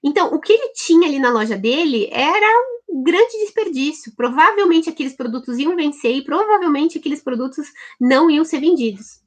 Então, 0.04 0.34
o 0.34 0.40
que 0.40 0.54
ele 0.54 0.72
tinha 0.74 1.08
ali 1.08 1.20
na 1.20 1.30
loja 1.30 1.58
dele 1.58 2.08
era 2.12 2.48
um 2.90 3.04
grande 3.04 3.32
desperdício. 3.40 4.14
Provavelmente 4.16 4.90
aqueles 4.90 5.14
produtos 5.14 5.58
iam 5.58 5.76
vencer 5.76 6.16
e 6.16 6.24
provavelmente 6.24 6.98
aqueles 6.98 7.22
produtos 7.22 7.68
não 8.00 8.30
iam 8.30 8.46
ser 8.46 8.60
vendidos. 8.60 9.22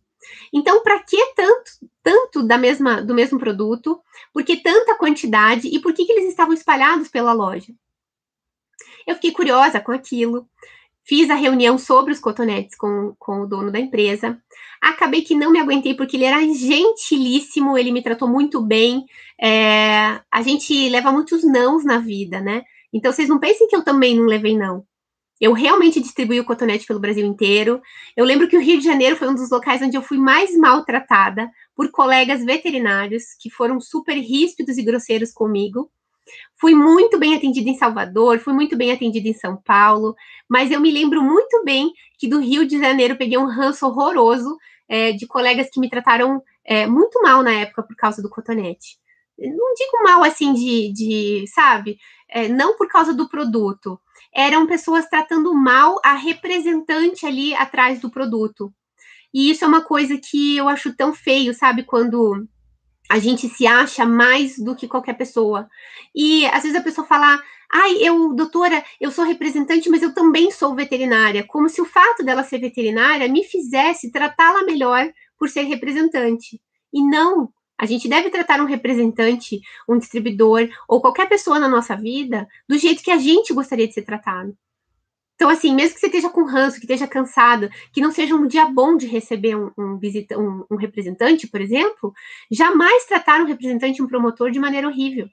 Então, 0.52 0.82
para 0.82 1.02
que 1.02 1.16
tanto, 1.34 1.70
tanto 2.02 2.42
da 2.42 2.56
mesma, 2.56 3.02
do 3.02 3.14
mesmo 3.14 3.38
produto? 3.38 4.00
Por 4.32 4.44
que 4.44 4.56
tanta 4.56 4.94
quantidade? 4.96 5.68
E 5.68 5.78
por 5.80 5.92
que, 5.92 6.04
que 6.04 6.12
eles 6.12 6.28
estavam 6.28 6.54
espalhados 6.54 7.08
pela 7.08 7.32
loja? 7.32 7.72
Eu 9.06 9.14
fiquei 9.16 9.32
curiosa 9.32 9.80
com 9.80 9.92
aquilo. 9.92 10.48
Fiz 11.04 11.28
a 11.30 11.34
reunião 11.34 11.78
sobre 11.78 12.12
os 12.12 12.20
cotonetes 12.20 12.76
com, 12.76 13.14
com 13.18 13.40
o 13.40 13.46
dono 13.46 13.72
da 13.72 13.80
empresa. 13.80 14.40
Acabei 14.80 15.22
que 15.22 15.34
não 15.34 15.50
me 15.50 15.58
aguentei 15.58 15.94
porque 15.94 16.16
ele 16.16 16.24
era 16.24 16.40
gentilíssimo, 16.40 17.76
ele 17.76 17.90
me 17.90 18.02
tratou 18.02 18.28
muito 18.28 18.60
bem. 18.60 19.04
É, 19.40 20.20
a 20.30 20.42
gente 20.42 20.88
leva 20.88 21.12
muitos 21.12 21.42
nãos 21.44 21.84
na 21.84 21.98
vida, 21.98 22.40
né? 22.40 22.62
Então 22.92 23.12
vocês 23.12 23.28
não 23.28 23.38
pensem 23.38 23.66
que 23.66 23.74
eu 23.74 23.82
também 23.82 24.16
não 24.16 24.26
levei 24.26 24.56
não. 24.56 24.84
Eu 25.40 25.52
realmente 25.52 25.98
distribuí 25.98 26.38
o 26.38 26.44
cotonete 26.44 26.86
pelo 26.86 27.00
Brasil 27.00 27.26
inteiro. 27.26 27.82
Eu 28.16 28.24
lembro 28.24 28.46
que 28.46 28.56
o 28.56 28.60
Rio 28.60 28.78
de 28.78 28.84
Janeiro 28.84 29.16
foi 29.16 29.28
um 29.28 29.34
dos 29.34 29.50
locais 29.50 29.82
onde 29.82 29.96
eu 29.96 30.02
fui 30.02 30.16
mais 30.16 30.56
maltratada 30.56 31.50
por 31.74 31.90
colegas 31.90 32.44
veterinários 32.44 33.24
que 33.40 33.50
foram 33.50 33.80
super 33.80 34.14
ríspidos 34.14 34.78
e 34.78 34.84
grosseiros 34.84 35.32
comigo. 35.32 35.90
Fui 36.60 36.74
muito 36.74 37.18
bem 37.18 37.34
atendida 37.34 37.68
em 37.68 37.76
Salvador, 37.76 38.38
fui 38.38 38.52
muito 38.52 38.76
bem 38.76 38.92
atendida 38.92 39.28
em 39.28 39.34
São 39.34 39.56
Paulo, 39.64 40.14
mas 40.48 40.70
eu 40.70 40.80
me 40.80 40.90
lembro 40.90 41.22
muito 41.22 41.62
bem 41.64 41.92
que 42.18 42.28
do 42.28 42.38
Rio 42.38 42.66
de 42.66 42.78
Janeiro 42.78 43.16
peguei 43.16 43.38
um 43.38 43.46
ranço 43.46 43.86
horroroso 43.86 44.56
é, 44.88 45.12
de 45.12 45.26
colegas 45.26 45.68
que 45.72 45.80
me 45.80 45.90
trataram 45.90 46.42
é, 46.64 46.86
muito 46.86 47.20
mal 47.22 47.42
na 47.42 47.52
época 47.52 47.82
por 47.82 47.96
causa 47.96 48.22
do 48.22 48.30
cotonete. 48.30 48.98
Não 49.38 49.74
digo 49.74 50.02
mal 50.04 50.22
assim 50.22 50.52
de, 50.52 50.92
de 50.92 51.44
sabe, 51.48 51.96
é, 52.28 52.48
não 52.48 52.76
por 52.76 52.88
causa 52.88 53.12
do 53.12 53.28
produto. 53.28 54.00
Eram 54.34 54.66
pessoas 54.66 55.08
tratando 55.08 55.52
mal 55.54 55.98
a 56.04 56.14
representante 56.14 57.26
ali 57.26 57.54
atrás 57.54 58.00
do 58.00 58.10
produto. 58.10 58.72
E 59.34 59.50
isso 59.50 59.64
é 59.64 59.68
uma 59.68 59.82
coisa 59.82 60.18
que 60.18 60.56
eu 60.56 60.68
acho 60.68 60.94
tão 60.94 61.14
feio, 61.14 61.54
sabe? 61.54 61.82
Quando 61.82 62.46
a 63.12 63.18
gente 63.18 63.46
se 63.46 63.66
acha 63.66 64.06
mais 64.06 64.58
do 64.58 64.74
que 64.74 64.88
qualquer 64.88 65.12
pessoa. 65.12 65.68
E 66.14 66.46
às 66.46 66.62
vezes 66.62 66.74
a 66.74 66.82
pessoa 66.82 67.06
fala, 67.06 67.38
ai, 67.70 67.98
eu, 68.00 68.32
doutora, 68.32 68.82
eu 68.98 69.10
sou 69.10 69.22
representante, 69.22 69.90
mas 69.90 70.02
eu 70.02 70.14
também 70.14 70.50
sou 70.50 70.74
veterinária. 70.74 71.44
Como 71.46 71.68
se 71.68 71.82
o 71.82 71.84
fato 71.84 72.24
dela 72.24 72.42
ser 72.42 72.56
veterinária 72.58 73.28
me 73.28 73.44
fizesse 73.44 74.10
tratá-la 74.10 74.64
melhor 74.64 75.12
por 75.38 75.50
ser 75.50 75.64
representante. 75.64 76.58
E 76.90 77.02
não, 77.02 77.52
a 77.78 77.84
gente 77.84 78.08
deve 78.08 78.30
tratar 78.30 78.62
um 78.62 78.66
representante, 78.66 79.60
um 79.86 79.98
distribuidor 79.98 80.66
ou 80.88 81.02
qualquer 81.02 81.28
pessoa 81.28 81.58
na 81.58 81.68
nossa 81.68 81.94
vida 81.94 82.48
do 82.66 82.78
jeito 82.78 83.02
que 83.02 83.10
a 83.10 83.18
gente 83.18 83.52
gostaria 83.52 83.86
de 83.86 83.92
ser 83.92 84.06
tratado. 84.06 84.56
Então, 85.42 85.50
assim, 85.50 85.74
mesmo 85.74 85.94
que 85.94 86.00
você 86.00 86.06
esteja 86.06 86.30
com 86.30 86.44
ranço, 86.44 86.78
que 86.78 86.84
esteja 86.84 87.04
cansado, 87.04 87.68
que 87.92 88.00
não 88.00 88.12
seja 88.12 88.32
um 88.32 88.46
dia 88.46 88.64
bom 88.66 88.96
de 88.96 89.08
receber 89.08 89.56
um, 89.56 89.72
um, 89.76 89.98
visita, 89.98 90.38
um, 90.38 90.64
um 90.70 90.76
representante, 90.76 91.48
por 91.48 91.60
exemplo, 91.60 92.14
jamais 92.48 93.06
tratar 93.06 93.40
um 93.40 93.44
representante, 93.44 94.00
um 94.00 94.06
promotor 94.06 94.52
de 94.52 94.60
maneira 94.60 94.86
horrível. 94.86 95.26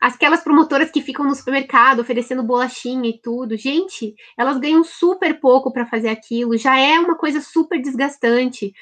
Aquelas 0.00 0.42
promotoras 0.42 0.90
que 0.90 1.02
ficam 1.02 1.26
no 1.26 1.34
supermercado 1.34 2.00
oferecendo 2.00 2.42
bolachinha 2.42 3.10
e 3.10 3.20
tudo, 3.20 3.54
gente, 3.54 4.14
elas 4.34 4.56
ganham 4.56 4.82
super 4.82 5.38
pouco 5.38 5.70
para 5.70 5.84
fazer 5.84 6.08
aquilo, 6.08 6.56
já 6.56 6.80
é 6.80 6.98
uma 6.98 7.18
coisa 7.18 7.42
super 7.42 7.78
desgastante. 7.78 8.72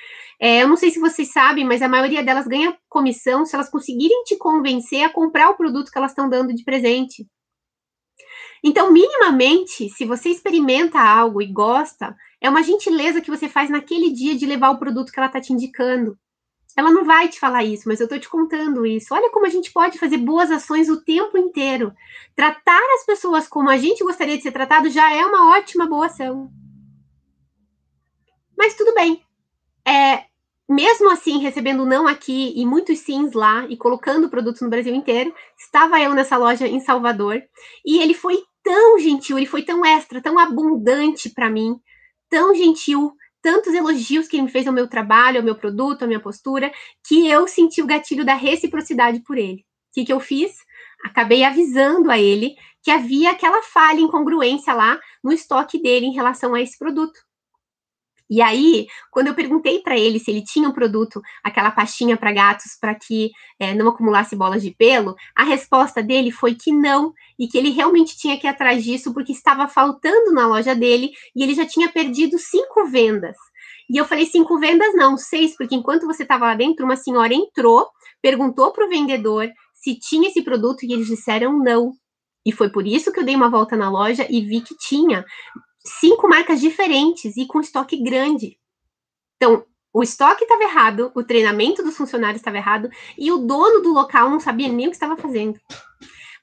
É, 0.41 0.63
eu 0.63 0.69
não 0.69 0.77
sei 0.77 0.93
se 0.93 1.01
vocês 1.01 1.33
sabem, 1.33 1.65
mas 1.65 1.83
a 1.83 1.89
maioria 1.89 2.23
delas 2.23 2.47
ganha 2.47 2.79
comissão 2.89 3.45
se 3.45 3.57
elas 3.57 3.69
conseguirem 3.69 4.23
te 4.23 4.37
convencer 4.37 5.03
a 5.03 5.11
comprar 5.11 5.51
o 5.51 5.57
produto 5.57 5.91
que 5.91 5.99
elas 5.99 6.13
estão 6.13 6.31
dando 6.31 6.55
de 6.55 6.63
presente. 6.63 7.27
Então, 8.65 8.93
minimamente, 8.93 9.89
se 9.91 10.05
você 10.05 10.29
experimenta 10.29 11.01
algo 11.01 11.43
e 11.43 11.47
gosta, 11.47 12.17
é 12.41 12.49
uma 12.49 12.63
gentileza 12.63 13.21
que 13.21 13.31
você 13.31 13.49
faz 13.49 13.69
naquele 13.69 14.11
dia 14.11 14.37
de 14.37 14.47
levar 14.47 14.71
o 14.71 14.79
produto 14.79 15.11
que 15.11 15.19
ela 15.19 15.27
está 15.27 15.41
te 15.41 15.53
indicando. 15.53 16.17
Ela 16.77 16.91
não 16.91 17.05
vai 17.05 17.29
te 17.29 17.39
falar 17.39 17.65
isso, 17.65 17.87
mas 17.87 18.01
eu 18.01 18.05
estou 18.05 18.19
te 18.19 18.29
contando 18.29 18.87
isso. 18.87 19.15
Olha 19.15 19.31
como 19.31 19.47
a 19.47 19.51
gente 19.51 19.73
pode 19.73 19.99
fazer 19.99 20.17
boas 20.17 20.51
ações 20.51 20.89
o 20.89 21.03
tempo 21.03 21.37
inteiro. 21.37 21.93
Tratar 22.35 22.81
as 22.95 23.05
pessoas 23.05 23.47
como 23.47 23.69
a 23.69 23.77
gente 23.77 24.03
gostaria 24.03 24.37
de 24.37 24.43
ser 24.43 24.53
tratado 24.53 24.89
já 24.89 25.13
é 25.13 25.25
uma 25.25 25.57
ótima 25.57 25.87
boa 25.87 26.07
ação. 26.07 26.51
Mas 28.57 28.75
tudo 28.75 28.95
bem. 28.95 29.23
É, 29.87 30.25
mesmo 30.69 31.11
assim, 31.11 31.39
recebendo 31.39 31.85
não 31.85 32.07
aqui 32.07 32.55
e 32.57 32.65
muitos 32.65 33.01
sims 33.01 33.35
lá 33.35 33.67
e 33.69 33.77
colocando 33.77 34.31
produtos 34.31 34.63
no 34.63 34.71
Brasil 34.71 34.95
inteiro, 34.95 35.35
estava 35.59 36.01
eu 36.01 36.15
nessa 36.15 36.37
loja 36.39 36.67
em 36.67 36.81
Salvador 36.81 37.43
e 37.85 37.99
ele 37.99 38.15
foi 38.15 38.43
tão 38.63 38.99
gentil, 38.99 39.39
ele 39.39 39.47
foi 39.47 39.63
tão 39.63 39.85
extra, 39.85 40.21
tão 40.21 40.39
abundante 40.39 41.31
para 41.31 41.51
mim, 41.51 41.77
tão 42.29 42.55
gentil, 42.55 43.13
tantos 43.43 43.75
elogios 43.75 44.29
que 44.29 44.37
ele 44.37 44.45
me 44.45 44.51
fez 44.51 44.67
ao 44.67 44.73
meu 44.73 44.89
trabalho, 44.89 45.39
ao 45.39 45.45
meu 45.45 45.57
produto, 45.57 46.03
à 46.03 46.07
minha 46.07 46.21
postura, 46.21 46.73
que 47.07 47.29
eu 47.29 47.47
senti 47.49 47.83
o 47.83 47.87
gatilho 47.87 48.25
da 48.25 48.35
reciprocidade 48.35 49.21
por 49.21 49.37
ele. 49.37 49.61
O 49.61 49.95
que, 49.95 50.05
que 50.05 50.13
eu 50.13 50.21
fiz? 50.21 50.53
Acabei 51.05 51.45
avisando 51.45 52.11
a 52.11 52.19
ele 52.19 52.55
que 52.83 52.91
havia 52.91 53.31
aquela 53.33 53.63
falha, 53.63 54.01
incongruência 54.01 54.73
lá 54.73 54.99
no 55.23 55.33
estoque 55.33 55.81
dele 55.81 56.07
em 56.07 56.15
relação 56.15 56.55
a 56.55 56.61
esse 56.61 56.79
produto. 56.79 57.19
E 58.33 58.41
aí, 58.41 58.87
quando 59.11 59.27
eu 59.27 59.35
perguntei 59.35 59.81
para 59.81 59.95
ele 59.95 60.19
se 60.19 60.31
ele 60.31 60.43
tinha 60.43 60.67
um 60.67 60.73
produto, 60.73 61.21
aquela 61.45 61.71
pastinha 61.71 62.17
para 62.17 62.33
gatos, 62.33 62.79
para 62.81 62.95
que 62.95 63.31
é, 63.61 63.75
não 63.75 63.89
acumulasse 63.89 64.35
bolas 64.35 64.63
de 64.63 64.71
pelo, 64.71 65.15
a 65.37 65.45
resposta 65.45 66.03
dele 66.03 66.31
foi 66.31 66.55
que 66.55 66.73
não, 66.73 67.13
e 67.39 67.47
que 67.47 67.59
ele 67.59 67.69
realmente 67.69 68.17
tinha 68.17 68.41
que 68.41 68.47
ir 68.47 68.49
atrás 68.49 68.83
disso 68.83 69.13
porque 69.13 69.33
estava 69.33 69.69
faltando 69.69 70.33
na 70.33 70.47
loja 70.47 70.75
dele 70.75 71.11
e 71.37 71.43
ele 71.43 71.55
já 71.55 71.67
tinha 71.67 71.93
perdido 71.93 72.39
cinco 72.39 72.87
vendas. 72.87 73.37
E 73.91 73.99
eu 73.99 74.07
falei 74.07 74.25
cinco 74.25 74.59
vendas, 74.59 74.95
não, 74.95 75.19
seis, 75.19 75.55
porque 75.55 75.75
enquanto 75.75 76.07
você 76.07 76.23
estava 76.23 76.47
lá 76.47 76.55
dentro, 76.55 76.87
uma 76.87 76.97
senhora 76.97 77.35
entrou, 77.35 77.87
perguntou 78.23 78.73
para 78.73 78.87
o 78.87 78.89
vendedor 78.89 79.47
se 79.75 79.99
tinha 79.99 80.31
esse 80.31 80.41
produto 80.41 80.85
e 80.85 80.93
eles 80.95 81.07
disseram 81.07 81.59
não. 81.59 81.93
E 82.47 82.51
foi 82.51 82.71
por 82.71 82.87
isso 82.87 83.13
que 83.13 83.21
eu 83.21 83.25
dei 83.25 83.37
uma 83.37 83.51
volta 83.51 83.77
na 83.77 83.91
loja 83.91 84.27
e 84.31 84.41
vi 84.41 84.63
que 84.63 84.75
tinha 84.79 85.23
cinco 85.85 86.29
marcas 86.29 86.61
diferentes 86.61 87.37
e 87.37 87.47
com 87.47 87.61
estoque 87.61 88.03
grande. 88.03 88.59
Então, 89.37 89.65
o 89.93 90.03
estoque 90.03 90.45
estava 90.45 90.63
errado, 90.63 91.13
o 91.15 91.23
treinamento 91.23 91.83
dos 91.83 91.97
funcionários 91.97 92.41
estava 92.41 92.57
errado 92.57 92.89
e 93.19 93.31
o 93.31 93.39
dono 93.39 93.83
do 93.83 93.93
local 93.93 94.31
não 94.31 94.41
sabia 94.41 94.69
nem 94.69 94.87
o 94.87 94.91
que 94.91 94.97
estava 94.97 95.17
fazendo. 95.17 95.61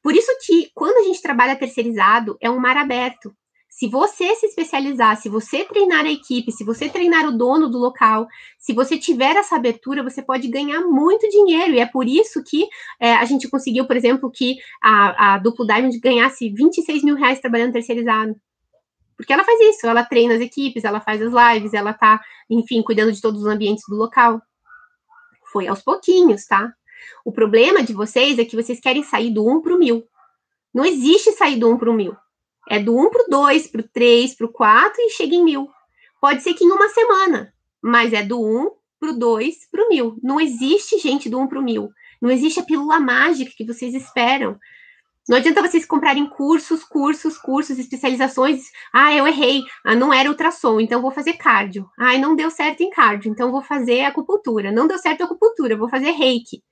Por 0.04 0.16
isso 0.16 0.32
que 0.46 0.70
quando 0.74 0.98
a 0.98 1.04
gente 1.04 1.22
trabalha 1.22 1.56
terceirizado, 1.56 2.38
é 2.40 2.50
um 2.50 2.60
mar 2.60 2.78
aberto. 2.78 3.34
Se 3.70 3.88
você 3.88 4.36
se 4.36 4.46
especializar, 4.46 5.16
se 5.22 5.30
você 5.30 5.64
treinar 5.64 6.06
a 6.06 6.12
equipe, 6.12 6.52
se 6.52 6.66
você 6.66 6.90
treinar 6.90 7.26
o 7.26 7.38
dono 7.38 7.70
do 7.70 7.78
local, 7.78 8.28
se 8.58 8.74
você 8.74 8.98
tiver 8.98 9.36
essa 9.38 9.56
abertura, 9.56 10.04
você 10.04 10.22
pode 10.22 10.48
ganhar 10.50 10.82
muito 10.82 11.28
dinheiro. 11.30 11.74
E 11.74 11.80
é 11.80 11.86
por 11.86 12.06
isso 12.06 12.44
que 12.44 12.68
é, 13.00 13.14
a 13.14 13.26
gente 13.26 13.50
conseguiu, 13.50 13.88
por 13.88 13.96
exemplo, 13.96 14.30
que 14.30 14.58
a, 14.84 15.36
a 15.36 15.38
Duplo 15.38 15.66
Diamond 15.66 15.98
ganhasse 16.00 16.50
26 16.50 17.04
mil 17.04 17.16
reais 17.16 17.40
trabalhando 17.40 17.74
terceirizado. 17.74 18.36
Porque 19.20 19.34
ela 19.34 19.44
faz 19.44 19.60
isso, 19.60 19.86
ela 19.86 20.06
treina 20.06 20.36
as 20.36 20.40
equipes, 20.40 20.86
ela 20.86 21.02
faz 21.02 21.22
as 21.22 21.34
lives, 21.34 21.74
ela 21.74 21.92
tá, 21.94 22.22
enfim, 22.50 22.82
cuidando 22.82 23.12
de 23.12 23.20
todos 23.20 23.42
os 23.42 23.48
ambientes 23.48 23.84
do 23.90 23.98
local. 23.98 24.42
Foi 25.52 25.68
aos 25.68 25.82
pouquinhos, 25.82 26.46
tá? 26.46 26.74
O 27.26 27.30
problema 27.34 27.84
de 27.84 27.92
vocês 27.92 28.40
é 28.40 28.46
que 28.46 28.56
vocês 28.56 28.80
querem 28.80 29.04
sair 29.04 29.30
do 29.30 29.46
1 29.46 29.62
para 29.62 29.76
o 29.76 29.78
1000. 29.78 30.08
Não 30.74 30.86
existe 30.86 31.34
sair 31.34 31.58
do 31.58 31.70
1 31.70 31.78
para 31.78 31.92
o 31.92 31.94
1000. 31.94 32.16
É 32.70 32.80
do 32.80 32.98
1 32.98 33.10
para 33.10 33.24
o 33.24 33.30
2, 33.30 33.68
para 33.68 33.82
o 33.82 33.90
3, 33.90 34.36
para 34.36 34.46
o 34.46 34.54
4 34.54 35.02
e 35.02 35.10
chega 35.10 35.36
em 35.36 35.44
1000. 35.44 35.70
Pode 36.22 36.42
ser 36.42 36.54
que 36.54 36.64
em 36.64 36.72
uma 36.72 36.88
semana, 36.88 37.54
mas 37.82 38.14
é 38.14 38.24
do 38.24 38.42
1 38.42 38.72
para 39.02 39.10
o 39.10 39.20
2 39.20 39.70
para 39.70 39.84
o 39.84 39.90
1000. 39.90 40.18
Não 40.24 40.40
existe 40.40 40.98
gente 40.98 41.30
do 41.30 41.42
1 41.42 41.48
para 41.48 41.60
o 41.60 41.62
1000. 41.62 41.90
Não 42.22 42.32
existe 42.32 42.62
a 42.62 42.64
pílula 42.64 43.02
mágica 43.02 43.52
que 43.54 43.66
vocês 43.66 43.94
esperam. 43.94 44.58
Não 45.28 45.38
adianta 45.38 45.62
vocês 45.62 45.86
comprarem 45.86 46.28
cursos, 46.28 46.84
cursos, 46.84 47.38
cursos, 47.38 47.78
especializações. 47.78 48.64
Ah, 48.94 49.14
eu 49.14 49.28
errei. 49.28 49.64
Ah, 49.86 49.96
não 49.96 50.14
era 50.14 50.30
ultrassom, 50.30 50.80
então 50.80 51.02
vou 51.02 51.12
fazer 51.12 51.34
cardio. 51.34 51.88
Ah, 51.98 52.18
não 52.18 52.36
deu 52.36 52.50
certo 52.50 52.82
em 52.82 52.90
cardio, 52.90 53.32
então 53.32 53.52
vou 53.52 53.62
fazer 53.62 54.02
acupuntura. 54.02 54.72
Não 54.72 54.88
deu 54.88 54.98
certo 54.98 55.24
acupuntura, 55.24 55.78
vou 55.78 55.90
fazer 55.90 56.12
reiki. 56.12 56.64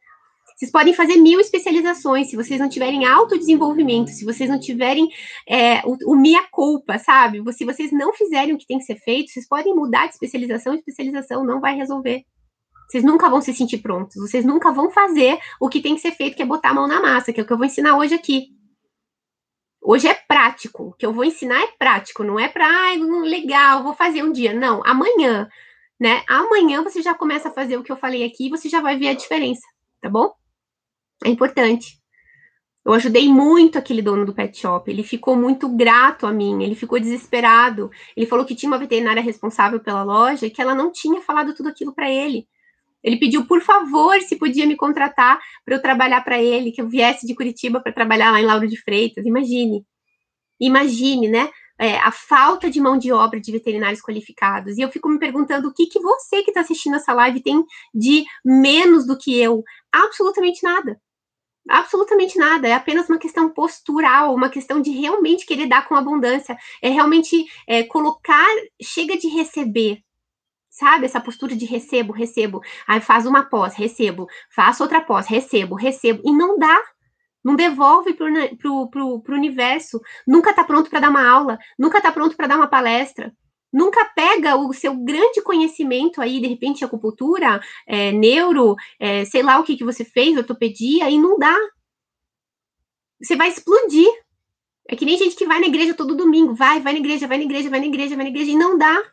Vocês 0.57 0.71
podem 0.71 0.91
fazer 0.91 1.17
mil 1.17 1.39
especializações 1.39 2.31
se 2.31 2.35
vocês 2.35 2.59
não 2.59 2.67
tiverem 2.67 3.05
autodesenvolvimento, 3.05 4.09
se 4.09 4.25
vocês 4.25 4.49
não 4.49 4.59
tiverem 4.59 5.07
é, 5.47 5.81
o, 5.85 6.13
o 6.13 6.15
minha 6.15 6.47
culpa, 6.49 6.97
sabe? 6.97 7.43
Se 7.53 7.63
vocês 7.63 7.91
não 7.91 8.11
fizerem 8.11 8.55
o 8.55 8.57
que 8.57 8.65
tem 8.65 8.79
que 8.79 8.85
ser 8.85 8.95
feito, 8.95 9.31
vocês 9.31 9.47
podem 9.47 9.75
mudar 9.75 10.07
de 10.07 10.13
especialização, 10.13 10.73
especialização 10.73 11.45
não 11.45 11.61
vai 11.61 11.75
resolver. 11.75 12.23
Vocês 12.87 13.03
nunca 13.03 13.29
vão 13.29 13.41
se 13.41 13.53
sentir 13.53 13.79
prontos, 13.79 14.15
vocês 14.15 14.45
nunca 14.45 14.71
vão 14.71 14.89
fazer 14.89 15.37
o 15.59 15.67
que 15.67 15.81
tem 15.81 15.95
que 15.95 16.01
ser 16.01 16.11
feito, 16.11 16.35
que 16.35 16.43
é 16.43 16.45
botar 16.45 16.69
a 16.69 16.73
mão 16.73 16.87
na 16.87 17.01
massa, 17.01 17.33
que 17.33 17.39
é 17.39 17.43
o 17.43 17.45
que 17.45 17.51
eu 17.51 17.57
vou 17.57 17.65
ensinar 17.65 17.97
hoje 17.97 18.15
aqui. 18.15 18.47
Hoje 19.81 20.07
é 20.07 20.13
prático, 20.13 20.83
o 20.83 20.93
que 20.93 21.05
eu 21.05 21.13
vou 21.13 21.23
ensinar 21.23 21.61
é 21.61 21.67
prático, 21.77 22.23
não 22.23 22.39
é 22.39 22.47
para, 22.47 22.65
ah, 22.65 22.95
legal, 23.23 23.83
vou 23.83 23.93
fazer 23.93 24.23
um 24.23 24.31
dia. 24.31 24.53
Não, 24.53 24.81
amanhã, 24.85 25.49
né? 25.99 26.23
Amanhã 26.27 26.83
você 26.83 27.01
já 27.01 27.13
começa 27.13 27.49
a 27.49 27.53
fazer 27.53 27.77
o 27.77 27.83
que 27.83 27.91
eu 27.91 27.97
falei 27.97 28.23
aqui 28.23 28.47
e 28.47 28.49
você 28.49 28.69
já 28.69 28.81
vai 28.81 28.97
ver 28.97 29.09
a 29.09 29.13
diferença, 29.13 29.65
tá 30.01 30.09
bom? 30.09 30.33
É 31.25 31.29
importante. 31.29 31.97
Eu 32.85 32.93
ajudei 32.93 33.27
muito 33.27 33.77
aquele 33.77 34.01
dono 34.01 34.25
do 34.25 34.33
pet 34.33 34.57
shop. 34.57 34.89
Ele 34.89 35.03
ficou 35.03 35.35
muito 35.35 35.67
grato 35.67 36.25
a 36.25 36.31
mim. 36.31 36.63
Ele 36.63 36.73
ficou 36.73 36.97
desesperado. 36.97 37.91
Ele 38.15 38.25
falou 38.25 38.45
que 38.45 38.55
tinha 38.55 38.71
uma 38.71 38.77
veterinária 38.77 39.21
responsável 39.21 39.77
pela 39.81 40.03
loja 40.03 40.45
e 40.45 40.49
que 40.49 40.61
ela 40.61 40.73
não 40.73 40.89
tinha 40.89 41.21
falado 41.21 41.53
tudo 41.53 41.67
aquilo 41.67 41.93
para 41.93 42.09
ele. 42.09 42.47
Ele 43.03 43.17
pediu, 43.17 43.45
por 43.45 43.61
favor, 43.61 44.19
se 44.21 44.35
podia 44.35 44.65
me 44.65 44.75
contratar 44.75 45.39
para 45.63 45.75
eu 45.75 45.81
trabalhar 45.81 46.21
para 46.23 46.41
ele, 46.41 46.71
que 46.71 46.81
eu 46.81 46.87
viesse 46.87 47.25
de 47.25 47.35
Curitiba 47.35 47.79
para 47.79 47.93
trabalhar 47.93 48.31
lá 48.31 48.41
em 48.41 48.45
Lauro 48.45 48.67
de 48.67 48.81
Freitas. 48.81 49.25
Imagine. 49.25 49.85
Imagine, 50.59 51.27
né? 51.29 51.49
É, 51.79 51.99
a 51.99 52.11
falta 52.11 52.71
de 52.71 52.81
mão 52.81 52.97
de 52.97 53.11
obra 53.11 53.39
de 53.39 53.51
veterinários 53.51 54.01
qualificados. 54.01 54.77
E 54.77 54.81
eu 54.81 54.89
fico 54.89 55.07
me 55.07 55.19
perguntando 55.19 55.67
o 55.67 55.73
que, 55.73 55.85
que 55.85 55.99
você 55.99 56.41
que 56.41 56.49
está 56.49 56.61
assistindo 56.61 56.95
essa 56.95 57.13
live 57.13 57.41
tem 57.41 57.63
de 57.93 58.25
menos 58.43 59.05
do 59.05 59.17
que 59.17 59.39
eu? 59.39 59.63
Absolutamente 59.91 60.63
nada. 60.63 60.99
Absolutamente 61.69 62.37
nada, 62.37 62.67
é 62.67 62.73
apenas 62.73 63.09
uma 63.09 63.17
questão 63.17 63.49
postural, 63.49 64.33
uma 64.33 64.49
questão 64.49 64.81
de 64.81 64.89
realmente 64.91 65.45
querer 65.45 65.67
dar 65.67 65.85
com 65.85 65.95
abundância, 65.95 66.57
é 66.81 66.87
realmente 66.89 67.45
é, 67.67 67.83
colocar, 67.83 68.47
chega 68.81 69.17
de 69.17 69.27
receber, 69.27 70.01
sabe? 70.77 71.05
Essa 71.05 71.19
postura 71.19 71.55
de 71.55 71.65
recebo, 71.65 72.13
recebo. 72.13 72.61
Aí 72.87 73.01
faz 73.01 73.25
uma 73.25 73.43
pós, 73.43 73.73
recebo. 73.75 74.27
Faço 74.49 74.83
outra 74.83 75.01
pós, 75.01 75.25
recebo, 75.27 75.75
recebo. 75.75 76.21
E 76.23 76.31
não 76.31 76.57
dá. 76.57 76.79
Não 77.43 77.55
devolve 77.55 78.13
para 78.13 78.27
pro 78.91 79.21
universo. 79.29 79.99
Nunca 80.27 80.51
está 80.51 80.63
pronto 80.63 80.89
para 80.89 80.99
dar 80.99 81.09
uma 81.09 81.27
aula. 81.27 81.57
Nunca 81.79 81.97
está 81.97 82.11
pronto 82.11 82.35
para 82.35 82.47
dar 82.47 82.57
uma 82.57 82.67
palestra. 82.67 83.33
Nunca 83.73 84.05
pega 84.05 84.55
o 84.55 84.71
seu 84.73 84.95
grande 84.95 85.41
conhecimento 85.41 86.21
aí, 86.21 86.39
de 86.39 86.47
repente, 86.47 86.85
acupuntura, 86.85 87.59
é, 87.85 88.11
neuro, 88.11 88.75
é, 88.99 89.25
sei 89.25 89.43
lá 89.43 89.59
o 89.59 89.63
que, 89.63 89.75
que 89.75 89.83
você 89.83 90.05
fez, 90.05 90.37
ortopedia, 90.37 91.09
e 91.09 91.19
não 91.19 91.37
dá. 91.37 91.55
Você 93.21 93.35
vai 93.35 93.49
explodir. 93.49 94.09
É 94.87 94.95
que 94.95 95.05
nem 95.05 95.17
gente 95.17 95.35
que 95.35 95.45
vai 95.45 95.59
na 95.59 95.67
igreja 95.67 95.93
todo 95.93 96.15
domingo. 96.15 96.53
Vai, 96.53 96.79
vai 96.79 96.93
na 96.93 96.99
igreja, 96.99 97.27
vai 97.27 97.37
na 97.37 97.43
igreja, 97.43 97.69
vai 97.69 97.79
na 97.79 97.87
igreja, 97.87 98.15
vai 98.15 98.23
na 98.25 98.29
igreja, 98.29 98.51
e 98.51 98.55
não 98.55 98.77
dá. 98.77 99.03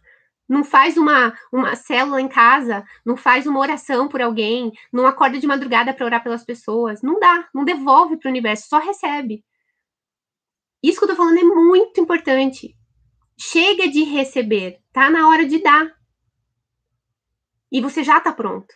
Não 0.48 0.62
faz 0.62 0.96
uma, 0.96 1.36
uma 1.50 1.74
célula 1.74 2.20
em 2.20 2.28
casa, 2.28 2.84
não 3.04 3.16
faz 3.16 3.46
uma 3.46 3.60
oração 3.60 4.08
por 4.08 4.20
alguém, 4.20 4.72
não 4.92 5.06
acorda 5.06 5.38
de 5.38 5.46
madrugada 5.46 5.94
para 5.94 6.04
orar 6.04 6.22
pelas 6.22 6.44
pessoas. 6.44 7.00
Não 7.02 7.18
dá, 7.18 7.48
não 7.54 7.64
devolve 7.64 8.18
para 8.18 8.28
o 8.28 8.30
universo, 8.30 8.68
só 8.68 8.78
recebe. 8.78 9.42
Isso 10.82 10.98
que 10.98 11.04
eu 11.04 11.08
tô 11.08 11.16
falando 11.16 11.38
é 11.38 11.44
muito 11.44 11.98
importante. 11.98 12.76
Chega 13.38 13.88
de 13.88 14.02
receber, 14.04 14.80
tá 14.92 15.10
na 15.10 15.28
hora 15.28 15.46
de 15.46 15.62
dar. 15.62 15.90
E 17.72 17.80
você 17.80 18.04
já 18.04 18.18
está 18.18 18.30
pronto. 18.30 18.72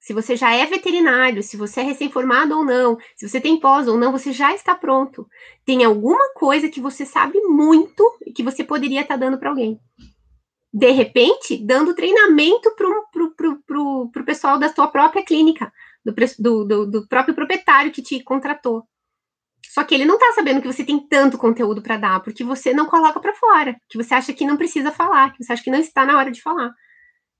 Se 0.00 0.12
você 0.12 0.34
já 0.34 0.52
é 0.52 0.66
veterinário, 0.66 1.42
se 1.42 1.56
você 1.56 1.80
é 1.80 1.82
recém-formado 1.84 2.56
ou 2.56 2.64
não, 2.64 2.98
se 3.14 3.28
você 3.28 3.40
tem 3.40 3.60
pós 3.60 3.86
ou 3.86 3.96
não, 3.96 4.10
você 4.10 4.32
já 4.32 4.52
está 4.54 4.74
pronto. 4.74 5.28
Tem 5.64 5.84
alguma 5.84 6.32
coisa 6.34 6.68
que 6.68 6.80
você 6.80 7.06
sabe 7.06 7.38
muito 7.42 8.02
e 8.26 8.32
que 8.32 8.42
você 8.42 8.64
poderia 8.64 9.02
estar 9.02 9.14
tá 9.14 9.20
dando 9.20 9.38
para 9.38 9.50
alguém 9.50 9.80
de 10.72 10.90
repente, 10.90 11.56
dando 11.56 11.94
treinamento 11.94 12.74
para 12.76 12.88
o 13.80 14.24
pessoal 14.24 14.58
da 14.58 14.68
sua 14.72 14.88
própria 14.88 15.24
clínica, 15.24 15.72
do, 16.04 16.64
do, 16.64 16.86
do, 16.86 17.08
próprio 17.08 17.34
proprietário 17.34 17.90
que 17.90 18.02
te 18.02 18.22
contratou. 18.22 18.84
Só 19.66 19.84
que 19.84 19.94
ele 19.94 20.04
não 20.04 20.14
está 20.14 20.32
sabendo 20.32 20.60
que 20.60 20.66
você 20.66 20.84
tem 20.84 20.98
tanto 20.98 21.36
conteúdo 21.36 21.82
para 21.82 21.96
dar, 21.96 22.20
porque 22.20 22.42
você 22.42 22.72
não 22.72 22.86
coloca 22.86 23.20
para 23.20 23.34
fora, 23.34 23.76
que 23.88 23.98
você 23.98 24.14
acha 24.14 24.32
que 24.32 24.46
não 24.46 24.56
precisa 24.56 24.90
falar, 24.90 25.32
que 25.32 25.42
você 25.42 25.52
acha 25.52 25.62
que 25.62 25.70
não 25.70 25.78
está 25.78 26.06
na 26.06 26.16
hora 26.16 26.30
de 26.30 26.40
falar. 26.40 26.72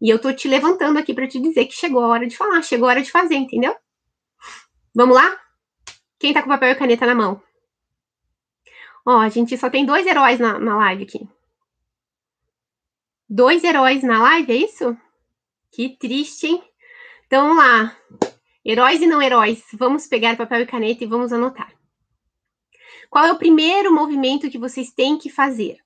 E 0.01 0.09
eu 0.09 0.17
estou 0.17 0.33
te 0.33 0.49
levantando 0.49 0.99
aqui 0.99 1.15
para 1.15 1.29
te 1.29 1.41
dizer 1.41 1.67
que 1.67 1.75
chegou 1.75 2.03
a 2.03 2.09
hora 2.09 2.27
de 2.27 2.37
falar, 2.37 2.63
chegou 2.63 2.89
a 2.89 2.91
hora 2.91 3.03
de 3.03 3.11
fazer, 3.11 3.35
entendeu? 3.35 3.75
Vamos 4.95 5.15
lá? 5.15 5.39
Quem 6.19 6.31
está 6.31 6.43
com 6.43 6.49
papel 6.49 6.71
e 6.71 6.75
caneta 6.75 7.07
na 7.07 7.15
mão? 7.15 7.43
Ó, 9.07 9.19
a 9.19 9.29
gente 9.29 9.57
só 9.57 9.71
tem 9.71 9.85
dois 9.87 10.07
heróis 10.07 10.39
na, 10.39 10.59
na 10.59 10.77
live 10.77 11.05
aqui. 11.05 11.29
Dois 13.33 13.63
heróis 13.63 14.03
na 14.03 14.21
live, 14.21 14.53
é 14.53 14.57
isso? 14.57 14.97
Que 15.71 15.97
triste, 15.97 16.49
hein? 16.49 16.65
Então, 17.29 17.47
vamos 17.47 17.59
lá. 17.59 17.97
Heróis 18.67 19.01
e 19.01 19.07
não 19.07 19.23
heróis. 19.23 19.63
Vamos 19.75 20.09
pegar 20.09 20.37
papel 20.37 20.63
e 20.63 20.67
caneta 20.67 21.05
e 21.05 21.07
vamos 21.07 21.33
anotar. 21.33 21.73
Qual 23.09 23.25
é 23.25 23.31
o 23.31 23.39
primeiro 23.39 23.95
movimento 23.95 24.51
que 24.51 24.59
vocês 24.59 24.91
têm 24.91 25.17
que 25.17 25.31
fazer? 25.31 25.77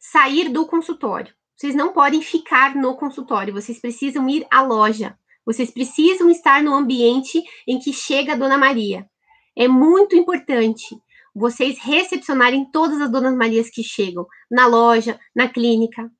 Sair 0.00 0.48
do 0.48 0.64
consultório. 0.64 1.34
Vocês 1.54 1.74
não 1.74 1.92
podem 1.92 2.22
ficar 2.22 2.74
no 2.74 2.96
consultório, 2.96 3.52
vocês 3.52 3.78
precisam 3.78 4.26
ir 4.26 4.46
à 4.50 4.62
loja. 4.62 5.18
Vocês 5.44 5.70
precisam 5.70 6.30
estar 6.30 6.62
no 6.62 6.72
ambiente 6.72 7.42
em 7.68 7.78
que 7.78 7.92
chega 7.92 8.32
a 8.32 8.36
Dona 8.36 8.56
Maria. 8.56 9.06
É 9.54 9.68
muito 9.68 10.16
importante 10.16 10.96
vocês 11.34 11.78
recepcionarem 11.78 12.64
todas 12.70 13.02
as 13.02 13.10
Donas 13.10 13.36
Marias 13.36 13.68
que 13.68 13.82
chegam 13.82 14.26
na 14.50 14.66
loja, 14.66 15.20
na 15.36 15.46
clínica, 15.46 16.10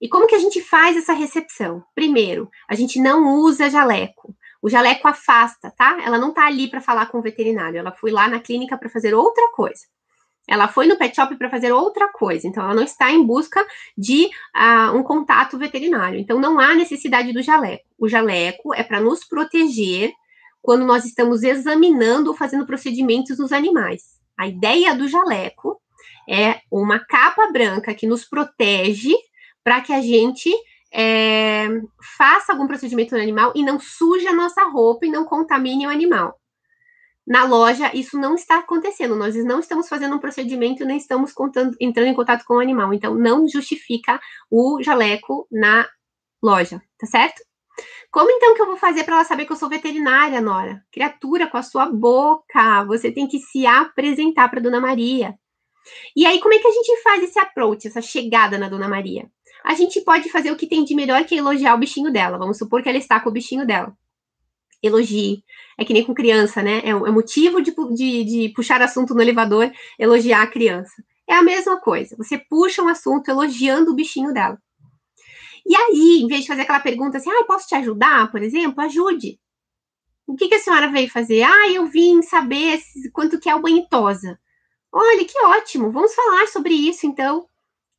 e 0.00 0.08
como 0.08 0.26
que 0.26 0.34
a 0.34 0.38
gente 0.38 0.60
faz 0.60 0.96
essa 0.96 1.12
recepção? 1.12 1.82
Primeiro, 1.94 2.50
a 2.68 2.74
gente 2.74 3.00
não 3.00 3.36
usa 3.36 3.70
jaleco. 3.70 4.34
O 4.60 4.68
jaleco 4.68 5.06
afasta, 5.06 5.70
tá? 5.76 5.98
Ela 6.02 6.18
não 6.18 6.32
tá 6.32 6.46
ali 6.46 6.68
para 6.68 6.80
falar 6.80 7.06
com 7.06 7.18
o 7.18 7.22
veterinário, 7.22 7.78
ela 7.78 7.92
foi 7.92 8.10
lá 8.10 8.28
na 8.28 8.40
clínica 8.40 8.78
para 8.78 8.88
fazer 8.88 9.14
outra 9.14 9.50
coisa. 9.52 9.82
Ela 10.46 10.68
foi 10.68 10.86
no 10.86 10.96
pet 10.96 11.14
shop 11.16 11.36
para 11.36 11.48
fazer 11.48 11.72
outra 11.72 12.08
coisa, 12.12 12.46
então 12.46 12.62
ela 12.62 12.74
não 12.74 12.82
está 12.82 13.10
em 13.10 13.24
busca 13.24 13.64
de 13.96 14.26
uh, 14.54 14.94
um 14.94 15.02
contato 15.02 15.58
veterinário. 15.58 16.18
Então 16.18 16.38
não 16.38 16.60
há 16.60 16.74
necessidade 16.74 17.32
do 17.32 17.42
jaleco. 17.42 17.84
O 17.98 18.08
jaleco 18.08 18.74
é 18.74 18.82
para 18.82 19.00
nos 19.00 19.24
proteger 19.24 20.12
quando 20.60 20.84
nós 20.84 21.04
estamos 21.04 21.42
examinando 21.42 22.30
ou 22.30 22.36
fazendo 22.36 22.66
procedimentos 22.66 23.38
nos 23.38 23.52
animais. 23.52 24.14
A 24.38 24.46
ideia 24.46 24.94
do 24.94 25.08
jaleco 25.08 25.80
é 26.28 26.60
uma 26.70 26.98
capa 26.98 27.50
branca 27.52 27.94
que 27.94 28.06
nos 28.06 28.24
protege 28.24 29.14
para 29.64 29.80
que 29.80 29.92
a 29.92 30.00
gente 30.00 30.54
é, 30.92 31.66
faça 32.16 32.52
algum 32.52 32.68
procedimento 32.68 33.16
no 33.16 33.20
animal 33.20 33.52
e 33.56 33.64
não 33.64 33.80
suje 33.80 34.28
a 34.28 34.34
nossa 34.34 34.62
roupa 34.68 35.06
e 35.06 35.10
não 35.10 35.24
contamine 35.24 35.86
o 35.86 35.90
animal. 35.90 36.38
Na 37.26 37.44
loja, 37.44 37.90
isso 37.94 38.18
não 38.18 38.34
está 38.34 38.58
acontecendo. 38.58 39.16
Nós 39.16 39.34
não 39.44 39.58
estamos 39.58 39.88
fazendo 39.88 40.14
um 40.14 40.18
procedimento, 40.18 40.84
nem 40.84 40.98
estamos 40.98 41.32
contando, 41.32 41.74
entrando 41.80 42.08
em 42.08 42.14
contato 42.14 42.44
com 42.44 42.54
o 42.54 42.60
animal. 42.60 42.92
Então, 42.92 43.14
não 43.14 43.48
justifica 43.48 44.20
o 44.50 44.82
jaleco 44.82 45.48
na 45.50 45.88
loja, 46.42 46.82
tá 46.98 47.06
certo? 47.06 47.42
Como 48.10 48.30
então 48.30 48.54
que 48.54 48.62
eu 48.62 48.66
vou 48.66 48.76
fazer 48.76 49.04
para 49.04 49.16
ela 49.16 49.24
saber 49.24 49.46
que 49.46 49.52
eu 49.52 49.56
sou 49.56 49.68
veterinária, 49.68 50.40
Nora? 50.40 50.84
Criatura, 50.92 51.48
com 51.48 51.56
a 51.56 51.62
sua 51.62 51.86
boca. 51.86 52.84
Você 52.84 53.10
tem 53.10 53.26
que 53.26 53.38
se 53.38 53.66
apresentar 53.66 54.48
para 54.48 54.60
Dona 54.60 54.80
Maria. 54.80 55.34
E 56.16 56.24
aí, 56.26 56.40
como 56.40 56.54
é 56.54 56.58
que 56.58 56.66
a 56.66 56.72
gente 56.72 57.02
faz 57.02 57.22
esse 57.22 57.38
approach, 57.38 57.86
essa 57.86 58.00
chegada 58.00 58.58
na 58.58 58.68
Dona 58.68 58.88
Maria? 58.88 59.30
A 59.64 59.74
gente 59.74 60.00
pode 60.00 60.30
fazer 60.30 60.50
o 60.50 60.56
que 60.56 60.66
tem 60.66 60.84
de 60.84 60.94
melhor 60.94 61.24
que 61.24 61.34
é 61.34 61.38
elogiar 61.38 61.74
o 61.74 61.78
bichinho 61.78 62.12
dela. 62.12 62.38
Vamos 62.38 62.58
supor 62.58 62.82
que 62.82 62.88
ela 62.88 62.98
está 62.98 63.20
com 63.20 63.30
o 63.30 63.32
bichinho 63.32 63.66
dela 63.66 63.96
elogie. 64.86 65.42
É 65.78 65.84
que 65.84 65.92
nem 65.92 66.04
com 66.04 66.14
criança, 66.14 66.62
né? 66.62 66.80
É, 66.84 66.90
é 66.90 67.10
motivo 67.10 67.60
de, 67.60 67.74
de, 67.94 68.24
de 68.24 68.48
puxar 68.50 68.80
assunto 68.82 69.14
no 69.14 69.22
elevador, 69.22 69.72
elogiar 69.98 70.42
a 70.42 70.46
criança. 70.46 71.02
É 71.28 71.34
a 71.34 71.42
mesma 71.42 71.80
coisa. 71.80 72.14
Você 72.16 72.38
puxa 72.38 72.82
um 72.82 72.88
assunto 72.88 73.28
elogiando 73.28 73.90
o 73.90 73.94
bichinho 73.94 74.32
dela. 74.32 74.58
E 75.66 75.74
aí, 75.74 76.20
em 76.22 76.28
vez 76.28 76.42
de 76.42 76.48
fazer 76.48 76.62
aquela 76.62 76.80
pergunta 76.80 77.16
assim, 77.16 77.30
ah, 77.30 77.44
posso 77.46 77.66
te 77.66 77.74
ajudar, 77.74 78.30
por 78.30 78.42
exemplo, 78.42 78.82
ajude. 78.82 79.40
O 80.26 80.36
que, 80.36 80.48
que 80.48 80.54
a 80.54 80.58
senhora 80.58 80.90
veio 80.90 81.10
fazer? 81.10 81.42
Ah, 81.42 81.70
eu 81.70 81.86
vim 81.86 82.20
saber 82.22 82.78
quanto 83.12 83.40
que 83.40 83.48
é 83.48 83.54
o 83.54 83.62
banhitosa. 83.62 84.38
Olha, 84.96 85.24
que 85.24 85.38
ótimo. 85.44 85.90
Vamos 85.90 86.14
falar 86.14 86.46
sobre 86.46 86.74
isso, 86.74 87.06
então. 87.06 87.48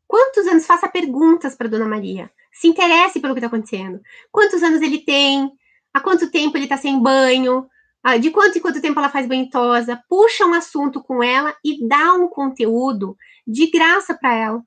Quantos 0.07 0.47
anos? 0.47 0.65
Faça 0.65 0.87
perguntas 0.87 1.55
para 1.55 1.67
Dona 1.67 1.85
Maria. 1.85 2.31
Se 2.53 2.67
interesse 2.67 3.19
pelo 3.19 3.33
que 3.33 3.39
está 3.39 3.47
acontecendo. 3.47 3.99
Quantos 4.31 4.63
anos 4.63 4.81
ele 4.81 4.99
tem? 4.99 5.51
há 5.95 6.01
quanto 6.01 6.29
tempo 6.29 6.57
ele 6.57 6.65
está 6.65 6.75
sem 6.75 7.01
banho, 7.01 7.65
ah, 8.03 8.17
de 8.17 8.29
quanto 8.29 8.57
em 8.57 8.61
quanto 8.61 8.81
tempo 8.81 8.99
ela 8.99 9.09
faz 9.09 9.25
banhosa, 9.25 10.03
puxa 10.09 10.45
um 10.45 10.53
assunto 10.53 11.01
com 11.01 11.23
ela 11.23 11.55
e 11.63 11.87
dá 11.87 12.13
um 12.13 12.27
conteúdo 12.27 13.15
de 13.47 13.67
graça 13.67 14.13
para 14.13 14.35
ela. 14.35 14.63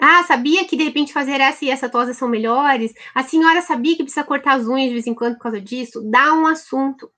Ah, 0.00 0.24
sabia 0.24 0.64
que 0.64 0.74
de 0.74 0.84
repente 0.84 1.12
fazer 1.12 1.38
essa 1.38 1.66
e 1.66 1.68
essa 1.68 1.86
tosa 1.86 2.14
são 2.14 2.28
melhores? 2.28 2.94
A 3.14 3.22
senhora 3.22 3.60
sabia 3.60 3.94
que 3.94 4.02
precisa 4.02 4.24
cortar 4.24 4.54
as 4.54 4.66
unhas 4.66 4.88
de 4.88 4.94
vez 4.94 5.06
em 5.06 5.14
quando 5.14 5.34
por 5.34 5.42
causa 5.42 5.60
disso? 5.60 6.02
Dá 6.10 6.32
um 6.32 6.46
assunto. 6.46 7.10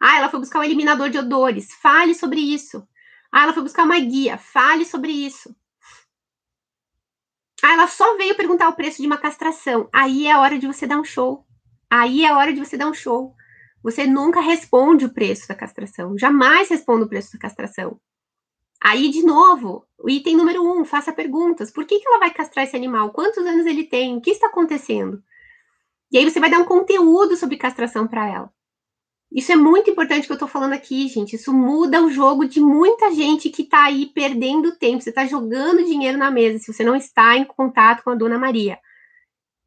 Ah, 0.00 0.18
ela 0.18 0.28
foi 0.28 0.40
buscar 0.40 0.60
um 0.60 0.64
eliminador 0.64 1.10
de 1.10 1.18
odores. 1.18 1.72
Fale 1.74 2.14
sobre 2.14 2.40
isso. 2.40 2.86
Ah, 3.32 3.44
ela 3.44 3.52
foi 3.52 3.62
buscar 3.62 3.84
uma 3.84 3.98
guia. 3.98 4.38
Fale 4.38 4.84
sobre 4.84 5.12
isso. 5.12 5.54
Ah, 7.62 7.72
ela 7.72 7.88
só 7.88 8.16
veio 8.16 8.36
perguntar 8.36 8.68
o 8.68 8.74
preço 8.74 9.00
de 9.00 9.06
uma 9.06 9.18
castração. 9.18 9.88
Aí 9.92 10.26
é 10.26 10.32
a 10.32 10.40
hora 10.40 10.58
de 10.58 10.66
você 10.66 10.86
dar 10.86 11.00
um 11.00 11.04
show. 11.04 11.46
Aí 11.90 12.24
é 12.24 12.32
hora 12.32 12.52
de 12.52 12.60
você 12.60 12.76
dar 12.76 12.88
um 12.88 12.94
show. 12.94 13.34
Você 13.82 14.06
nunca 14.06 14.40
responde 14.40 15.04
o 15.04 15.12
preço 15.12 15.48
da 15.48 15.54
castração. 15.54 16.18
Jamais 16.18 16.68
responde 16.68 17.04
o 17.04 17.08
preço 17.08 17.32
da 17.32 17.38
castração. 17.38 18.00
Aí, 18.82 19.10
de 19.10 19.22
novo, 19.24 19.86
o 19.98 20.10
item 20.10 20.36
número 20.36 20.62
um, 20.62 20.84
faça 20.84 21.12
perguntas. 21.12 21.70
Por 21.70 21.84
que, 21.84 21.98
que 21.98 22.06
ela 22.06 22.18
vai 22.18 22.32
castrar 22.32 22.64
esse 22.64 22.76
animal? 22.76 23.10
Quantos 23.10 23.44
anos 23.44 23.66
ele 23.66 23.84
tem? 23.84 24.16
O 24.16 24.20
que 24.20 24.30
está 24.30 24.48
acontecendo? 24.48 25.22
E 26.10 26.18
aí 26.18 26.24
você 26.24 26.38
vai 26.38 26.50
dar 26.50 26.58
um 26.58 26.64
conteúdo 26.64 27.36
sobre 27.36 27.56
castração 27.56 28.06
para 28.06 28.28
ela. 28.28 28.55
Isso 29.36 29.52
é 29.52 29.56
muito 29.56 29.90
importante 29.90 30.26
que 30.26 30.32
eu 30.32 30.36
estou 30.36 30.48
falando 30.48 30.72
aqui, 30.72 31.06
gente. 31.08 31.36
Isso 31.36 31.52
muda 31.52 32.02
o 32.02 32.10
jogo 32.10 32.48
de 32.48 32.58
muita 32.58 33.14
gente 33.14 33.50
que 33.50 33.60
está 33.60 33.84
aí 33.84 34.06
perdendo 34.06 34.74
tempo. 34.78 35.02
Você 35.02 35.10
está 35.10 35.26
jogando 35.26 35.84
dinheiro 35.84 36.16
na 36.16 36.30
mesa 36.30 36.58
se 36.58 36.72
você 36.72 36.82
não 36.82 36.96
está 36.96 37.36
em 37.36 37.44
contato 37.44 38.02
com 38.02 38.08
a 38.08 38.14
Dona 38.14 38.38
Maria. 38.38 38.78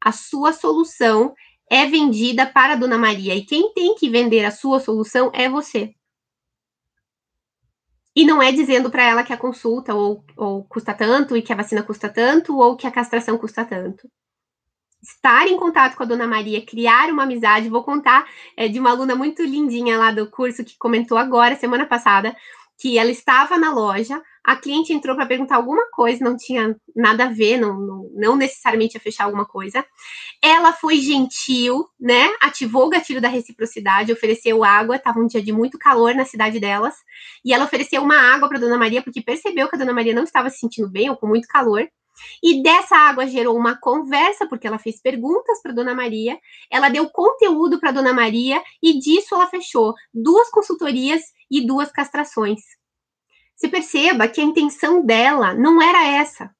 A 0.00 0.10
sua 0.10 0.52
solução 0.52 1.36
é 1.70 1.86
vendida 1.86 2.44
para 2.46 2.72
a 2.72 2.76
Dona 2.76 2.98
Maria 2.98 3.36
e 3.36 3.44
quem 3.44 3.72
tem 3.72 3.94
que 3.94 4.10
vender 4.10 4.44
a 4.44 4.50
sua 4.50 4.80
solução 4.80 5.30
é 5.32 5.48
você. 5.48 5.94
E 8.16 8.26
não 8.26 8.42
é 8.42 8.50
dizendo 8.50 8.90
para 8.90 9.04
ela 9.04 9.22
que 9.22 9.32
a 9.32 9.36
consulta 9.36 9.94
ou, 9.94 10.24
ou 10.36 10.64
custa 10.64 10.92
tanto 10.92 11.36
e 11.36 11.42
que 11.42 11.52
a 11.52 11.56
vacina 11.56 11.84
custa 11.84 12.08
tanto 12.08 12.58
ou 12.58 12.76
que 12.76 12.88
a 12.88 12.90
castração 12.90 13.38
custa 13.38 13.64
tanto. 13.64 14.10
Estar 15.02 15.46
em 15.48 15.56
contato 15.56 15.96
com 15.96 16.02
a 16.02 16.06
Dona 16.06 16.26
Maria, 16.26 16.64
criar 16.64 17.10
uma 17.10 17.22
amizade. 17.22 17.68
Vou 17.68 17.82
contar 17.82 18.26
é, 18.56 18.68
de 18.68 18.78
uma 18.78 18.90
aluna 18.90 19.14
muito 19.14 19.42
lindinha 19.42 19.98
lá 19.98 20.10
do 20.10 20.30
curso 20.30 20.64
que 20.64 20.76
comentou 20.78 21.16
agora, 21.16 21.56
semana 21.56 21.86
passada, 21.86 22.36
que 22.80 22.98
ela 22.98 23.10
estava 23.10 23.58
na 23.58 23.72
loja, 23.72 24.20
a 24.42 24.56
cliente 24.56 24.92
entrou 24.92 25.14
para 25.14 25.26
perguntar 25.26 25.56
alguma 25.56 25.86
coisa, 25.90 26.24
não 26.24 26.34
tinha 26.34 26.74
nada 26.96 27.24
a 27.24 27.28
ver, 27.28 27.58
não, 27.58 27.78
não, 27.78 28.10
não 28.14 28.36
necessariamente 28.36 28.96
a 28.96 29.00
fechar 29.00 29.24
alguma 29.24 29.44
coisa. 29.44 29.84
Ela 30.42 30.72
foi 30.72 30.96
gentil, 30.96 31.86
né? 32.00 32.30
Ativou 32.40 32.86
o 32.86 32.88
gatilho 32.88 33.20
da 33.20 33.28
reciprocidade, 33.28 34.12
ofereceu 34.12 34.64
água, 34.64 34.96
estava 34.96 35.20
um 35.20 35.26
dia 35.26 35.42
de 35.42 35.52
muito 35.52 35.78
calor 35.78 36.14
na 36.14 36.24
cidade 36.24 36.58
delas, 36.58 36.94
e 37.44 37.52
ela 37.52 37.66
ofereceu 37.66 38.02
uma 38.02 38.16
água 38.16 38.48
para 38.48 38.58
Dona 38.58 38.78
Maria, 38.78 39.02
porque 39.02 39.20
percebeu 39.20 39.68
que 39.68 39.76
a 39.76 39.78
Dona 39.78 39.92
Maria 39.92 40.14
não 40.14 40.24
estava 40.24 40.48
se 40.48 40.58
sentindo 40.58 40.88
bem 40.88 41.10
ou 41.10 41.16
com 41.16 41.26
muito 41.26 41.46
calor. 41.48 41.86
E 42.42 42.62
dessa 42.62 42.96
água 42.96 43.26
gerou 43.26 43.56
uma 43.56 43.78
conversa, 43.78 44.46
porque 44.46 44.66
ela 44.66 44.78
fez 44.78 45.00
perguntas 45.00 45.60
para 45.62 45.72
Dona 45.72 45.94
Maria, 45.94 46.38
ela 46.70 46.88
deu 46.88 47.08
conteúdo 47.10 47.78
para 47.78 47.92
Dona 47.92 48.12
Maria 48.12 48.62
e 48.82 48.98
disso 48.98 49.34
ela 49.34 49.46
fechou 49.46 49.94
duas 50.12 50.50
consultorias 50.50 51.22
e 51.50 51.66
duas 51.66 51.90
castrações. 51.90 52.60
Se 53.56 53.68
perceba 53.68 54.28
que 54.28 54.40
a 54.40 54.44
intenção 54.44 55.04
dela 55.04 55.54
não 55.54 55.82
era 55.82 56.06
essa. 56.06 56.50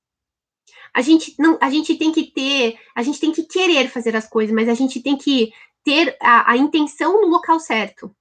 A 0.93 1.01
gente 1.01 1.35
não, 1.39 1.57
a 1.61 1.71
gente 1.71 1.95
tem 1.97 2.13
que 2.13 2.31
ter, 2.31 2.79
a 2.95 3.03
gente 3.03 3.21
tem 3.21 3.33
que 3.33 3.45
querer 3.45 3.89
fazer 3.89 4.17
as 4.17 4.29
coisas, 4.29 4.55
mas 4.55 4.69
a 4.69 4.75
gente 4.75 5.01
tem 5.01 5.17
que 5.17 5.53
ter 5.85 6.17
a, 6.21 6.53
a 6.53 6.57
intenção 6.57 7.21
no 7.21 7.29
local 7.29 7.59
certo. 7.61 8.15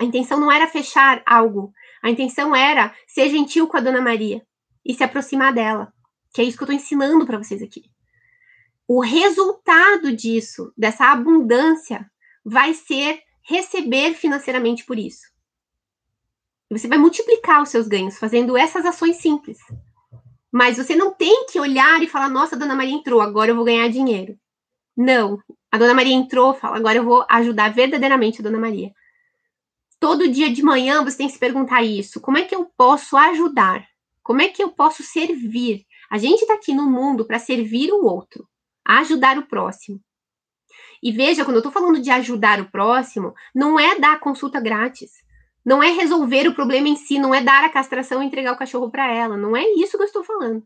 A 0.00 0.04
intenção 0.04 0.38
não 0.38 0.50
era 0.50 0.68
fechar 0.68 1.22
algo, 1.26 1.72
a 2.02 2.10
intenção 2.10 2.54
era 2.54 2.94
ser 3.06 3.28
gentil 3.30 3.66
com 3.66 3.76
a 3.76 3.80
Dona 3.80 4.00
Maria 4.00 4.42
e 4.84 4.94
se 4.94 5.02
aproximar 5.02 5.52
dela, 5.52 5.92
que 6.36 6.42
é 6.42 6.44
isso 6.44 6.58
que 6.58 6.64
eu 6.64 6.66
estou 6.66 6.76
ensinando 6.76 7.24
para 7.24 7.38
vocês 7.38 7.62
aqui. 7.62 7.84
O 8.86 9.00
resultado 9.00 10.14
disso, 10.14 10.70
dessa 10.76 11.10
abundância, 11.10 12.10
vai 12.44 12.74
ser 12.74 13.22
receber 13.42 14.12
financeiramente 14.12 14.84
por 14.84 14.98
isso. 14.98 15.22
Você 16.70 16.86
vai 16.86 16.98
multiplicar 16.98 17.62
os 17.62 17.70
seus 17.70 17.88
ganhos 17.88 18.18
fazendo 18.18 18.54
essas 18.54 18.84
ações 18.84 19.16
simples. 19.16 19.56
Mas 20.52 20.76
você 20.76 20.94
não 20.94 21.10
tem 21.10 21.46
que 21.46 21.58
olhar 21.58 22.02
e 22.02 22.06
falar: 22.06 22.28
nossa, 22.28 22.54
a 22.54 22.58
dona 22.58 22.74
Maria 22.74 22.94
entrou, 22.94 23.22
agora 23.22 23.50
eu 23.50 23.56
vou 23.56 23.64
ganhar 23.64 23.88
dinheiro. 23.88 24.38
Não. 24.94 25.38
A 25.72 25.78
dona 25.78 25.94
Maria 25.94 26.12
entrou, 26.12 26.52
fala: 26.52 26.76
agora 26.76 26.98
eu 26.98 27.04
vou 27.04 27.24
ajudar 27.30 27.72
verdadeiramente 27.72 28.40
a 28.40 28.44
dona 28.44 28.58
Maria. 28.58 28.92
Todo 29.98 30.28
dia 30.28 30.52
de 30.52 30.62
manhã 30.62 31.02
você 31.02 31.16
tem 31.16 31.28
que 31.28 31.32
se 31.32 31.38
perguntar 31.38 31.82
isso: 31.82 32.20
como 32.20 32.36
é 32.36 32.44
que 32.44 32.54
eu 32.54 32.66
posso 32.76 33.16
ajudar? 33.16 33.88
Como 34.22 34.42
é 34.42 34.48
que 34.48 34.62
eu 34.62 34.68
posso 34.68 35.02
servir? 35.02 35.86
A 36.10 36.18
gente 36.18 36.42
está 36.42 36.54
aqui 36.54 36.72
no 36.72 36.90
mundo 36.90 37.26
para 37.26 37.38
servir 37.38 37.92
o 37.92 38.04
outro, 38.04 38.48
ajudar 38.84 39.38
o 39.38 39.46
próximo. 39.46 40.00
E 41.02 41.12
veja, 41.12 41.44
quando 41.44 41.56
eu 41.56 41.60
estou 41.60 41.72
falando 41.72 42.00
de 42.00 42.10
ajudar 42.10 42.60
o 42.60 42.70
próximo, 42.70 43.34
não 43.54 43.78
é 43.78 43.98
dar 43.98 44.18
consulta 44.20 44.60
grátis. 44.60 45.10
Não 45.64 45.82
é 45.82 45.90
resolver 45.90 46.46
o 46.46 46.54
problema 46.54 46.88
em 46.88 46.96
si, 46.96 47.18
não 47.18 47.34
é 47.34 47.42
dar 47.42 47.64
a 47.64 47.68
castração 47.68 48.22
e 48.22 48.26
entregar 48.26 48.52
o 48.52 48.58
cachorro 48.58 48.90
para 48.90 49.12
ela. 49.12 49.36
Não 49.36 49.56
é 49.56 49.64
isso 49.76 49.96
que 49.96 50.02
eu 50.02 50.06
estou 50.06 50.22
falando. 50.22 50.62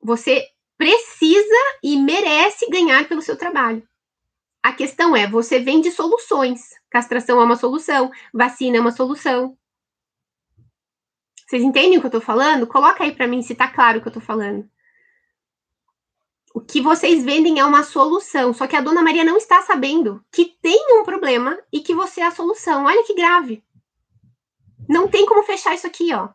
Você 0.00 0.46
precisa 0.76 1.56
e 1.82 1.96
merece 1.96 2.70
ganhar 2.70 3.08
pelo 3.08 3.20
seu 3.20 3.36
trabalho. 3.36 3.82
A 4.62 4.72
questão 4.72 5.16
é, 5.16 5.26
você 5.26 5.58
vende 5.58 5.90
soluções. 5.90 6.60
Castração 6.88 7.40
é 7.40 7.44
uma 7.44 7.56
solução, 7.56 8.12
vacina 8.32 8.76
é 8.76 8.80
uma 8.80 8.92
solução. 8.92 9.56
Vocês 11.48 11.62
entendem 11.62 11.96
o 11.96 12.00
que 12.00 12.06
eu 12.06 12.08
estou 12.08 12.20
falando? 12.20 12.66
Coloca 12.66 13.02
aí 13.02 13.14
para 13.14 13.26
mim 13.26 13.40
se 13.40 13.54
está 13.54 13.66
claro 13.66 13.98
o 13.98 14.02
que 14.02 14.08
eu 14.08 14.10
estou 14.10 14.22
falando. 14.22 14.68
O 16.54 16.60
que 16.60 16.78
vocês 16.78 17.24
vendem 17.24 17.58
é 17.58 17.64
uma 17.64 17.82
solução, 17.82 18.52
só 18.52 18.66
que 18.66 18.76
a 18.76 18.82
dona 18.82 19.02
Maria 19.02 19.24
não 19.24 19.38
está 19.38 19.62
sabendo 19.62 20.22
que 20.30 20.44
tem 20.44 21.00
um 21.00 21.04
problema 21.04 21.58
e 21.72 21.80
que 21.80 21.94
você 21.94 22.20
é 22.20 22.26
a 22.26 22.30
solução. 22.30 22.84
Olha 22.84 23.02
que 23.04 23.14
grave. 23.14 23.64
Não 24.86 25.08
tem 25.08 25.24
como 25.24 25.42
fechar 25.42 25.74
isso 25.74 25.86
aqui, 25.86 26.12
ó. 26.12 26.28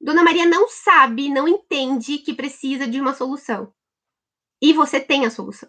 Dona 0.00 0.22
Maria 0.22 0.46
não 0.46 0.68
sabe, 0.68 1.28
não 1.28 1.46
entende 1.46 2.18
que 2.18 2.32
precisa 2.32 2.86
de 2.86 2.98
uma 2.98 3.12
solução. 3.12 3.72
E 4.60 4.72
você 4.72 4.98
tem 4.98 5.26
a 5.26 5.30
solução. 5.30 5.68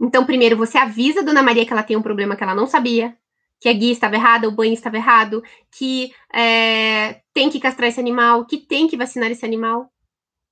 Então, 0.00 0.24
primeiro 0.24 0.56
você 0.56 0.78
avisa 0.78 1.20
a 1.20 1.24
Dona 1.24 1.42
Maria 1.42 1.66
que 1.66 1.72
ela 1.72 1.82
tem 1.82 1.96
um 1.96 2.02
problema 2.02 2.36
que 2.36 2.44
ela 2.44 2.54
não 2.54 2.66
sabia. 2.66 3.18
Que 3.60 3.68
a 3.68 3.72
guia 3.72 3.92
estava 3.92 4.14
errada, 4.14 4.48
o 4.48 4.52
banho 4.52 4.72
estava 4.72 4.96
errado, 4.96 5.42
que 5.70 6.12
é, 6.32 7.20
tem 7.34 7.50
que 7.50 7.60
castrar 7.60 7.88
esse 7.88 8.00
animal, 8.00 8.46
que 8.46 8.58
tem 8.58 8.86
que 8.86 8.96
vacinar 8.96 9.30
esse 9.30 9.44
animal. 9.44 9.90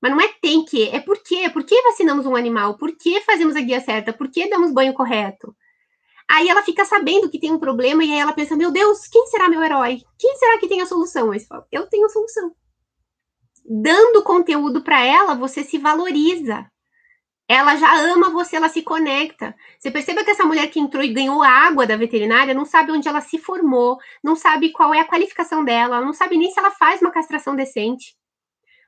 Mas 0.00 0.11
não 0.11 0.20
é 0.20 0.28
tem 0.40 0.64
que, 0.64 0.88
é 0.90 1.00
por 1.00 1.22
quê? 1.22 1.48
Por 1.50 1.64
que 1.64 1.80
vacinamos 1.82 2.26
um 2.26 2.36
animal? 2.36 2.76
Por 2.76 2.96
que 2.96 3.20
fazemos 3.22 3.57
a 3.57 3.61
guia 3.61 3.80
certa? 3.80 4.12
Por 4.12 4.30
que 4.30 4.48
damos 4.48 4.72
banho 4.72 4.92
correto? 4.92 5.54
Aí 6.28 6.48
ela 6.48 6.62
fica 6.62 6.84
sabendo 6.84 7.30
que 7.30 7.38
tem 7.38 7.52
um 7.52 7.59
problema 7.59 8.04
e 8.04 8.12
aí 8.12 8.18
ela 8.18 8.32
pensa: 8.32 8.57
meu 8.57 8.70
Deus, 8.70 9.07
quem 9.07 9.26
será 9.26 9.48
meu 9.48 9.62
herói? 9.62 10.02
Quem 10.18 10.36
será 10.36 10.59
que 10.59 10.68
tem 10.68 10.80
a 10.80 10.86
solução? 10.86 11.30
Aí 11.30 11.40
você 11.40 11.46
fala: 11.46 11.66
eu 11.70 11.86
tenho 11.86 12.07
a 12.07 12.09
solução. 12.09 12.52
Dando 13.64 14.22
conteúdo 14.22 14.82
para 14.82 15.04
ela, 15.04 15.34
você 15.34 15.64
se 15.64 15.78
valoriza. 15.78 16.66
Ela 17.49 17.76
já 17.76 17.94
ama 18.12 18.30
você, 18.30 18.57
ela 18.57 18.68
se 18.68 18.82
conecta. 18.82 19.55
Você 19.78 19.90
perceba 19.90 20.24
que 20.24 20.30
essa 20.30 20.44
mulher 20.44 20.68
que 20.68 20.80
entrou 20.80 21.03
e 21.03 21.12
ganhou 21.12 21.42
água 21.42 21.86
da 21.86 21.97
veterinária 21.97 22.53
não 22.53 22.64
sabe 22.64 22.90
onde 22.90 23.07
ela 23.07 23.20
se 23.20 23.38
formou, 23.38 23.99
não 24.22 24.34
sabe 24.34 24.72
qual 24.72 24.92
é 24.92 25.01
a 25.01 25.07
qualificação 25.07 25.64
dela, 25.64 26.01
não 26.01 26.12
sabe 26.12 26.36
nem 26.36 26.51
se 26.51 26.59
ela 26.59 26.72
faz 26.72 27.01
uma 27.01 27.12
castração 27.12 27.55
decente. 27.55 28.16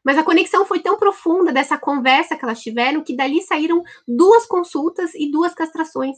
Mas 0.05 0.19
a 0.19 0.25
conexão 0.25 0.65
foi 0.65 0.81
tão 0.81 0.99
profunda 0.99 1.53
dessa 1.53 1.79
conversa 1.79 2.37
que 2.37 2.45
elas 2.45 2.61
tiveram 2.61 3.03
que 3.03 3.15
dali 3.15 3.43
saíram 3.43 3.83
duas 4.07 4.45
consultas 4.47 5.15
e 5.15 5.31
duas 5.31 5.55
castrações. 5.55 6.17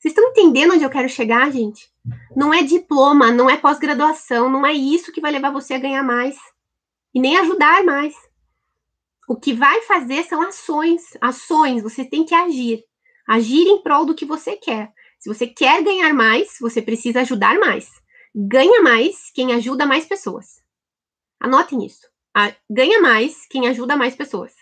Vocês 0.00 0.14
estão 0.14 0.30
entendendo 0.30 0.72
onde 0.72 0.82
eu 0.82 0.90
quero 0.90 1.08
chegar, 1.08 1.52
gente? 1.52 1.92
Não 2.34 2.54
é 2.54 2.62
diploma, 2.62 3.30
não 3.30 3.50
é 3.50 3.56
pós-graduação, 3.56 4.48
não 4.48 4.64
é 4.64 4.72
isso 4.72 5.12
que 5.12 5.20
vai 5.20 5.30
levar 5.30 5.50
você 5.52 5.74
a 5.74 5.78
ganhar 5.78 6.02
mais 6.02 6.36
e 7.14 7.20
nem 7.20 7.36
ajudar 7.36 7.84
mais. 7.84 8.14
O 9.30 9.36
que 9.36 9.54
vai 9.54 9.82
fazer 9.82 10.24
são 10.24 10.42
ações, 10.42 11.16
ações, 11.20 11.84
você 11.84 12.04
tem 12.04 12.24
que 12.24 12.34
agir. 12.34 12.84
Agir 13.28 13.64
em 13.68 13.80
prol 13.80 14.04
do 14.04 14.12
que 14.12 14.24
você 14.24 14.56
quer. 14.56 14.92
Se 15.20 15.32
você 15.32 15.46
quer 15.46 15.84
ganhar 15.84 16.12
mais, 16.12 16.56
você 16.60 16.82
precisa 16.82 17.20
ajudar 17.20 17.56
mais. 17.60 17.88
Ganha 18.34 18.82
mais 18.82 19.30
quem 19.32 19.52
ajuda 19.52 19.86
mais 19.86 20.04
pessoas. 20.04 20.60
Anotem 21.38 21.86
isso. 21.86 22.08
Ganha 22.68 23.00
mais 23.00 23.46
quem 23.46 23.68
ajuda 23.68 23.96
mais 23.96 24.16
pessoas. 24.16 24.52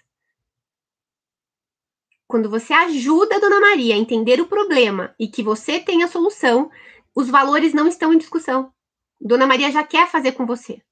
Quando 2.26 2.50
você 2.50 2.74
ajuda 2.74 3.36
a 3.36 3.40
Dona 3.40 3.60
Maria 3.60 3.94
a 3.94 3.98
entender 3.98 4.38
o 4.38 4.48
problema 4.48 5.14
e 5.18 5.28
que 5.28 5.42
você 5.42 5.80
tem 5.80 6.02
a 6.02 6.08
solução, 6.08 6.70
os 7.14 7.30
valores 7.30 7.72
não 7.72 7.88
estão 7.88 8.12
em 8.12 8.18
discussão. 8.18 8.70
Dona 9.18 9.46
Maria 9.46 9.72
já 9.72 9.82
quer 9.82 10.10
fazer 10.10 10.32
com 10.32 10.44
você. 10.44 10.82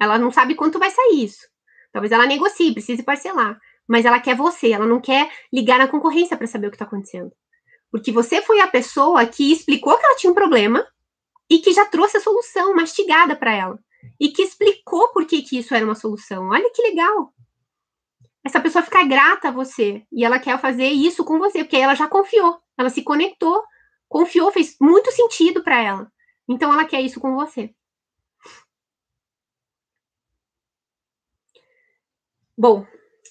Ela 0.00 0.18
não 0.18 0.32
sabe 0.32 0.56
quanto 0.56 0.80
vai 0.80 0.90
sair 0.90 1.22
isso. 1.22 1.46
Talvez 1.92 2.12
ela 2.12 2.26
negocie, 2.26 2.72
precise 2.72 3.02
parcelar. 3.02 3.58
Mas 3.86 4.04
ela 4.04 4.20
quer 4.20 4.36
você, 4.36 4.72
ela 4.72 4.86
não 4.86 5.00
quer 5.00 5.30
ligar 5.52 5.78
na 5.78 5.88
concorrência 5.88 6.36
para 6.36 6.46
saber 6.46 6.66
o 6.66 6.70
que 6.70 6.76
está 6.76 6.84
acontecendo. 6.84 7.32
Porque 7.90 8.12
você 8.12 8.42
foi 8.42 8.60
a 8.60 8.68
pessoa 8.68 9.24
que 9.26 9.50
explicou 9.50 9.96
que 9.96 10.04
ela 10.04 10.16
tinha 10.16 10.30
um 10.30 10.34
problema 10.34 10.86
e 11.50 11.58
que 11.58 11.72
já 11.72 11.84
trouxe 11.86 12.18
a 12.18 12.20
solução 12.20 12.74
mastigada 12.74 13.34
para 13.34 13.54
ela. 13.54 13.78
E 14.20 14.28
que 14.28 14.42
explicou 14.42 15.08
por 15.08 15.26
que, 15.26 15.42
que 15.42 15.58
isso 15.58 15.74
era 15.74 15.84
uma 15.84 15.94
solução. 15.94 16.50
Olha 16.50 16.70
que 16.74 16.82
legal. 16.82 17.32
Essa 18.44 18.60
pessoa 18.60 18.82
fica 18.82 19.04
grata 19.04 19.48
a 19.48 19.52
você 19.52 20.02
e 20.12 20.24
ela 20.24 20.38
quer 20.38 20.58
fazer 20.58 20.88
isso 20.88 21.24
com 21.24 21.38
você, 21.38 21.64
porque 21.64 21.76
ela 21.76 21.94
já 21.94 22.06
confiou, 22.06 22.58
ela 22.78 22.88
se 22.88 23.02
conectou, 23.02 23.62
confiou, 24.08 24.50
fez 24.52 24.76
muito 24.80 25.10
sentido 25.12 25.62
para 25.62 25.82
ela. 25.82 26.12
Então 26.48 26.72
ela 26.72 26.84
quer 26.84 27.02
isso 27.02 27.20
com 27.20 27.34
você. 27.34 27.74
Bom, 32.60 32.84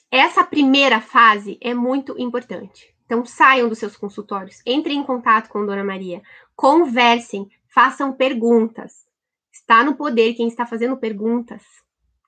essa 0.10 0.42
primeira 0.42 1.02
fase 1.02 1.58
é 1.60 1.74
muito 1.74 2.18
importante. 2.18 2.96
Então, 3.06 3.26
saiam 3.26 3.68
dos 3.68 3.78
seus 3.78 3.98
consultórios, 3.98 4.62
entrem 4.66 5.00
em 5.00 5.04
contato 5.04 5.50
com 5.50 5.66
Dona 5.66 5.84
Maria, 5.84 6.22
conversem, 6.56 7.46
façam 7.68 8.14
perguntas. 8.14 9.06
Está 9.52 9.84
no 9.84 9.96
poder 9.98 10.34
quem 10.34 10.48
está 10.48 10.66
fazendo 10.66 10.96
perguntas, 10.96 11.62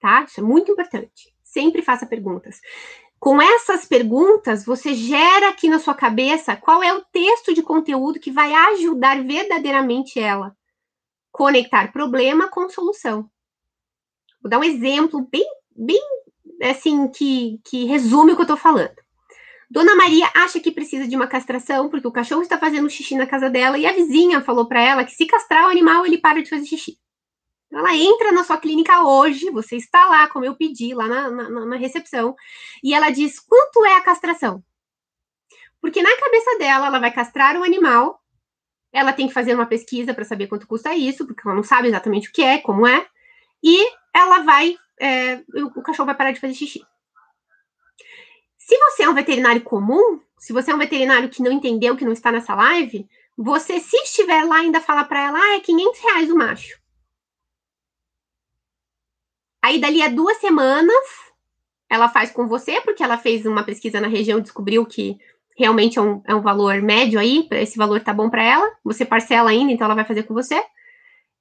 tá? 0.01 0.23
Isso 0.23 0.41
é 0.41 0.43
muito 0.43 0.73
importante. 0.73 1.33
Sempre 1.41 1.81
faça 1.81 2.05
perguntas. 2.05 2.59
Com 3.17 3.41
essas 3.41 3.85
perguntas, 3.85 4.65
você 4.65 4.93
gera 4.93 5.47
aqui 5.47 5.69
na 5.69 5.79
sua 5.79 5.93
cabeça 5.93 6.57
qual 6.57 6.83
é 6.83 6.93
o 6.93 7.05
texto 7.13 7.53
de 7.53 7.63
conteúdo 7.63 8.19
que 8.19 8.29
vai 8.29 8.53
ajudar 8.73 9.23
verdadeiramente 9.23 10.19
ela. 10.19 10.53
Conectar 11.31 11.93
problema 11.93 12.49
com 12.49 12.69
solução. 12.69 13.29
Vou 14.41 14.49
dar 14.49 14.59
um 14.59 14.63
exemplo 14.65 15.25
bem, 15.31 15.47
bem 15.73 16.01
assim, 16.61 17.07
que, 17.07 17.59
que 17.63 17.85
resume 17.85 18.33
o 18.33 18.35
que 18.35 18.41
eu 18.41 18.47
tô 18.47 18.57
falando. 18.57 18.95
Dona 19.69 19.95
Maria 19.95 20.27
acha 20.33 20.59
que 20.59 20.71
precisa 20.71 21.07
de 21.07 21.15
uma 21.15 21.27
castração 21.27 21.89
porque 21.89 22.07
o 22.07 22.11
cachorro 22.11 22.41
está 22.41 22.57
fazendo 22.57 22.89
xixi 22.89 23.15
na 23.15 23.27
casa 23.27 23.49
dela 23.49 23.77
e 23.77 23.85
a 23.85 23.93
vizinha 23.93 24.41
falou 24.41 24.67
para 24.67 24.81
ela 24.81 25.03
que 25.03 25.11
se 25.11 25.27
castrar 25.27 25.65
o 25.65 25.69
animal 25.69 26.05
ele 26.05 26.17
para 26.17 26.41
de 26.41 26.49
fazer 26.49 26.65
xixi. 26.65 26.97
Então, 27.67 27.79
ela 27.79 27.95
entra 27.95 28.31
na 28.31 28.43
sua 28.43 28.57
clínica 28.57 29.03
hoje, 29.03 29.51
você 29.51 29.75
está 29.75 30.07
lá, 30.07 30.27
como 30.27 30.43
eu 30.43 30.55
pedi, 30.55 30.95
lá 30.95 31.07
na, 31.07 31.29
na, 31.29 31.65
na 31.67 31.75
recepção, 31.75 32.35
e 32.83 32.95
ela 32.95 33.11
diz 33.11 33.39
quanto 33.39 33.85
é 33.85 33.95
a 33.95 34.01
castração. 34.01 34.63
Porque 35.79 36.01
na 36.01 36.17
cabeça 36.17 36.57
dela, 36.57 36.87
ela 36.87 36.99
vai 36.99 37.13
castrar 37.13 37.55
o 37.57 37.63
animal, 37.63 38.19
ela 38.91 39.13
tem 39.13 39.27
que 39.27 39.33
fazer 39.35 39.53
uma 39.53 39.67
pesquisa 39.67 40.15
para 40.15 40.25
saber 40.25 40.47
quanto 40.47 40.65
custa 40.65 40.95
isso, 40.95 41.27
porque 41.27 41.41
ela 41.45 41.55
não 41.55 41.63
sabe 41.63 41.87
exatamente 41.87 42.29
o 42.29 42.31
que 42.31 42.41
é, 42.41 42.57
como 42.57 42.87
é, 42.87 43.07
e 43.63 43.87
ela 44.15 44.39
vai 44.39 44.75
é, 44.99 45.43
o 45.55 45.81
cachorro 45.81 46.07
vai 46.07 46.15
parar 46.15 46.31
de 46.31 46.39
fazer 46.39 46.53
xixi. 46.53 46.81
Se 48.57 48.77
você 48.77 49.03
é 49.03 49.09
um 49.09 49.15
veterinário 49.15 49.61
comum, 49.61 50.21
se 50.37 50.53
você 50.53 50.71
é 50.71 50.75
um 50.75 50.79
veterinário 50.79 51.29
que 51.29 51.41
não 51.41 51.51
entendeu, 51.51 51.97
que 51.97 52.05
não 52.05 52.13
está 52.13 52.31
nessa 52.31 52.53
live, 52.53 53.09
você, 53.37 53.79
se 53.79 53.95
estiver 53.97 54.43
lá, 54.43 54.57
ainda 54.57 54.81
fala 54.81 55.03
para 55.03 55.27
ela, 55.27 55.39
ah, 55.39 55.55
é 55.55 55.59
500 55.59 55.99
reais 56.01 56.29
o 56.29 56.35
macho. 56.35 56.79
Aí, 59.61 59.79
dali 59.79 60.01
a 60.01 60.09
duas 60.09 60.37
semanas, 60.37 60.93
ela 61.89 62.09
faz 62.09 62.31
com 62.31 62.47
você, 62.47 62.79
porque 62.81 63.01
ela 63.01 63.17
fez 63.17 63.45
uma 63.45 63.63
pesquisa 63.63 63.99
na 63.99 64.07
região 64.07 64.39
descobriu 64.39 64.85
que 64.85 65.17
realmente 65.57 65.99
é 65.99 66.01
um, 66.01 66.21
é 66.25 66.35
um 66.35 66.41
valor 66.41 66.81
médio 66.81 67.19
aí, 67.19 67.47
esse 67.51 67.77
valor 67.77 68.01
tá 68.01 68.13
bom 68.13 68.29
para 68.29 68.43
ela. 68.43 68.71
Você 68.83 69.03
parcela 69.03 69.49
ainda, 69.49 69.71
então 69.71 69.85
ela 69.85 69.95
vai 69.95 70.05
fazer 70.05 70.23
com 70.23 70.33
você. 70.33 70.63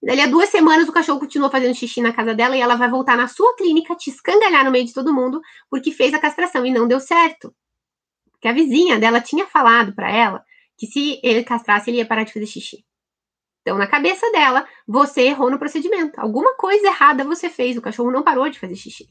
Dali 0.03 0.21
a 0.21 0.27
duas 0.27 0.49
semanas 0.49 0.89
o 0.89 0.93
cachorro 0.93 1.19
continua 1.19 1.51
fazendo 1.51 1.75
xixi 1.75 2.01
na 2.01 2.13
casa 2.13 2.35
dela 2.35 2.57
e 2.57 2.61
ela 2.61 2.77
vai 2.77 2.89
voltar 2.89 3.17
na 3.17 3.27
sua 3.27 3.57
clínica 3.57 3.97
te 3.97 4.11
escangalhar 4.11 4.65
no 4.65 4.71
meio 4.71 4.85
de 4.85 4.95
todo 4.95 5.13
mundo 5.13 5.41
porque 5.69 5.91
fez 5.91 6.15
a 6.15 6.19
castração 6.19 6.65
e 6.65 6.71
não 6.71 6.87
deu 6.87 7.01
certo. 7.01 7.55
Porque 8.31 8.47
a 8.47 8.53
vizinha 8.53 8.99
dela 8.99 9.21
tinha 9.21 9.47
falado 9.47 9.93
para 9.95 10.11
ela 10.11 10.45
que 10.77 10.87
se 10.87 11.21
ele 11.25 11.43
castrasse 11.43 11.91
ele 11.91 11.99
ia 11.99 12.07
parar 12.07 12.23
de 12.23 12.33
fazer 12.33 12.47
xixi. 12.47 12.85
Então, 13.63 13.77
na 13.77 13.87
cabeça 13.87 14.31
dela, 14.31 14.67
você 14.87 15.23
errou 15.23 15.51
no 15.51 15.59
procedimento. 15.59 16.19
Alguma 16.19 16.57
coisa 16.57 16.87
errada 16.87 17.25
você 17.25 17.51
fez, 17.51 17.77
o 17.77 17.83
cachorro 17.83 18.11
não 18.11 18.23
parou 18.23 18.49
de 18.49 18.59
fazer 18.59 18.77
xixi. 18.77 19.09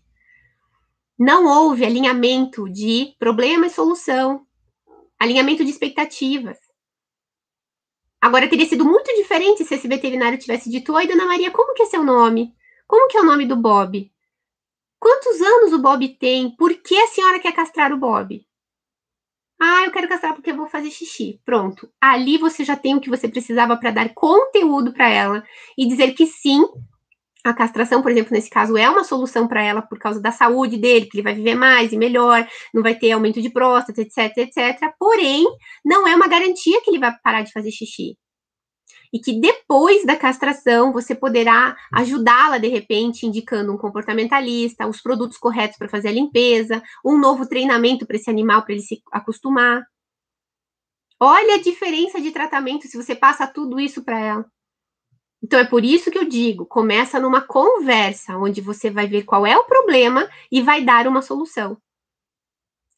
Não 1.20 1.46
houve 1.46 1.86
alinhamento 1.86 2.70
de 2.70 3.14
problema 3.20 3.68
e 3.68 3.70
solução, 3.70 4.48
alinhamento 5.20 5.64
de 5.64 5.70
expectativas. 5.70 6.58
Agora, 8.22 8.50
teria 8.50 8.66
sido 8.66 8.84
muito 8.84 9.14
diferente 9.16 9.64
se 9.64 9.76
esse 9.76 9.88
veterinário 9.88 10.38
tivesse 10.38 10.70
dito: 10.70 10.94
Oi, 10.94 11.08
dona 11.08 11.26
Maria, 11.26 11.52
como 11.52 11.74
que 11.74 11.84
é 11.84 11.86
seu 11.86 12.04
nome? 12.04 12.54
Como 12.88 13.08
que 13.08 13.18
é 13.18 13.22
o 13.22 13.26
nome 13.26 13.46
do 13.46 13.56
Bob? 13.56 14.12
Quantos 15.00 15.42
anos 15.42 15.74
o 15.74 15.80
Bob 15.80 16.08
tem? 16.18 16.50
Por 16.56 16.74
que 16.74 16.98
a 16.98 17.08
senhora 17.08 17.40
quer 17.40 17.54
castrar 17.54 17.94
o 17.94 17.98
Bob? 17.98 18.46
Ah, 19.60 19.86
eu 19.86 19.92
quero 19.92 20.08
castrar 20.08 20.34
porque 20.34 20.52
eu 20.52 20.56
vou 20.56 20.68
fazer 20.68 20.90
xixi. 20.92 21.42
Pronto. 21.44 21.92
Ali 22.00 22.38
você 22.38 22.64
já 22.64 22.76
tem 22.76 22.96
o 22.96 23.02
que 23.02 23.10
você 23.10 23.28
precisava 23.28 23.76
para 23.78 23.92
dar 23.92 24.14
conteúdo 24.14 24.94
para 24.94 25.10
ela 25.10 25.44
e 25.78 25.88
dizer 25.88 26.14
que 26.14 26.26
sim, 26.26 26.64
a 27.44 27.54
castração, 27.54 28.02
por 28.02 28.12
exemplo, 28.12 28.34
nesse 28.34 28.50
caso, 28.50 28.78
é 28.78 28.90
uma 28.90 29.04
solução 29.04 29.48
para 29.48 29.64
ela 29.64 29.82
por 29.82 29.98
causa 29.98 30.22
da 30.22 30.32
saúde 30.32 30.78
dele, 30.78 31.06
que 31.06 31.18
ele 31.18 31.24
vai 31.24 31.34
viver 31.34 31.56
mais 31.56 31.94
e 31.94 31.98
melhor, 31.98 32.48
não 32.74 32.84
vai 32.84 32.96
ter 32.96 33.12
aumento 33.12 33.42
de 33.42 33.50
próstata, 33.50 34.02
etc, 34.02 34.38
etc. 34.38 34.92
Porém, 35.00 35.46
não 35.86 36.08
é 36.08 36.16
uma 36.16 36.28
garantia 36.28 36.82
que 36.82 36.90
ele 36.90 37.00
vai 37.00 37.16
parar 37.24 37.44
de 37.44 37.52
fazer 37.52 37.72
xixi. 37.72 38.18
E 39.14 39.20
que 39.20 39.40
depois 39.40 40.06
da 40.06 40.18
castração 40.18 40.92
você 40.92 41.16
poderá 41.16 41.76
ajudá-la 41.94 42.58
de 42.58 42.68
repente, 42.68 43.26
indicando 43.26 43.72
um 43.74 43.78
comportamentalista, 43.78 44.88
os 44.88 45.02
produtos 45.02 45.38
corretos 45.38 45.78
para 45.78 45.88
fazer 45.88 46.10
a 46.10 46.12
limpeza, 46.12 46.84
um 47.06 47.18
novo 47.18 47.48
treinamento 47.48 48.06
para 48.06 48.18
esse 48.18 48.30
animal 48.30 48.64
para 48.64 48.74
ele 48.74 48.82
se 48.82 49.02
acostumar. 49.12 49.84
Olha 51.20 51.56
a 51.56 51.62
diferença 51.62 52.20
de 52.20 52.32
tratamento 52.32 52.88
se 52.88 52.98
você 52.98 53.16
passa 53.16 53.48
tudo 53.48 53.80
isso 53.80 54.04
para 54.04 54.20
ela. 54.20 54.46
Então 55.42 55.60
é 55.60 55.66
por 55.66 55.86
isso 55.86 56.10
que 56.10 56.18
eu 56.18 56.26
digo, 56.26 56.66
começa 56.66 57.20
numa 57.20 57.42
conversa 57.42 58.38
onde 58.38 58.60
você 58.60 58.90
vai 58.90 59.08
ver 59.08 59.24
qual 59.24 59.46
é 59.46 59.56
o 59.56 59.66
problema 59.66 60.30
e 60.52 60.62
vai 60.62 60.84
dar 60.84 61.08
uma 61.08 61.22
solução. 61.22 61.78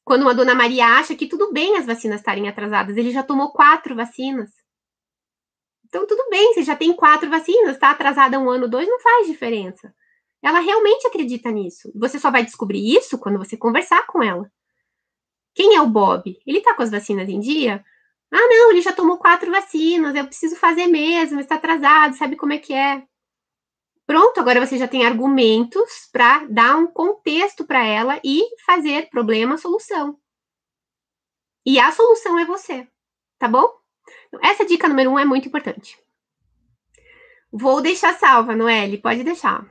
Quando 0.06 0.24
uma 0.24 0.34
dona 0.34 0.56
Maria 0.56 0.86
acha 0.86 1.16
que 1.16 1.28
tudo 1.28 1.52
bem 1.52 1.78
as 1.78 1.86
vacinas 1.86 2.20
estarem 2.20 2.48
atrasadas, 2.48 2.98
ele 2.98 3.12
já 3.12 3.22
tomou 3.22 3.52
quatro 3.52 3.96
vacinas. 3.96 4.50
Então 5.86 6.08
tudo 6.08 6.30
bem, 6.30 6.54
você 6.54 6.64
já 6.64 6.76
tem 6.76 6.96
quatro 6.96 7.30
vacinas, 7.30 7.74
está 7.74 7.92
atrasada 7.92 8.40
um 8.40 8.50
ano, 8.50 8.70
dois, 8.70 8.88
não 8.88 9.00
faz 9.00 9.28
diferença. 9.28 9.94
Ela 10.42 10.60
realmente 10.60 11.06
acredita 11.06 11.52
nisso. 11.52 11.92
Você 11.96 12.18
só 12.18 12.32
vai 12.32 12.44
descobrir 12.44 12.96
isso 12.96 13.20
quando 13.20 13.38
você 13.38 13.58
conversar 13.58 14.08
com 14.08 14.24
ela. 14.24 14.50
Quem 15.54 15.76
é 15.76 15.82
o 15.82 15.90
Bob? 15.90 16.40
Ele 16.48 16.60
está 16.60 16.74
com 16.74 16.84
as 16.84 16.92
vacinas 16.92 17.28
em 17.28 17.40
dia? 17.40 17.84
Ah, 18.32 18.48
não, 18.48 18.72
ele 18.72 18.82
já 18.82 18.94
tomou 18.94 19.18
quatro 19.18 19.52
vacinas, 19.52 20.16
eu 20.16 20.26
preciso 20.26 20.56
fazer 20.56 20.86
mesmo, 20.88 21.40
está 21.40 21.56
atrasado, 21.56 22.16
sabe 22.16 22.36
como 22.36 22.54
é 22.54 22.60
que 22.60 22.74
é? 22.74 23.04
Pronto, 24.06 24.40
agora 24.40 24.66
você 24.66 24.78
já 24.78 24.88
tem 24.88 25.06
argumentos 25.06 26.10
para 26.12 26.46
dar 26.46 26.76
um 26.76 26.88
contexto 26.88 27.66
para 27.66 27.86
ela 27.86 28.20
e 28.24 28.42
fazer 28.66 29.10
problema-solução. 29.10 30.20
E 31.66 31.80
a 31.80 31.92
solução 31.92 32.38
é 32.40 32.46
você, 32.46 32.88
tá 33.38 33.48
bom? 33.48 33.68
Essa 34.42 34.66
dica 34.66 34.88
número 34.88 35.12
um 35.12 35.20
é 35.20 35.26
muito 35.26 35.48
importante. 35.48 35.98
Vou 37.52 37.82
deixar 37.82 38.14
salva, 38.14 38.56
Noelle, 38.56 38.98
pode 38.98 39.24
deixar. 39.24 39.66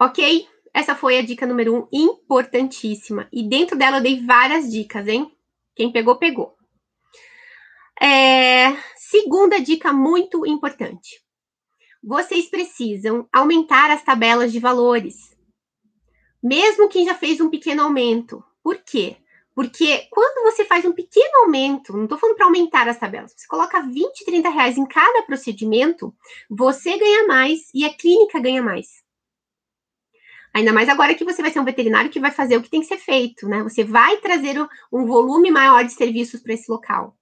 Ok? 0.00 0.48
Essa 0.74 0.94
foi 0.94 1.18
a 1.18 1.22
dica 1.22 1.46
número 1.46 1.74
um, 1.74 1.88
importantíssima. 1.92 3.28
E 3.32 3.48
dentro 3.48 3.78
dela 3.78 3.98
eu 3.98 4.02
dei 4.02 4.24
várias 4.24 4.70
dicas, 4.70 5.06
hein? 5.08 5.35
Quem 5.76 5.92
pegou, 5.92 6.16
pegou. 6.16 6.56
É, 8.00 8.72
segunda 8.96 9.60
dica 9.60 9.92
muito 9.92 10.46
importante. 10.46 11.22
Vocês 12.02 12.48
precisam 12.48 13.28
aumentar 13.30 13.90
as 13.90 14.02
tabelas 14.02 14.52
de 14.52 14.58
valores. 14.58 15.36
Mesmo 16.42 16.88
quem 16.88 17.04
já 17.04 17.14
fez 17.14 17.40
um 17.40 17.50
pequeno 17.50 17.82
aumento. 17.82 18.42
Por 18.62 18.78
quê? 18.78 19.18
Porque 19.54 20.06
quando 20.10 20.44
você 20.44 20.64
faz 20.64 20.84
um 20.84 20.92
pequeno 20.92 21.44
aumento, 21.44 21.94
não 21.94 22.04
estou 22.04 22.18
falando 22.18 22.36
para 22.36 22.46
aumentar 22.46 22.88
as 22.88 22.98
tabelas, 22.98 23.32
você 23.34 23.46
coloca 23.46 23.80
20, 23.80 24.24
30 24.24 24.48
reais 24.50 24.76
em 24.76 24.86
cada 24.86 25.22
procedimento, 25.22 26.14
você 26.48 26.98
ganha 26.98 27.26
mais 27.26 27.70
e 27.72 27.84
a 27.84 27.92
clínica 27.92 28.38
ganha 28.38 28.62
mais. 28.62 29.05
Ainda 30.56 30.72
mais 30.72 30.88
agora 30.88 31.14
que 31.14 31.22
você 31.22 31.42
vai 31.42 31.50
ser 31.50 31.60
um 31.60 31.66
veterinário 31.66 32.08
que 32.08 32.18
vai 32.18 32.30
fazer 32.30 32.56
o 32.56 32.62
que 32.62 32.70
tem 32.70 32.80
que 32.80 32.86
ser 32.86 32.96
feito, 32.96 33.46
né? 33.46 33.62
Você 33.62 33.84
vai 33.84 34.16
trazer 34.16 34.56
um 34.90 35.04
volume 35.04 35.50
maior 35.50 35.84
de 35.84 35.92
serviços 35.92 36.40
para 36.40 36.54
esse 36.54 36.70
local. 36.70 37.14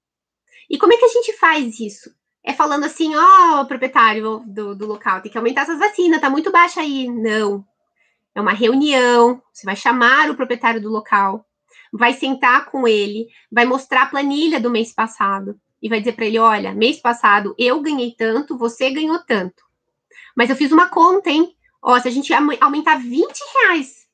E 0.70 0.78
como 0.78 0.92
é 0.92 0.96
que 0.96 1.04
a 1.04 1.08
gente 1.08 1.32
faz 1.32 1.80
isso? 1.80 2.14
É 2.44 2.52
falando 2.52 2.84
assim, 2.84 3.12
ó, 3.16 3.60
oh, 3.60 3.66
proprietário 3.66 4.38
do, 4.46 4.76
do 4.76 4.86
local, 4.86 5.20
tem 5.20 5.32
que 5.32 5.36
aumentar 5.36 5.62
essas 5.62 5.80
vacinas, 5.80 6.20
tá 6.20 6.30
muito 6.30 6.52
baixa 6.52 6.80
aí. 6.80 7.08
Não. 7.08 7.66
É 8.36 8.40
uma 8.40 8.52
reunião, 8.52 9.42
você 9.52 9.66
vai 9.66 9.74
chamar 9.74 10.30
o 10.30 10.36
proprietário 10.36 10.80
do 10.80 10.88
local, 10.88 11.44
vai 11.92 12.12
sentar 12.12 12.66
com 12.66 12.86
ele, 12.86 13.26
vai 13.50 13.64
mostrar 13.64 14.02
a 14.02 14.06
planilha 14.06 14.60
do 14.60 14.70
mês 14.70 14.92
passado 14.92 15.60
e 15.82 15.88
vai 15.88 15.98
dizer 15.98 16.12
para 16.12 16.26
ele: 16.26 16.38
olha, 16.38 16.72
mês 16.72 17.00
passado 17.00 17.52
eu 17.58 17.80
ganhei 17.80 18.14
tanto, 18.16 18.56
você 18.56 18.92
ganhou 18.92 19.18
tanto. 19.26 19.64
Mas 20.36 20.50
eu 20.50 20.56
fiz 20.56 20.70
uma 20.70 20.88
conta, 20.88 21.30
hein? 21.30 21.52
Ó, 21.86 22.00
se 22.00 22.08
a 22.08 22.10
gente 22.10 22.32
aumentar 22.32 22.96
20 22.96 23.38
reais 23.60 24.04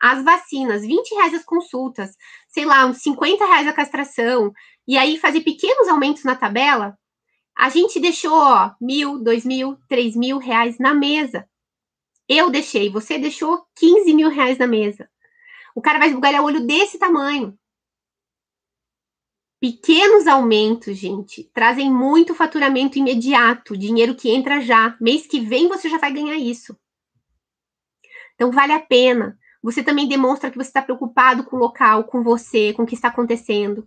as 0.00 0.24
vacinas, 0.24 0.82
20 0.82 1.14
reais 1.14 1.32
as 1.32 1.44
consultas, 1.44 2.16
sei 2.48 2.64
lá, 2.64 2.84
uns 2.84 3.00
50 3.00 3.46
reais 3.46 3.68
a 3.68 3.72
castração, 3.72 4.52
e 4.88 4.98
aí 4.98 5.16
fazer 5.16 5.42
pequenos 5.42 5.86
aumentos 5.86 6.24
na 6.24 6.34
tabela, 6.34 6.98
a 7.56 7.68
gente 7.68 8.00
deixou, 8.00 8.32
ó, 8.32 8.72
mil, 8.80 9.22
dois 9.22 9.44
mil, 9.44 9.78
três 9.88 10.16
mil 10.16 10.38
reais 10.38 10.78
na 10.80 10.92
mesa. 10.92 11.48
Eu 12.28 12.50
deixei, 12.50 12.90
você 12.90 13.16
deixou 13.16 13.64
15 13.76 14.12
mil 14.12 14.28
reais 14.28 14.58
na 14.58 14.66
mesa. 14.66 15.08
O 15.76 15.80
cara 15.80 16.00
vai 16.00 16.08
esbugalhar 16.08 16.42
o 16.42 16.46
olho 16.46 16.66
desse 16.66 16.98
tamanho. 16.98 17.56
Pequenos 19.60 20.26
aumentos, 20.26 20.96
gente, 20.96 21.44
trazem 21.54 21.88
muito 21.88 22.34
faturamento 22.34 22.98
imediato, 22.98 23.76
dinheiro 23.76 24.16
que 24.16 24.28
entra 24.28 24.60
já. 24.60 24.96
Mês 25.00 25.24
que 25.24 25.38
vem 25.38 25.68
você 25.68 25.88
já 25.88 25.98
vai 25.98 26.12
ganhar 26.12 26.36
isso. 26.36 26.76
Então, 28.42 28.50
vale 28.50 28.72
a 28.72 28.80
pena. 28.80 29.38
Você 29.62 29.84
também 29.84 30.08
demonstra 30.08 30.50
que 30.50 30.58
você 30.58 30.66
está 30.66 30.82
preocupado 30.82 31.44
com 31.44 31.54
o 31.54 31.60
local, 31.60 32.02
com 32.02 32.24
você, 32.24 32.72
com 32.72 32.82
o 32.82 32.86
que 32.86 32.96
está 32.96 33.06
acontecendo. 33.06 33.86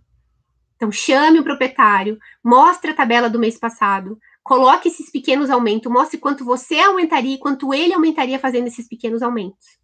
Então, 0.76 0.90
chame 0.90 1.38
o 1.38 1.44
proprietário, 1.44 2.18
mostre 2.42 2.90
a 2.90 2.94
tabela 2.94 3.28
do 3.28 3.38
mês 3.38 3.58
passado, 3.58 4.18
coloque 4.42 4.88
esses 4.88 5.10
pequenos 5.10 5.50
aumentos, 5.50 5.92
mostre 5.92 6.16
quanto 6.16 6.42
você 6.42 6.78
aumentaria 6.78 7.34
e 7.34 7.38
quanto 7.38 7.74
ele 7.74 7.92
aumentaria 7.92 8.38
fazendo 8.38 8.66
esses 8.66 8.88
pequenos 8.88 9.20
aumentos. 9.20 9.78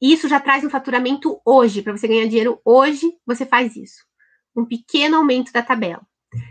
Isso 0.00 0.28
já 0.28 0.38
traz 0.38 0.62
um 0.62 0.70
faturamento 0.70 1.40
hoje, 1.44 1.82
para 1.82 1.96
você 1.96 2.06
ganhar 2.06 2.28
dinheiro 2.28 2.60
hoje, 2.64 3.18
você 3.26 3.44
faz 3.44 3.74
isso. 3.74 4.04
Um 4.54 4.64
pequeno 4.64 5.16
aumento 5.16 5.52
da 5.52 5.60
tabela. 5.60 6.06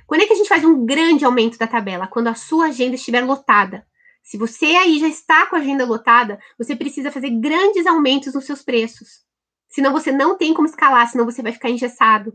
Quando 0.05 0.23
é 0.23 0.25
que 0.25 0.33
a 0.33 0.37
gente 0.37 0.49
faz 0.49 0.65
um 0.65 0.85
grande 0.85 1.23
aumento 1.23 1.57
da 1.57 1.65
tabela? 1.65 2.07
Quando 2.07 2.27
a 2.27 2.35
sua 2.35 2.65
agenda 2.65 2.95
estiver 2.95 3.21
lotada. 3.21 3.87
Se 4.23 4.37
você 4.37 4.67
aí 4.67 4.99
já 4.99 5.07
está 5.07 5.45
com 5.45 5.57
a 5.57 5.59
agenda 5.59 5.85
lotada, 5.85 6.39
você 6.57 6.75
precisa 6.75 7.11
fazer 7.11 7.29
grandes 7.29 7.85
aumentos 7.85 8.33
nos 8.33 8.45
seus 8.45 8.63
preços. 8.63 9.21
Senão 9.67 9.91
você 9.91 10.11
não 10.11 10.37
tem 10.37 10.53
como 10.53 10.67
escalar, 10.67 11.07
senão 11.09 11.25
você 11.25 11.41
vai 11.41 11.51
ficar 11.51 11.69
engessado. 11.69 12.33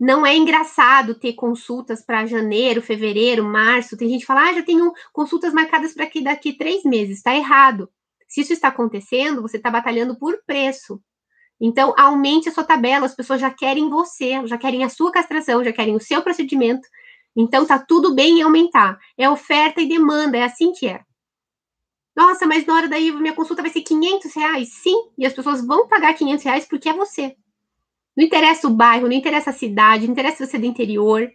Não 0.00 0.24
é 0.24 0.34
engraçado 0.34 1.14
ter 1.14 1.34
consultas 1.34 2.04
para 2.04 2.24
janeiro, 2.24 2.80
fevereiro, 2.80 3.44
março. 3.44 3.96
Tem 3.96 4.08
gente 4.08 4.20
que 4.20 4.26
fala, 4.26 4.48
ah, 4.48 4.54
já 4.54 4.62
tenho 4.62 4.92
consultas 5.12 5.52
marcadas 5.52 5.92
para 5.92 6.04
aqui 6.04 6.22
daqui 6.22 6.52
três 6.52 6.84
meses. 6.84 7.18
Está 7.18 7.34
errado. 7.34 7.90
Se 8.28 8.40
isso 8.40 8.52
está 8.52 8.68
acontecendo, 8.68 9.42
você 9.42 9.56
está 9.56 9.70
batalhando 9.70 10.16
por 10.16 10.40
preço. 10.46 11.02
Então, 11.60 11.92
aumente 11.98 12.48
a 12.48 12.52
sua 12.52 12.62
tabela. 12.62 13.06
As 13.06 13.14
pessoas 13.14 13.40
já 13.40 13.50
querem 13.50 13.90
você, 13.90 14.46
já 14.46 14.56
querem 14.56 14.84
a 14.84 14.88
sua 14.88 15.10
castração, 15.10 15.64
já 15.64 15.72
querem 15.72 15.96
o 15.96 16.00
seu 16.00 16.22
procedimento. 16.22 16.86
Então, 17.36 17.66
tá 17.66 17.78
tudo 17.78 18.14
bem 18.14 18.38
em 18.38 18.42
aumentar. 18.42 18.98
É 19.16 19.28
oferta 19.28 19.80
e 19.80 19.88
demanda, 19.88 20.38
é 20.38 20.44
assim 20.44 20.72
que 20.72 20.86
é. 20.86 21.07
Nossa, 22.18 22.48
mas 22.48 22.66
na 22.66 22.74
hora 22.74 22.88
daí 22.88 23.12
minha 23.12 23.32
consulta 23.32 23.62
vai 23.62 23.70
ser 23.70 23.82
500 23.82 24.34
reais? 24.34 24.72
Sim, 24.72 25.08
e 25.16 25.24
as 25.24 25.32
pessoas 25.32 25.64
vão 25.64 25.86
pagar 25.86 26.14
500 26.14 26.44
reais 26.44 26.66
porque 26.66 26.88
é 26.88 26.92
você. 26.92 27.36
Não 28.16 28.24
interessa 28.24 28.66
o 28.66 28.74
bairro, 28.74 29.06
não 29.06 29.12
interessa 29.12 29.50
a 29.50 29.52
cidade, 29.52 30.04
não 30.04 30.14
interessa 30.14 30.38
se 30.38 30.50
você 30.50 30.56
é 30.56 30.58
do 30.58 30.66
interior. 30.66 31.30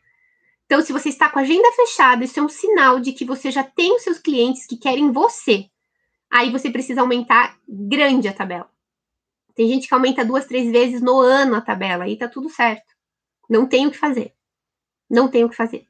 Então, 0.66 0.82
se 0.82 0.92
você 0.92 1.08
está 1.08 1.30
com 1.30 1.40
a 1.40 1.44
agenda 1.44 1.72
fechada, 1.72 2.26
isso 2.26 2.38
é 2.38 2.44
um 2.44 2.50
sinal 2.50 3.00
de 3.00 3.14
que 3.14 3.24
você 3.24 3.50
já 3.50 3.64
tem 3.64 3.96
os 3.96 4.04
seus 4.04 4.20
clientes 4.20 4.66
que 4.66 4.76
querem 4.76 5.10
você. 5.10 5.68
Aí 6.30 6.52
você 6.52 6.70
precisa 6.70 7.00
aumentar 7.00 7.58
grande 7.66 8.28
a 8.28 8.34
tabela. 8.34 8.70
Tem 9.56 9.70
gente 9.70 9.88
que 9.88 9.94
aumenta 9.94 10.26
duas, 10.26 10.48
três 10.48 10.70
vezes 10.70 11.02
no 11.02 11.18
ano 11.18 11.56
a 11.56 11.62
tabela, 11.62 12.04
aí 12.04 12.18
tá 12.18 12.28
tudo 12.28 12.50
certo. 12.50 12.94
Não 13.50 13.66
tem 13.66 13.88
o 13.88 13.92
que 13.92 13.98
fazer. 13.98 14.34
Não 15.10 15.30
tem 15.30 15.46
o 15.46 15.50
que 15.50 15.56
fazer. 15.56 15.88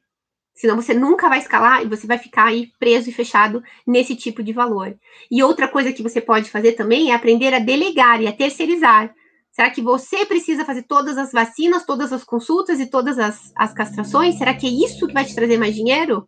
Senão 0.54 0.76
você 0.76 0.94
nunca 0.94 1.28
vai 1.28 1.40
escalar 1.40 1.82
e 1.82 1.88
você 1.88 2.06
vai 2.06 2.16
ficar 2.16 2.44
aí 2.46 2.70
preso 2.78 3.10
e 3.10 3.12
fechado 3.12 3.62
nesse 3.84 4.14
tipo 4.14 4.42
de 4.42 4.52
valor. 4.52 4.96
E 5.28 5.42
outra 5.42 5.66
coisa 5.66 5.92
que 5.92 6.02
você 6.02 6.20
pode 6.20 6.48
fazer 6.48 6.72
também 6.72 7.10
é 7.10 7.14
aprender 7.14 7.52
a 7.52 7.58
delegar 7.58 8.22
e 8.22 8.28
a 8.28 8.32
terceirizar. 8.32 9.12
Será 9.50 9.68
que 9.70 9.82
você 9.82 10.24
precisa 10.24 10.64
fazer 10.64 10.82
todas 10.82 11.18
as 11.18 11.32
vacinas, 11.32 11.84
todas 11.84 12.12
as 12.12 12.22
consultas 12.22 12.78
e 12.78 12.86
todas 12.86 13.18
as, 13.18 13.52
as 13.56 13.74
castrações? 13.74 14.38
Será 14.38 14.54
que 14.54 14.66
é 14.66 14.70
isso 14.70 15.06
que 15.06 15.12
vai 15.12 15.24
te 15.24 15.34
trazer 15.34 15.58
mais 15.58 15.74
dinheiro? 15.74 16.26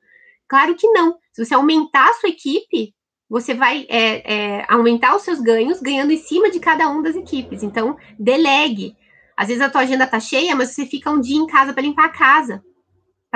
Claro 0.49 0.75
que 0.75 0.89
não. 0.89 1.17
Se 1.33 1.45
você 1.45 1.55
aumentar 1.55 2.09
a 2.09 2.15
sua 2.15 2.29
equipe, 2.29 2.95
você 3.29 3.55
vai 3.55 3.87
é, 3.89 4.33
é, 4.35 4.67
aumentar 4.69 5.15
os 5.15 5.23
seus 5.23 5.41
ganhos 5.41 5.81
ganhando 5.81 6.13
em 6.13 6.19
cima 6.19 6.51
de 6.51 6.59
cada 6.59 6.89
uma 6.89 7.03
das 7.03 7.15
equipes. 7.15 7.63
Então, 7.63 7.97
delegue. 8.19 8.97
Às 9.37 9.49
vezes 9.49 9.63
a 9.63 9.71
tua 9.71 9.83
agenda 9.83 10.07
tá 10.07 10.19
cheia, 10.19 10.55
mas 10.57 10.71
você 10.71 10.85
fica 10.87 11.11
um 11.11 11.21
dia 11.21 11.37
em 11.37 11.47
casa 11.47 11.73
para 11.73 11.83
limpar 11.83 12.07
a 12.07 12.11
casa 12.13 12.63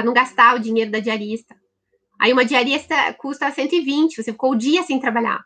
para 0.01 0.07
não 0.07 0.15
gastar 0.15 0.57
o 0.57 0.59
dinheiro 0.59 0.91
da 0.91 0.99
diarista. 0.99 1.55
Aí 2.19 2.33
uma 2.33 2.45
diarista 2.45 3.13
custa 3.15 3.51
120, 3.51 4.17
você 4.17 4.33
ficou 4.33 4.53
o 4.53 4.57
dia 4.57 4.83
sem 4.83 4.99
trabalhar. 4.99 5.45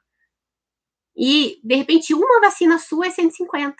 E, 1.17 1.59
de 1.63 1.75
repente, 1.75 2.15
uma 2.15 2.41
vacina 2.41 2.79
sua 2.79 3.07
é 3.07 3.11
150. 3.11 3.75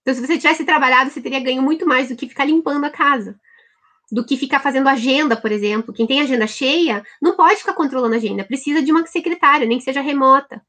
Então, 0.00 0.14
se 0.14 0.20
você 0.20 0.38
tivesse 0.38 0.64
trabalhado, 0.64 1.10
você 1.10 1.20
teria 1.20 1.40
ganho 1.40 1.62
muito 1.62 1.84
mais 1.84 2.08
do 2.08 2.16
que 2.16 2.28
ficar 2.28 2.44
limpando 2.44 2.84
a 2.84 2.90
casa. 2.90 3.36
Do 4.10 4.24
que 4.24 4.36
ficar 4.36 4.60
fazendo 4.60 4.88
agenda, 4.88 5.36
por 5.36 5.50
exemplo. 5.50 5.92
Quem 5.92 6.06
tem 6.06 6.20
agenda 6.20 6.46
cheia 6.46 7.04
não 7.20 7.36
pode 7.36 7.56
ficar 7.56 7.74
controlando 7.74 8.14
a 8.14 8.18
agenda, 8.18 8.44
precisa 8.44 8.80
de 8.80 8.92
uma 8.92 9.04
secretária, 9.06 9.66
nem 9.66 9.78
que 9.78 9.84
seja 9.84 10.00
remota. 10.00 10.62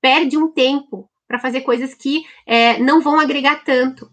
Perde 0.00 0.36
um 0.36 0.48
tempo 0.48 1.10
para 1.26 1.40
fazer 1.40 1.62
coisas 1.62 1.92
que 1.92 2.24
é, 2.46 2.78
não 2.78 3.00
vão 3.00 3.18
agregar 3.18 3.64
tanto. 3.64 4.10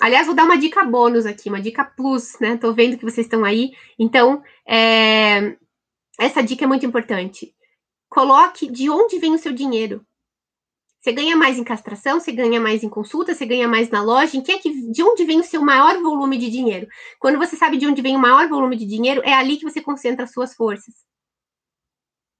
Aliás, 0.00 0.26
vou 0.26 0.34
dar 0.36 0.44
uma 0.44 0.58
dica 0.58 0.84
bônus 0.84 1.24
aqui, 1.24 1.48
uma 1.48 1.60
dica 1.60 1.84
plus, 1.84 2.38
né? 2.38 2.56
Tô 2.56 2.72
vendo 2.74 2.98
que 2.98 3.04
vocês 3.04 3.26
estão 3.26 3.44
aí. 3.44 3.72
Então, 3.98 4.42
é... 4.66 5.56
essa 6.18 6.42
dica 6.42 6.64
é 6.64 6.66
muito 6.68 6.84
importante. 6.84 7.54
Coloque 8.08 8.70
de 8.70 8.90
onde 8.90 9.18
vem 9.18 9.34
o 9.34 9.38
seu 9.38 9.52
dinheiro. 9.52 10.04
Você 11.00 11.12
ganha 11.12 11.36
mais 11.36 11.56
em 11.56 11.64
castração, 11.64 12.18
você 12.18 12.32
ganha 12.32 12.60
mais 12.60 12.82
em 12.82 12.88
consulta, 12.88 13.32
você 13.32 13.46
ganha 13.46 13.68
mais 13.68 13.90
na 13.90 14.02
loja. 14.02 14.36
Em 14.36 14.42
que 14.42 14.52
é 14.52 14.58
que, 14.58 14.90
de 14.90 15.02
onde 15.02 15.24
vem 15.24 15.40
o 15.40 15.44
seu 15.44 15.62
maior 15.62 15.96
volume 16.02 16.36
de 16.36 16.50
dinheiro? 16.50 16.88
Quando 17.20 17.38
você 17.38 17.56
sabe 17.56 17.76
de 17.76 17.86
onde 17.86 18.02
vem 18.02 18.16
o 18.16 18.18
maior 18.18 18.48
volume 18.48 18.76
de 18.76 18.86
dinheiro, 18.86 19.22
é 19.24 19.32
ali 19.32 19.56
que 19.56 19.64
você 19.64 19.80
concentra 19.80 20.24
as 20.24 20.32
suas 20.32 20.54
forças. 20.54 20.94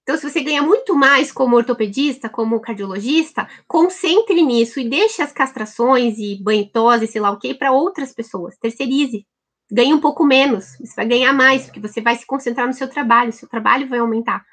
Então, 0.07 0.17
se 0.17 0.31
você 0.31 0.41
ganha 0.41 0.63
muito 0.63 0.95
mais 0.95 1.33
como 1.33 1.57
ortopedista, 1.57 2.29
como 2.29 2.61
cardiologista, 2.61 3.49
concentre 3.67 4.41
nisso 4.41 4.79
e 4.79 4.89
deixe 4.89 5.21
as 5.21 5.33
castrações 5.33 6.17
e 6.17 6.41
banhitose, 6.41 7.09
sei 7.09 7.21
lá 7.21 7.33
o 7.33 7.41
que, 7.41 7.53
para 7.53 7.73
outras 7.73 8.15
pessoas. 8.15 8.57
Terceirize. 8.57 9.27
Ganhe 9.69 9.93
um 9.93 9.99
pouco 9.99 10.25
menos. 10.25 10.77
Você 10.79 10.95
vai 10.95 11.09
ganhar 11.09 11.33
mais, 11.33 11.65
porque 11.65 11.81
você 11.81 12.01
vai 12.01 12.15
se 12.15 12.25
concentrar 12.25 12.69
no 12.69 12.73
seu 12.73 12.89
trabalho. 12.89 13.33
Seu 13.33 13.49
trabalho 13.49 13.89
vai 13.89 13.99
aumentar. 13.99 14.47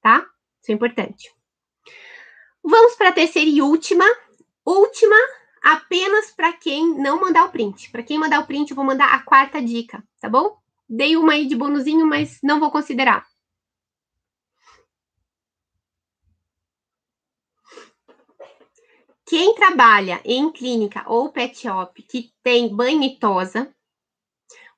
Tá? 0.00 0.24
Isso 0.62 0.72
é 0.72 0.74
importante. 0.74 1.30
Vamos 2.64 2.94
para 2.96 3.10
a 3.10 3.12
terceira 3.12 3.50
e 3.50 3.60
última. 3.60 4.06
Última 4.64 5.16
apenas 5.62 6.30
para 6.30 6.54
quem 6.54 6.98
não 6.98 7.20
mandar 7.20 7.44
o 7.44 7.50
print. 7.50 7.90
Para 7.90 8.02
quem 8.02 8.18
mandar 8.18 8.40
o 8.40 8.46
print, 8.46 8.70
eu 8.70 8.76
vou 8.76 8.84
mandar 8.84 9.12
a 9.12 9.18
quarta 9.18 9.60
dica, 9.60 10.02
tá 10.22 10.28
bom? 10.30 10.56
Dei 10.88 11.18
uma 11.18 11.34
aí 11.34 11.46
de 11.46 11.54
bonuzinho, 11.54 12.06
mas 12.06 12.38
não 12.42 12.58
vou 12.58 12.70
considerar. 12.70 13.26
Quem 19.26 19.56
trabalha 19.56 20.20
em 20.24 20.50
clínica 20.52 21.02
ou 21.06 21.30
pet 21.30 21.58
shop 21.58 22.00
que 22.04 22.30
tem 22.44 22.68
banho 22.68 23.02
e 23.02 23.18
tosa, 23.18 23.74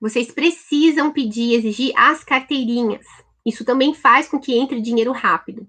vocês 0.01 0.33
precisam 0.33 1.13
pedir, 1.13 1.55
exigir 1.55 1.93
as 1.95 2.25
carteirinhas. 2.25 3.05
Isso 3.45 3.63
também 3.63 3.93
faz 3.93 4.27
com 4.27 4.41
que 4.41 4.57
entre 4.57 4.81
dinheiro 4.81 5.13
rápido. 5.13 5.69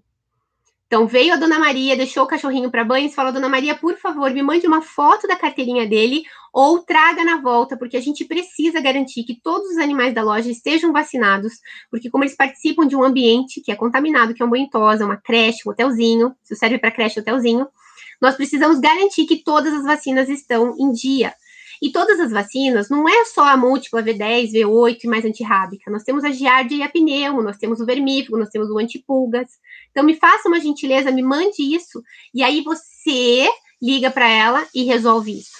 Então 0.87 1.05
veio 1.05 1.33
a 1.33 1.35
dona 1.35 1.59
Maria, 1.59 1.95
deixou 1.95 2.23
o 2.23 2.27
cachorrinho 2.27 2.71
para 2.71 2.83
banho 2.85 3.07
e 3.07 3.11
falou: 3.11 3.31
Dona 3.31 3.49
Maria, 3.49 3.75
por 3.75 3.97
favor, 3.97 4.31
me 4.31 4.41
mande 4.41 4.65
uma 4.65 4.81
foto 4.81 5.27
da 5.27 5.35
carteirinha 5.35 5.85
dele 5.85 6.23
ou 6.51 6.79
traga 6.79 7.23
na 7.23 7.39
volta, 7.41 7.77
porque 7.77 7.95
a 7.95 8.01
gente 8.01 8.25
precisa 8.25 8.81
garantir 8.81 9.23
que 9.23 9.39
todos 9.39 9.69
os 9.69 9.77
animais 9.77 10.15
da 10.15 10.23
loja 10.23 10.49
estejam 10.49 10.91
vacinados, 10.91 11.53
porque 11.91 12.09
como 12.09 12.23
eles 12.23 12.35
participam 12.35 12.87
de 12.87 12.95
um 12.95 13.03
ambiente 13.03 13.61
que 13.61 13.71
é 13.71 13.75
contaminado, 13.75 14.33
que 14.33 14.41
é 14.41 14.45
um 14.45 14.49
banho 14.49 14.67
tosa, 14.69 15.05
uma 15.05 15.17
creche, 15.17 15.67
um 15.67 15.71
hotelzinho, 15.71 16.33
se 16.41 16.55
serve 16.55 16.79
para 16.79 16.89
creche, 16.89 17.19
hotelzinho, 17.19 17.67
nós 18.21 18.35
precisamos 18.35 18.79
garantir 18.79 19.25
que 19.25 19.43
todas 19.43 19.73
as 19.73 19.83
vacinas 19.83 20.29
estão 20.29 20.75
em 20.77 20.91
dia. 20.91 21.33
E 21.81 21.91
todas 21.91 22.19
as 22.19 22.31
vacinas, 22.31 22.89
não 22.89 23.07
é 23.07 23.23
só 23.25 23.45
a 23.45 23.55
múltipla 23.55 24.03
V10, 24.03 24.51
V8 24.51 24.97
e 25.03 25.07
mais 25.07 25.23
antirrábica. 25.23 25.89
Nós 25.89 26.03
temos 26.03 26.25
a 26.25 26.31
giardia 26.31 26.79
e 26.79 26.83
a 26.83 26.89
pneumo, 26.89 27.41
nós 27.41 27.57
temos 27.57 27.79
o 27.79 27.85
vermífugo, 27.85 28.37
nós 28.37 28.49
temos 28.49 28.69
o 28.69 28.77
antipulgas. 28.77 29.47
Então, 29.89 30.03
me 30.03 30.13
faça 30.13 30.49
uma 30.49 30.59
gentileza, 30.59 31.09
me 31.09 31.23
mande 31.23 31.61
isso. 31.61 32.03
E 32.33 32.43
aí 32.43 32.61
você 32.61 33.49
liga 33.81 34.11
para 34.11 34.27
ela 34.27 34.67
e 34.75 34.83
resolve 34.83 35.39
isso. 35.39 35.57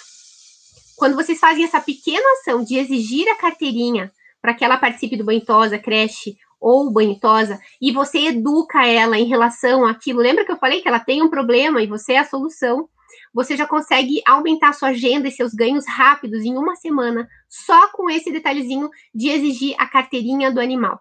Quando 0.94 1.16
vocês 1.16 1.38
fazem 1.38 1.64
essa 1.64 1.80
pequena 1.80 2.26
ação 2.32 2.62
de 2.62 2.76
exigir 2.76 3.26
a 3.28 3.36
carteirinha 3.36 4.12
para 4.42 4.52
que 4.52 4.62
ela 4.62 4.76
participe 4.76 5.16
do 5.16 5.24
banhotosa, 5.24 5.78
creche 5.78 6.36
ou 6.60 6.92
banhotosa, 6.92 7.58
e 7.80 7.90
você 7.90 8.26
educa 8.26 8.86
ela 8.86 9.18
em 9.18 9.24
relação 9.24 9.86
àquilo, 9.86 10.20
lembra 10.20 10.44
que 10.44 10.52
eu 10.52 10.58
falei 10.58 10.82
que 10.82 10.88
ela 10.88 11.00
tem 11.00 11.22
um 11.22 11.30
problema 11.30 11.82
e 11.82 11.86
você 11.86 12.12
é 12.12 12.18
a 12.18 12.24
solução, 12.24 12.88
você 13.32 13.56
já 13.56 13.66
consegue 13.66 14.20
aumentar 14.26 14.72
sua 14.72 14.88
agenda 14.88 15.28
e 15.28 15.32
seus 15.32 15.54
ganhos 15.54 15.86
rápidos 15.86 16.44
em 16.44 16.56
uma 16.56 16.76
semana, 16.76 17.28
só 17.48 17.88
com 17.88 18.10
esse 18.10 18.30
detalhezinho 18.30 18.90
de 19.14 19.28
exigir 19.28 19.74
a 19.78 19.86
carteirinha 19.86 20.50
do 20.50 20.60
animal. 20.60 21.00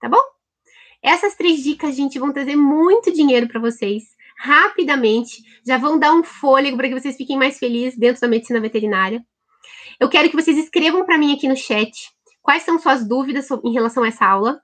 Tá 0.00 0.08
bom? 0.08 0.20
Essas 1.02 1.36
três 1.36 1.62
dicas, 1.62 1.94
gente, 1.94 2.18
vão 2.18 2.32
trazer 2.32 2.56
muito 2.56 3.12
dinheiro 3.12 3.46
para 3.46 3.60
vocês 3.60 4.16
rapidamente, 4.38 5.42
já 5.66 5.76
vão 5.76 5.98
dar 5.98 6.12
um 6.12 6.22
fôlego 6.22 6.76
para 6.76 6.88
que 6.88 6.98
vocês 6.98 7.16
fiquem 7.16 7.36
mais 7.36 7.58
felizes 7.58 7.98
dentro 7.98 8.20
da 8.20 8.28
medicina 8.28 8.60
veterinária. 8.60 9.24
Eu 9.98 10.08
quero 10.08 10.30
que 10.30 10.36
vocês 10.36 10.56
escrevam 10.56 11.04
para 11.04 11.18
mim 11.18 11.34
aqui 11.34 11.48
no 11.48 11.56
chat 11.56 11.90
quais 12.40 12.62
são 12.62 12.78
suas 12.78 13.06
dúvidas 13.06 13.48
em 13.64 13.72
relação 13.72 14.04
a 14.04 14.08
essa 14.08 14.24
aula 14.24 14.60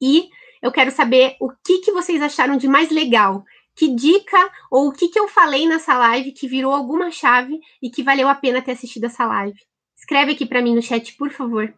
e 0.00 0.28
eu 0.60 0.72
quero 0.72 0.90
saber 0.90 1.36
o 1.40 1.50
que, 1.64 1.78
que 1.78 1.92
vocês 1.92 2.20
acharam 2.20 2.56
de 2.56 2.68
mais 2.68 2.90
legal 2.90 3.44
que 3.78 3.94
dica 3.94 4.50
ou 4.70 4.88
o 4.88 4.92
que, 4.92 5.08
que 5.08 5.18
eu 5.18 5.28
falei 5.28 5.68
nessa 5.68 5.96
live 5.96 6.32
que 6.32 6.48
virou 6.48 6.72
alguma 6.72 7.12
chave 7.12 7.60
e 7.80 7.88
que 7.88 8.02
valeu 8.02 8.28
a 8.28 8.34
pena 8.34 8.60
ter 8.60 8.72
assistido 8.72 9.04
essa 9.04 9.24
live. 9.24 9.58
Escreve 9.96 10.32
aqui 10.32 10.44
para 10.44 10.60
mim 10.60 10.74
no 10.74 10.82
chat, 10.82 11.14
por 11.16 11.30
favor. 11.30 11.72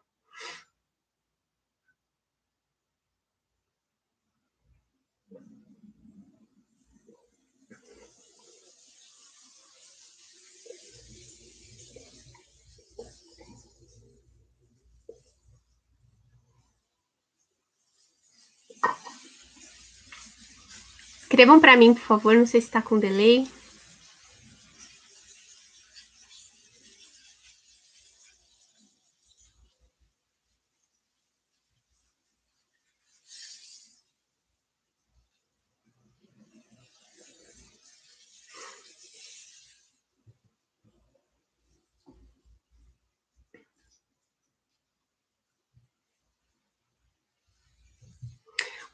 Escrevam 21.41 21.59
para 21.59 21.75
mim, 21.75 21.95
por 21.95 22.03
favor. 22.03 22.35
Não 22.35 22.45
sei 22.45 22.61
se 22.61 22.67
está 22.67 22.83
com 22.83 22.99
delay. 22.99 23.49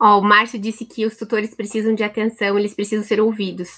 Ó, 0.06 0.20
o 0.20 0.22
Márcio 0.22 0.56
disse 0.56 0.84
que 0.84 1.04
os 1.04 1.16
tutores 1.16 1.52
precisam 1.52 1.92
de 1.92 2.04
atenção, 2.04 2.56
eles 2.56 2.74
precisam 2.74 3.04
ser 3.04 3.20
ouvidos. 3.20 3.70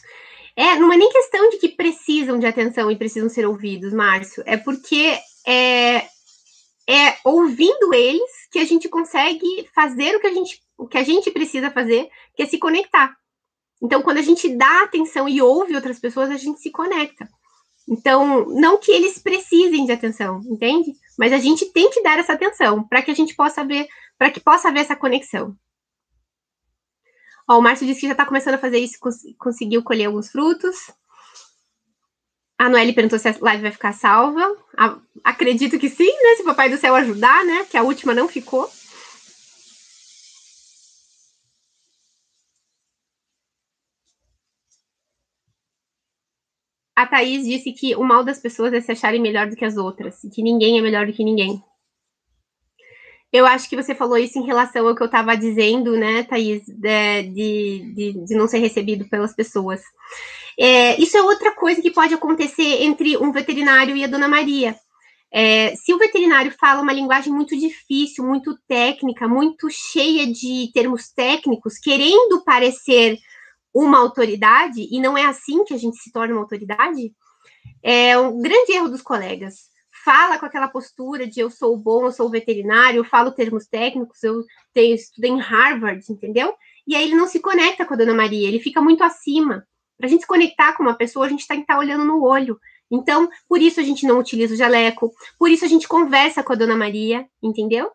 É, 0.54 0.76
não 0.76 0.92
é 0.92 0.96
nem 0.98 1.10
questão 1.10 1.48
de 1.48 1.56
que 1.56 1.70
precisam 1.70 2.38
de 2.38 2.44
atenção 2.44 2.90
e 2.90 2.96
precisam 2.96 3.30
ser 3.30 3.46
ouvidos, 3.46 3.94
Márcio. 3.94 4.42
É 4.44 4.54
porque 4.58 5.18
é, 5.46 6.04
é 6.86 7.16
ouvindo 7.24 7.94
eles 7.94 8.30
que 8.52 8.58
a 8.58 8.64
gente 8.66 8.90
consegue 8.90 9.66
fazer 9.74 10.16
o 10.16 10.20
que 10.20 10.26
a 10.26 10.34
gente, 10.34 10.60
o 10.76 10.86
que 10.86 10.98
a 10.98 11.02
gente 11.02 11.30
precisa 11.30 11.70
fazer, 11.70 12.10
que 12.36 12.42
é 12.42 12.46
se 12.46 12.58
conectar. 12.58 13.16
Então, 13.82 14.02
quando 14.02 14.18
a 14.18 14.22
gente 14.22 14.54
dá 14.54 14.82
atenção 14.82 15.26
e 15.30 15.40
ouve 15.40 15.74
outras 15.74 15.98
pessoas, 15.98 16.28
a 16.30 16.36
gente 16.36 16.60
se 16.60 16.70
conecta. 16.70 17.26
Então, 17.88 18.44
não 18.48 18.76
que 18.76 18.92
eles 18.92 19.18
precisem 19.18 19.86
de 19.86 19.92
atenção, 19.92 20.42
entende? 20.44 20.92
Mas 21.18 21.32
a 21.32 21.38
gente 21.38 21.72
tem 21.72 21.88
que 21.88 22.02
dar 22.02 22.18
essa 22.18 22.34
atenção 22.34 22.86
para 22.86 23.00
que 23.00 23.10
a 23.10 23.14
gente 23.14 23.34
possa 23.34 23.64
ver, 23.64 23.86
para 24.18 24.30
que 24.30 24.40
possa 24.40 24.68
haver 24.68 24.80
essa 24.80 24.94
conexão. 24.94 25.56
Ó, 27.48 27.58
o 27.58 27.62
Márcio 27.62 27.86
disse 27.86 28.00
que 28.00 28.06
já 28.06 28.12
está 28.12 28.26
começando 28.26 28.54
a 28.54 28.58
fazer 28.58 28.78
isso, 28.78 28.98
cons 29.00 29.22
conseguiu 29.38 29.82
colher 29.82 30.04
alguns 30.04 30.28
frutos. 30.28 30.76
A 32.58 32.68
Noelle 32.68 32.92
perguntou 32.92 33.18
se 33.18 33.28
a 33.28 33.36
live 33.40 33.62
vai 33.62 33.72
ficar 33.72 33.92
salva. 33.92 34.44
A 34.76 34.98
acredito 35.24 35.78
que 35.78 35.88
sim, 35.88 36.04
né? 36.04 36.36
Se 36.36 36.42
o 36.42 36.44
Papai 36.44 36.68
do 36.68 36.76
Céu 36.76 36.94
ajudar, 36.94 37.44
né? 37.44 37.64
Que 37.64 37.76
a 37.76 37.82
última 37.82 38.14
não 38.14 38.28
ficou. 38.28 38.68
A 46.96 47.06
Thaís 47.06 47.44
disse 47.46 47.72
que 47.72 47.94
o 47.94 48.02
mal 48.02 48.24
das 48.24 48.40
pessoas 48.40 48.72
é 48.72 48.80
se 48.80 48.90
acharem 48.90 49.22
melhor 49.22 49.48
do 49.48 49.54
que 49.54 49.64
as 49.64 49.76
outras, 49.76 50.20
que 50.34 50.42
ninguém 50.42 50.78
é 50.78 50.82
melhor 50.82 51.06
do 51.06 51.12
que 51.12 51.24
ninguém. 51.24 51.62
Eu 53.32 53.44
acho 53.46 53.68
que 53.68 53.76
você 53.76 53.94
falou 53.94 54.16
isso 54.16 54.38
em 54.38 54.46
relação 54.46 54.88
ao 54.88 54.94
que 54.94 55.02
eu 55.02 55.06
estava 55.06 55.36
dizendo, 55.36 55.92
né, 55.96 56.22
Thaís, 56.22 56.62
de, 56.66 57.22
de, 57.24 58.24
de, 58.24 58.34
não 58.34 58.48
ser 58.48 58.58
recebido 58.58 59.06
pelas 59.08 59.34
pessoas. 59.34 59.82
É, 60.58 61.00
isso 61.00 61.16
é 61.16 61.22
outra 61.22 61.54
coisa 61.54 61.82
que 61.82 61.90
pode 61.90 62.14
acontecer 62.14 62.82
entre 62.82 63.18
um 63.18 63.30
veterinário 63.30 63.94
e 63.96 64.02
a 64.02 64.08
dona 64.08 64.28
Maria. 64.28 64.74
É, 65.30 65.76
se 65.76 65.92
o 65.92 65.98
veterinário 65.98 66.50
fala 66.58 66.80
uma 66.80 66.92
linguagem 66.92 67.30
muito 67.30 67.54
difícil, 67.54 68.24
muito 68.24 68.58
técnica, 68.66 69.28
muito 69.28 69.68
cheia 69.70 70.26
de 70.26 70.70
termos 70.72 71.12
técnicos, 71.12 71.78
querendo 71.78 72.42
parecer 72.44 73.18
uma 73.74 73.98
autoridade, 73.98 74.88
e 74.90 74.98
não 74.98 75.18
é 75.18 75.26
assim 75.26 75.64
que 75.64 75.74
a 75.74 75.76
gente 75.76 75.98
se 75.98 76.10
torna 76.10 76.32
uma 76.32 76.40
autoridade, 76.40 77.12
é 77.82 78.18
um 78.18 78.40
grande 78.40 78.72
erro 78.72 78.88
dos 78.88 79.02
colegas 79.02 79.68
fala 80.08 80.38
com 80.38 80.46
aquela 80.46 80.68
postura 80.68 81.26
de 81.26 81.38
eu 81.38 81.50
sou 81.50 81.76
bom, 81.76 82.06
eu 82.06 82.12
sou 82.12 82.30
veterinário, 82.30 82.96
eu 82.96 83.04
falo 83.04 83.30
termos 83.30 83.66
técnicos, 83.66 84.22
eu 84.22 84.42
tenho, 84.72 84.94
estudei 84.94 85.30
em 85.30 85.38
Harvard, 85.38 86.02
entendeu? 86.10 86.54
E 86.86 86.96
aí 86.96 87.04
ele 87.04 87.14
não 87.14 87.26
se 87.26 87.38
conecta 87.40 87.84
com 87.84 87.92
a 87.92 87.96
Dona 87.98 88.14
Maria, 88.14 88.48
ele 88.48 88.58
fica 88.58 88.80
muito 88.80 89.04
acima. 89.04 89.66
Para 89.98 90.06
a 90.06 90.08
gente 90.08 90.22
se 90.22 90.26
conectar 90.26 90.72
com 90.72 90.82
uma 90.82 90.94
pessoa, 90.94 91.26
a 91.26 91.28
gente 91.28 91.46
tem 91.46 91.58
que 91.58 91.64
estar 91.64 91.74
tá 91.74 91.80
olhando 91.80 92.06
no 92.06 92.24
olho. 92.24 92.58
Então, 92.90 93.28
por 93.46 93.60
isso 93.60 93.80
a 93.80 93.82
gente 93.82 94.06
não 94.06 94.18
utiliza 94.18 94.54
o 94.54 94.56
jaleco, 94.56 95.12
por 95.38 95.50
isso 95.50 95.66
a 95.66 95.68
gente 95.68 95.86
conversa 95.86 96.42
com 96.42 96.54
a 96.54 96.56
Dona 96.56 96.74
Maria, 96.74 97.26
entendeu? 97.42 97.90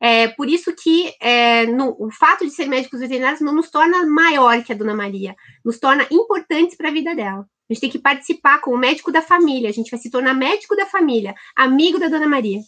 É, 0.00 0.28
por 0.28 0.48
isso 0.48 0.74
que 0.74 1.12
é, 1.20 1.66
no, 1.66 1.96
o 1.98 2.10
fato 2.10 2.44
de 2.44 2.52
ser 2.52 2.66
médicos 2.66 3.00
veterinários 3.00 3.40
não 3.40 3.54
nos 3.54 3.70
torna 3.70 4.06
maior 4.06 4.62
que 4.62 4.72
a 4.72 4.76
Dona 4.76 4.94
Maria, 4.94 5.34
nos 5.64 5.78
torna 5.78 6.06
importantes 6.10 6.76
para 6.76 6.88
a 6.88 6.92
vida 6.92 7.14
dela. 7.14 7.46
A 7.68 7.74
gente 7.74 7.80
tem 7.80 7.90
que 7.90 7.98
participar 7.98 8.60
com 8.60 8.70
o 8.70 8.78
médico 8.78 9.12
da 9.12 9.20
família. 9.20 9.68
A 9.68 9.72
gente 9.72 9.90
vai 9.90 10.00
se 10.00 10.10
tornar 10.10 10.34
médico 10.34 10.74
da 10.76 10.86
família, 10.86 11.34
amigo 11.56 11.98
da 11.98 12.08
Dona 12.08 12.28
Maria. 12.28 12.60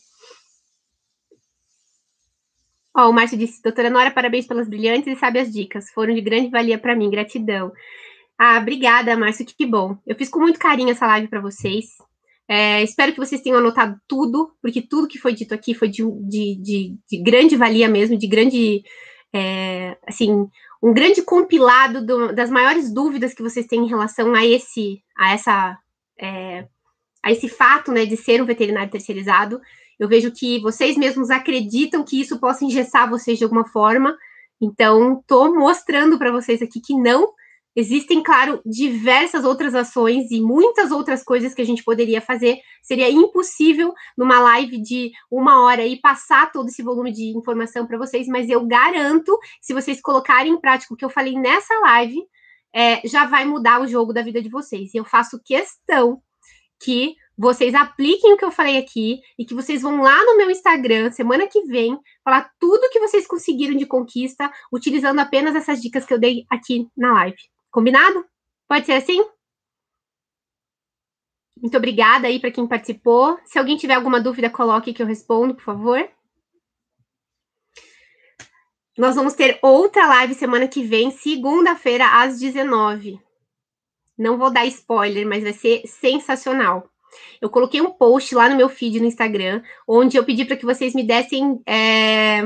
Ó, 2.95 3.09
o 3.09 3.12
Márcio 3.12 3.39
disse, 3.39 3.62
doutora 3.62 3.89
Nora, 3.89 4.11
parabéns 4.11 4.47
pelas 4.47 4.68
brilhantes 4.68 5.07
e 5.07 5.18
sábias 5.18 5.51
dicas. 5.51 5.91
Foram 5.93 6.12
de 6.12 6.20
grande 6.20 6.51
valia 6.51 6.78
para 6.78 6.97
mim. 6.97 7.09
Gratidão. 7.09 7.72
Ah, 8.37 8.59
obrigada, 8.59 9.16
Márcio, 9.16 9.47
que, 9.47 9.55
que 9.55 9.66
bom. 9.66 9.97
Eu 10.07 10.16
fiz 10.16 10.28
com 10.28 10.41
muito 10.41 10.59
carinho 10.59 10.91
essa 10.91 11.07
live 11.07 11.28
para 11.28 11.41
vocês. 11.41 11.87
É, 12.53 12.83
espero 12.83 13.13
que 13.13 13.19
vocês 13.21 13.41
tenham 13.41 13.59
anotado 13.59 13.97
tudo, 14.09 14.51
porque 14.61 14.83
tudo 14.83 15.07
que 15.07 15.21
foi 15.21 15.33
dito 15.33 15.55
aqui 15.55 15.73
foi 15.73 15.87
de, 15.87 16.03
de, 16.29 16.57
de, 16.61 16.97
de 17.09 17.23
grande 17.23 17.55
valia 17.55 17.89
mesmo, 17.89 18.19
de 18.19 18.27
grande, 18.27 18.83
é, 19.33 19.97
assim, 20.05 20.49
um 20.83 20.93
grande 20.93 21.23
compilado 21.23 22.05
do, 22.05 22.35
das 22.35 22.51
maiores 22.51 22.93
dúvidas 22.93 23.35
que 23.35 23.43
vocês 23.43 23.67
têm 23.69 23.85
em 23.85 23.89
relação 23.89 24.35
a 24.35 24.45
esse, 24.45 25.01
a 25.17 25.33
essa, 25.33 25.79
é, 26.21 26.67
a 27.23 27.31
esse 27.31 27.49
fato, 27.49 27.93
né, 27.93 28.05
de 28.05 28.17
ser 28.17 28.43
um 28.43 28.47
veterinário 28.47 28.91
terceirizado. 28.91 29.61
Eu 29.97 30.09
vejo 30.09 30.33
que 30.33 30.59
vocês 30.59 30.97
mesmos 30.97 31.31
acreditam 31.31 32.03
que 32.03 32.21
isso 32.21 32.41
possa 32.41 32.65
engessar 32.65 33.09
vocês 33.09 33.39
de 33.39 33.45
alguma 33.45 33.65
forma. 33.69 34.19
Então, 34.61 35.21
estou 35.21 35.55
mostrando 35.55 36.19
para 36.19 36.33
vocês 36.33 36.61
aqui 36.61 36.81
que 36.81 36.95
não. 36.95 37.33
Existem, 37.75 38.23
claro, 38.23 38.61
diversas 38.66 39.45
outras 39.45 39.75
ações 39.75 40.31
e 40.31 40.41
muitas 40.41 40.91
outras 40.91 41.23
coisas 41.23 41.55
que 41.55 41.62
a 41.62 41.64
gente 41.64 41.85
poderia 41.85 42.21
fazer. 42.21 42.59
Seria 42.83 43.11
impossível 43.11 43.95
numa 44.16 44.41
live 44.41 44.83
de 44.83 45.12
uma 45.31 45.62
hora 45.64 45.87
e 45.87 46.01
passar 46.01 46.51
todo 46.51 46.68
esse 46.68 46.83
volume 46.83 47.12
de 47.12 47.37
informação 47.37 47.87
para 47.87 47.99
vocês, 47.99 48.27
mas 48.27 48.49
eu 48.51 48.66
garanto, 48.66 49.39
se 49.61 49.73
vocês 49.73 50.01
colocarem 50.01 50.53
em 50.53 50.61
prática 50.61 50.93
o 50.93 50.97
que 50.97 51.05
eu 51.05 51.11
falei 51.11 51.35
nessa 51.35 51.73
live, 51.81 52.21
é, 52.75 53.07
já 53.07 53.27
vai 53.27 53.45
mudar 53.45 53.81
o 53.81 53.87
jogo 53.87 54.12
da 54.12 54.23
vida 54.23 54.43
de 54.43 54.49
vocês. 54.49 54.93
E 54.93 54.97
eu 54.97 55.05
faço 55.05 55.41
questão 55.45 56.21
que 56.83 57.14
vocês 57.37 57.75
apliquem 57.75 58.35
o 58.35 58.37
que 58.37 58.45
eu 58.45 58.51
falei 58.51 58.77
aqui 58.77 59.21
e 59.39 59.45
que 59.45 59.55
vocês 59.55 59.81
vão 59.81 60.03
lá 60.03 60.25
no 60.25 60.37
meu 60.37 60.51
Instagram 60.51 61.11
semana 61.11 61.47
que 61.47 61.62
vem 61.62 61.99
falar 62.23 62.51
tudo 62.59 62.91
que 62.91 63.01
vocês 63.01 63.27
conseguiram 63.27 63.77
de 63.77 63.87
conquista 63.87 64.51
utilizando 64.73 65.21
apenas 65.21 65.55
essas 65.55 65.81
dicas 65.81 66.05
que 66.05 66.12
eu 66.12 66.18
dei 66.18 66.45
aqui 66.51 66.87
na 66.97 67.14
live. 67.14 67.50
Combinado? 67.71 68.27
Pode 68.68 68.87
ser 68.87 68.93
assim? 68.93 69.25
Muito 71.61 71.77
obrigada 71.77 72.27
aí 72.27 72.41
para 72.41 72.51
quem 72.51 72.66
participou. 72.66 73.39
Se 73.45 73.59
alguém 73.59 73.77
tiver 73.77 73.95
alguma 73.95 74.21
dúvida, 74.21 74.49
coloque 74.49 74.95
que 74.95 75.03
eu 75.03 75.07
respondo, 75.07 75.55
por 75.55 75.64
favor. 75.64 76.09
Nós 78.97 79.14
vamos 79.14 79.35
ter 79.35 79.59
outra 79.62 80.07
live 80.07 80.35
semana 80.35 80.66
que 80.66 80.83
vem, 80.83 81.11
segunda-feira, 81.11 82.23
às 82.23 82.41
19. 82.41 83.21
Não 84.16 84.37
vou 84.37 84.51
dar 84.51 84.66
spoiler, 84.66 85.27
mas 85.27 85.43
vai 85.43 85.53
ser 85.53 85.87
sensacional. 85.87 86.91
Eu 87.41 87.51
coloquei 87.51 87.81
um 87.81 87.91
post 87.91 88.35
lá 88.35 88.49
no 88.49 88.57
meu 88.57 88.68
feed 88.68 89.01
no 89.01 89.07
Instagram, 89.07 89.62
onde 89.87 90.16
eu 90.16 90.25
pedi 90.25 90.45
para 90.45 90.57
que 90.57 90.66
vocês 90.66 90.95
me 90.95 91.03
dessem 91.03 91.62
é, 91.66 92.43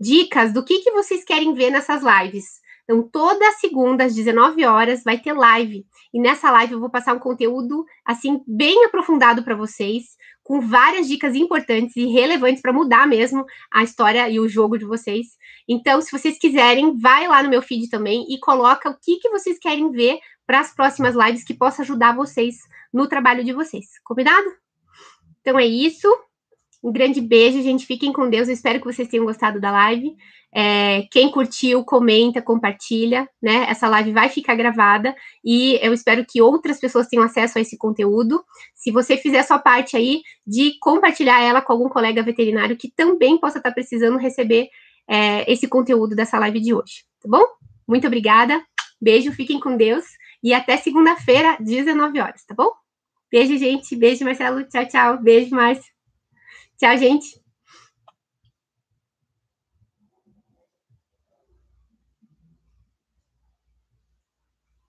dicas 0.00 0.52
do 0.52 0.64
que, 0.64 0.80
que 0.80 0.90
vocês 0.90 1.24
querem 1.24 1.54
ver 1.54 1.70
nessas 1.70 2.02
lives. 2.02 2.61
Então, 2.92 3.08
toda 3.08 3.52
segunda, 3.52 4.04
às 4.04 4.14
19 4.14 4.66
horas, 4.66 5.02
vai 5.02 5.18
ter 5.18 5.32
live. 5.32 5.86
E 6.12 6.20
nessa 6.20 6.50
live 6.50 6.74
eu 6.74 6.80
vou 6.80 6.90
passar 6.90 7.14
um 7.14 7.18
conteúdo, 7.18 7.86
assim, 8.04 8.42
bem 8.46 8.84
aprofundado 8.84 9.42
para 9.42 9.54
vocês, 9.54 10.04
com 10.42 10.60
várias 10.60 11.08
dicas 11.08 11.34
importantes 11.34 11.96
e 11.96 12.04
relevantes 12.04 12.60
para 12.60 12.72
mudar 12.72 13.06
mesmo 13.06 13.46
a 13.72 13.82
história 13.82 14.28
e 14.28 14.38
o 14.38 14.46
jogo 14.46 14.76
de 14.76 14.84
vocês. 14.84 15.28
Então, 15.66 16.02
se 16.02 16.12
vocês 16.12 16.38
quiserem, 16.38 16.98
vai 16.98 17.26
lá 17.26 17.42
no 17.42 17.48
meu 17.48 17.62
feed 17.62 17.88
também 17.88 18.26
e 18.28 18.38
coloca 18.38 18.90
o 18.90 18.96
que, 19.02 19.16
que 19.16 19.30
vocês 19.30 19.58
querem 19.58 19.90
ver 19.90 20.18
para 20.46 20.60
as 20.60 20.74
próximas 20.74 21.14
lives 21.14 21.44
que 21.44 21.54
possa 21.54 21.80
ajudar 21.80 22.14
vocês 22.14 22.56
no 22.92 23.08
trabalho 23.08 23.42
de 23.42 23.54
vocês. 23.54 23.86
Combinado? 24.04 24.46
Então 25.40 25.58
é 25.58 25.64
isso. 25.64 26.06
Um 26.82 26.90
grande 26.92 27.20
beijo, 27.20 27.62
gente. 27.62 27.86
Fiquem 27.86 28.12
com 28.12 28.28
Deus. 28.28 28.48
Eu 28.48 28.54
espero 28.54 28.80
que 28.80 28.86
vocês 28.86 29.08
tenham 29.08 29.24
gostado 29.24 29.60
da 29.60 29.70
live. 29.70 30.16
É, 30.54 31.06
quem 31.10 31.30
curtiu, 31.30 31.82
comenta, 31.82 32.42
compartilha, 32.42 33.26
né? 33.40 33.64
Essa 33.68 33.88
live 33.88 34.12
vai 34.12 34.28
ficar 34.28 34.54
gravada 34.54 35.16
e 35.42 35.78
eu 35.80 35.94
espero 35.94 36.26
que 36.28 36.42
outras 36.42 36.78
pessoas 36.78 37.06
tenham 37.06 37.24
acesso 37.24 37.56
a 37.56 37.60
esse 37.60 37.78
conteúdo. 37.78 38.44
Se 38.74 38.90
você 38.90 39.16
fizer 39.16 39.38
a 39.38 39.44
sua 39.44 39.58
parte 39.58 39.96
aí 39.96 40.20
de 40.46 40.78
compartilhar 40.80 41.40
ela 41.40 41.62
com 41.62 41.72
algum 41.72 41.88
colega 41.88 42.22
veterinário 42.22 42.76
que 42.76 42.90
também 42.90 43.38
possa 43.38 43.58
estar 43.58 43.72
precisando 43.72 44.18
receber 44.18 44.68
é, 45.08 45.50
esse 45.50 45.66
conteúdo 45.66 46.14
dessa 46.14 46.38
live 46.38 46.60
de 46.60 46.74
hoje, 46.74 47.04
tá 47.22 47.28
bom? 47.28 47.44
Muito 47.88 48.06
obrigada. 48.06 48.62
Beijo, 49.00 49.32
fiquem 49.32 49.58
com 49.58 49.76
Deus 49.76 50.04
e 50.42 50.52
até 50.52 50.76
segunda-feira, 50.76 51.56
19 51.60 52.20
horas, 52.20 52.44
tá 52.44 52.54
bom? 52.54 52.70
Beijo, 53.30 53.56
gente. 53.56 53.96
Beijo, 53.96 54.24
Marcelo. 54.24 54.64
Tchau, 54.64 54.86
tchau. 54.86 55.22
Beijo, 55.22 55.54
Márcio. 55.54 55.91
Tchau, 56.82 56.98
gente. 56.98 57.41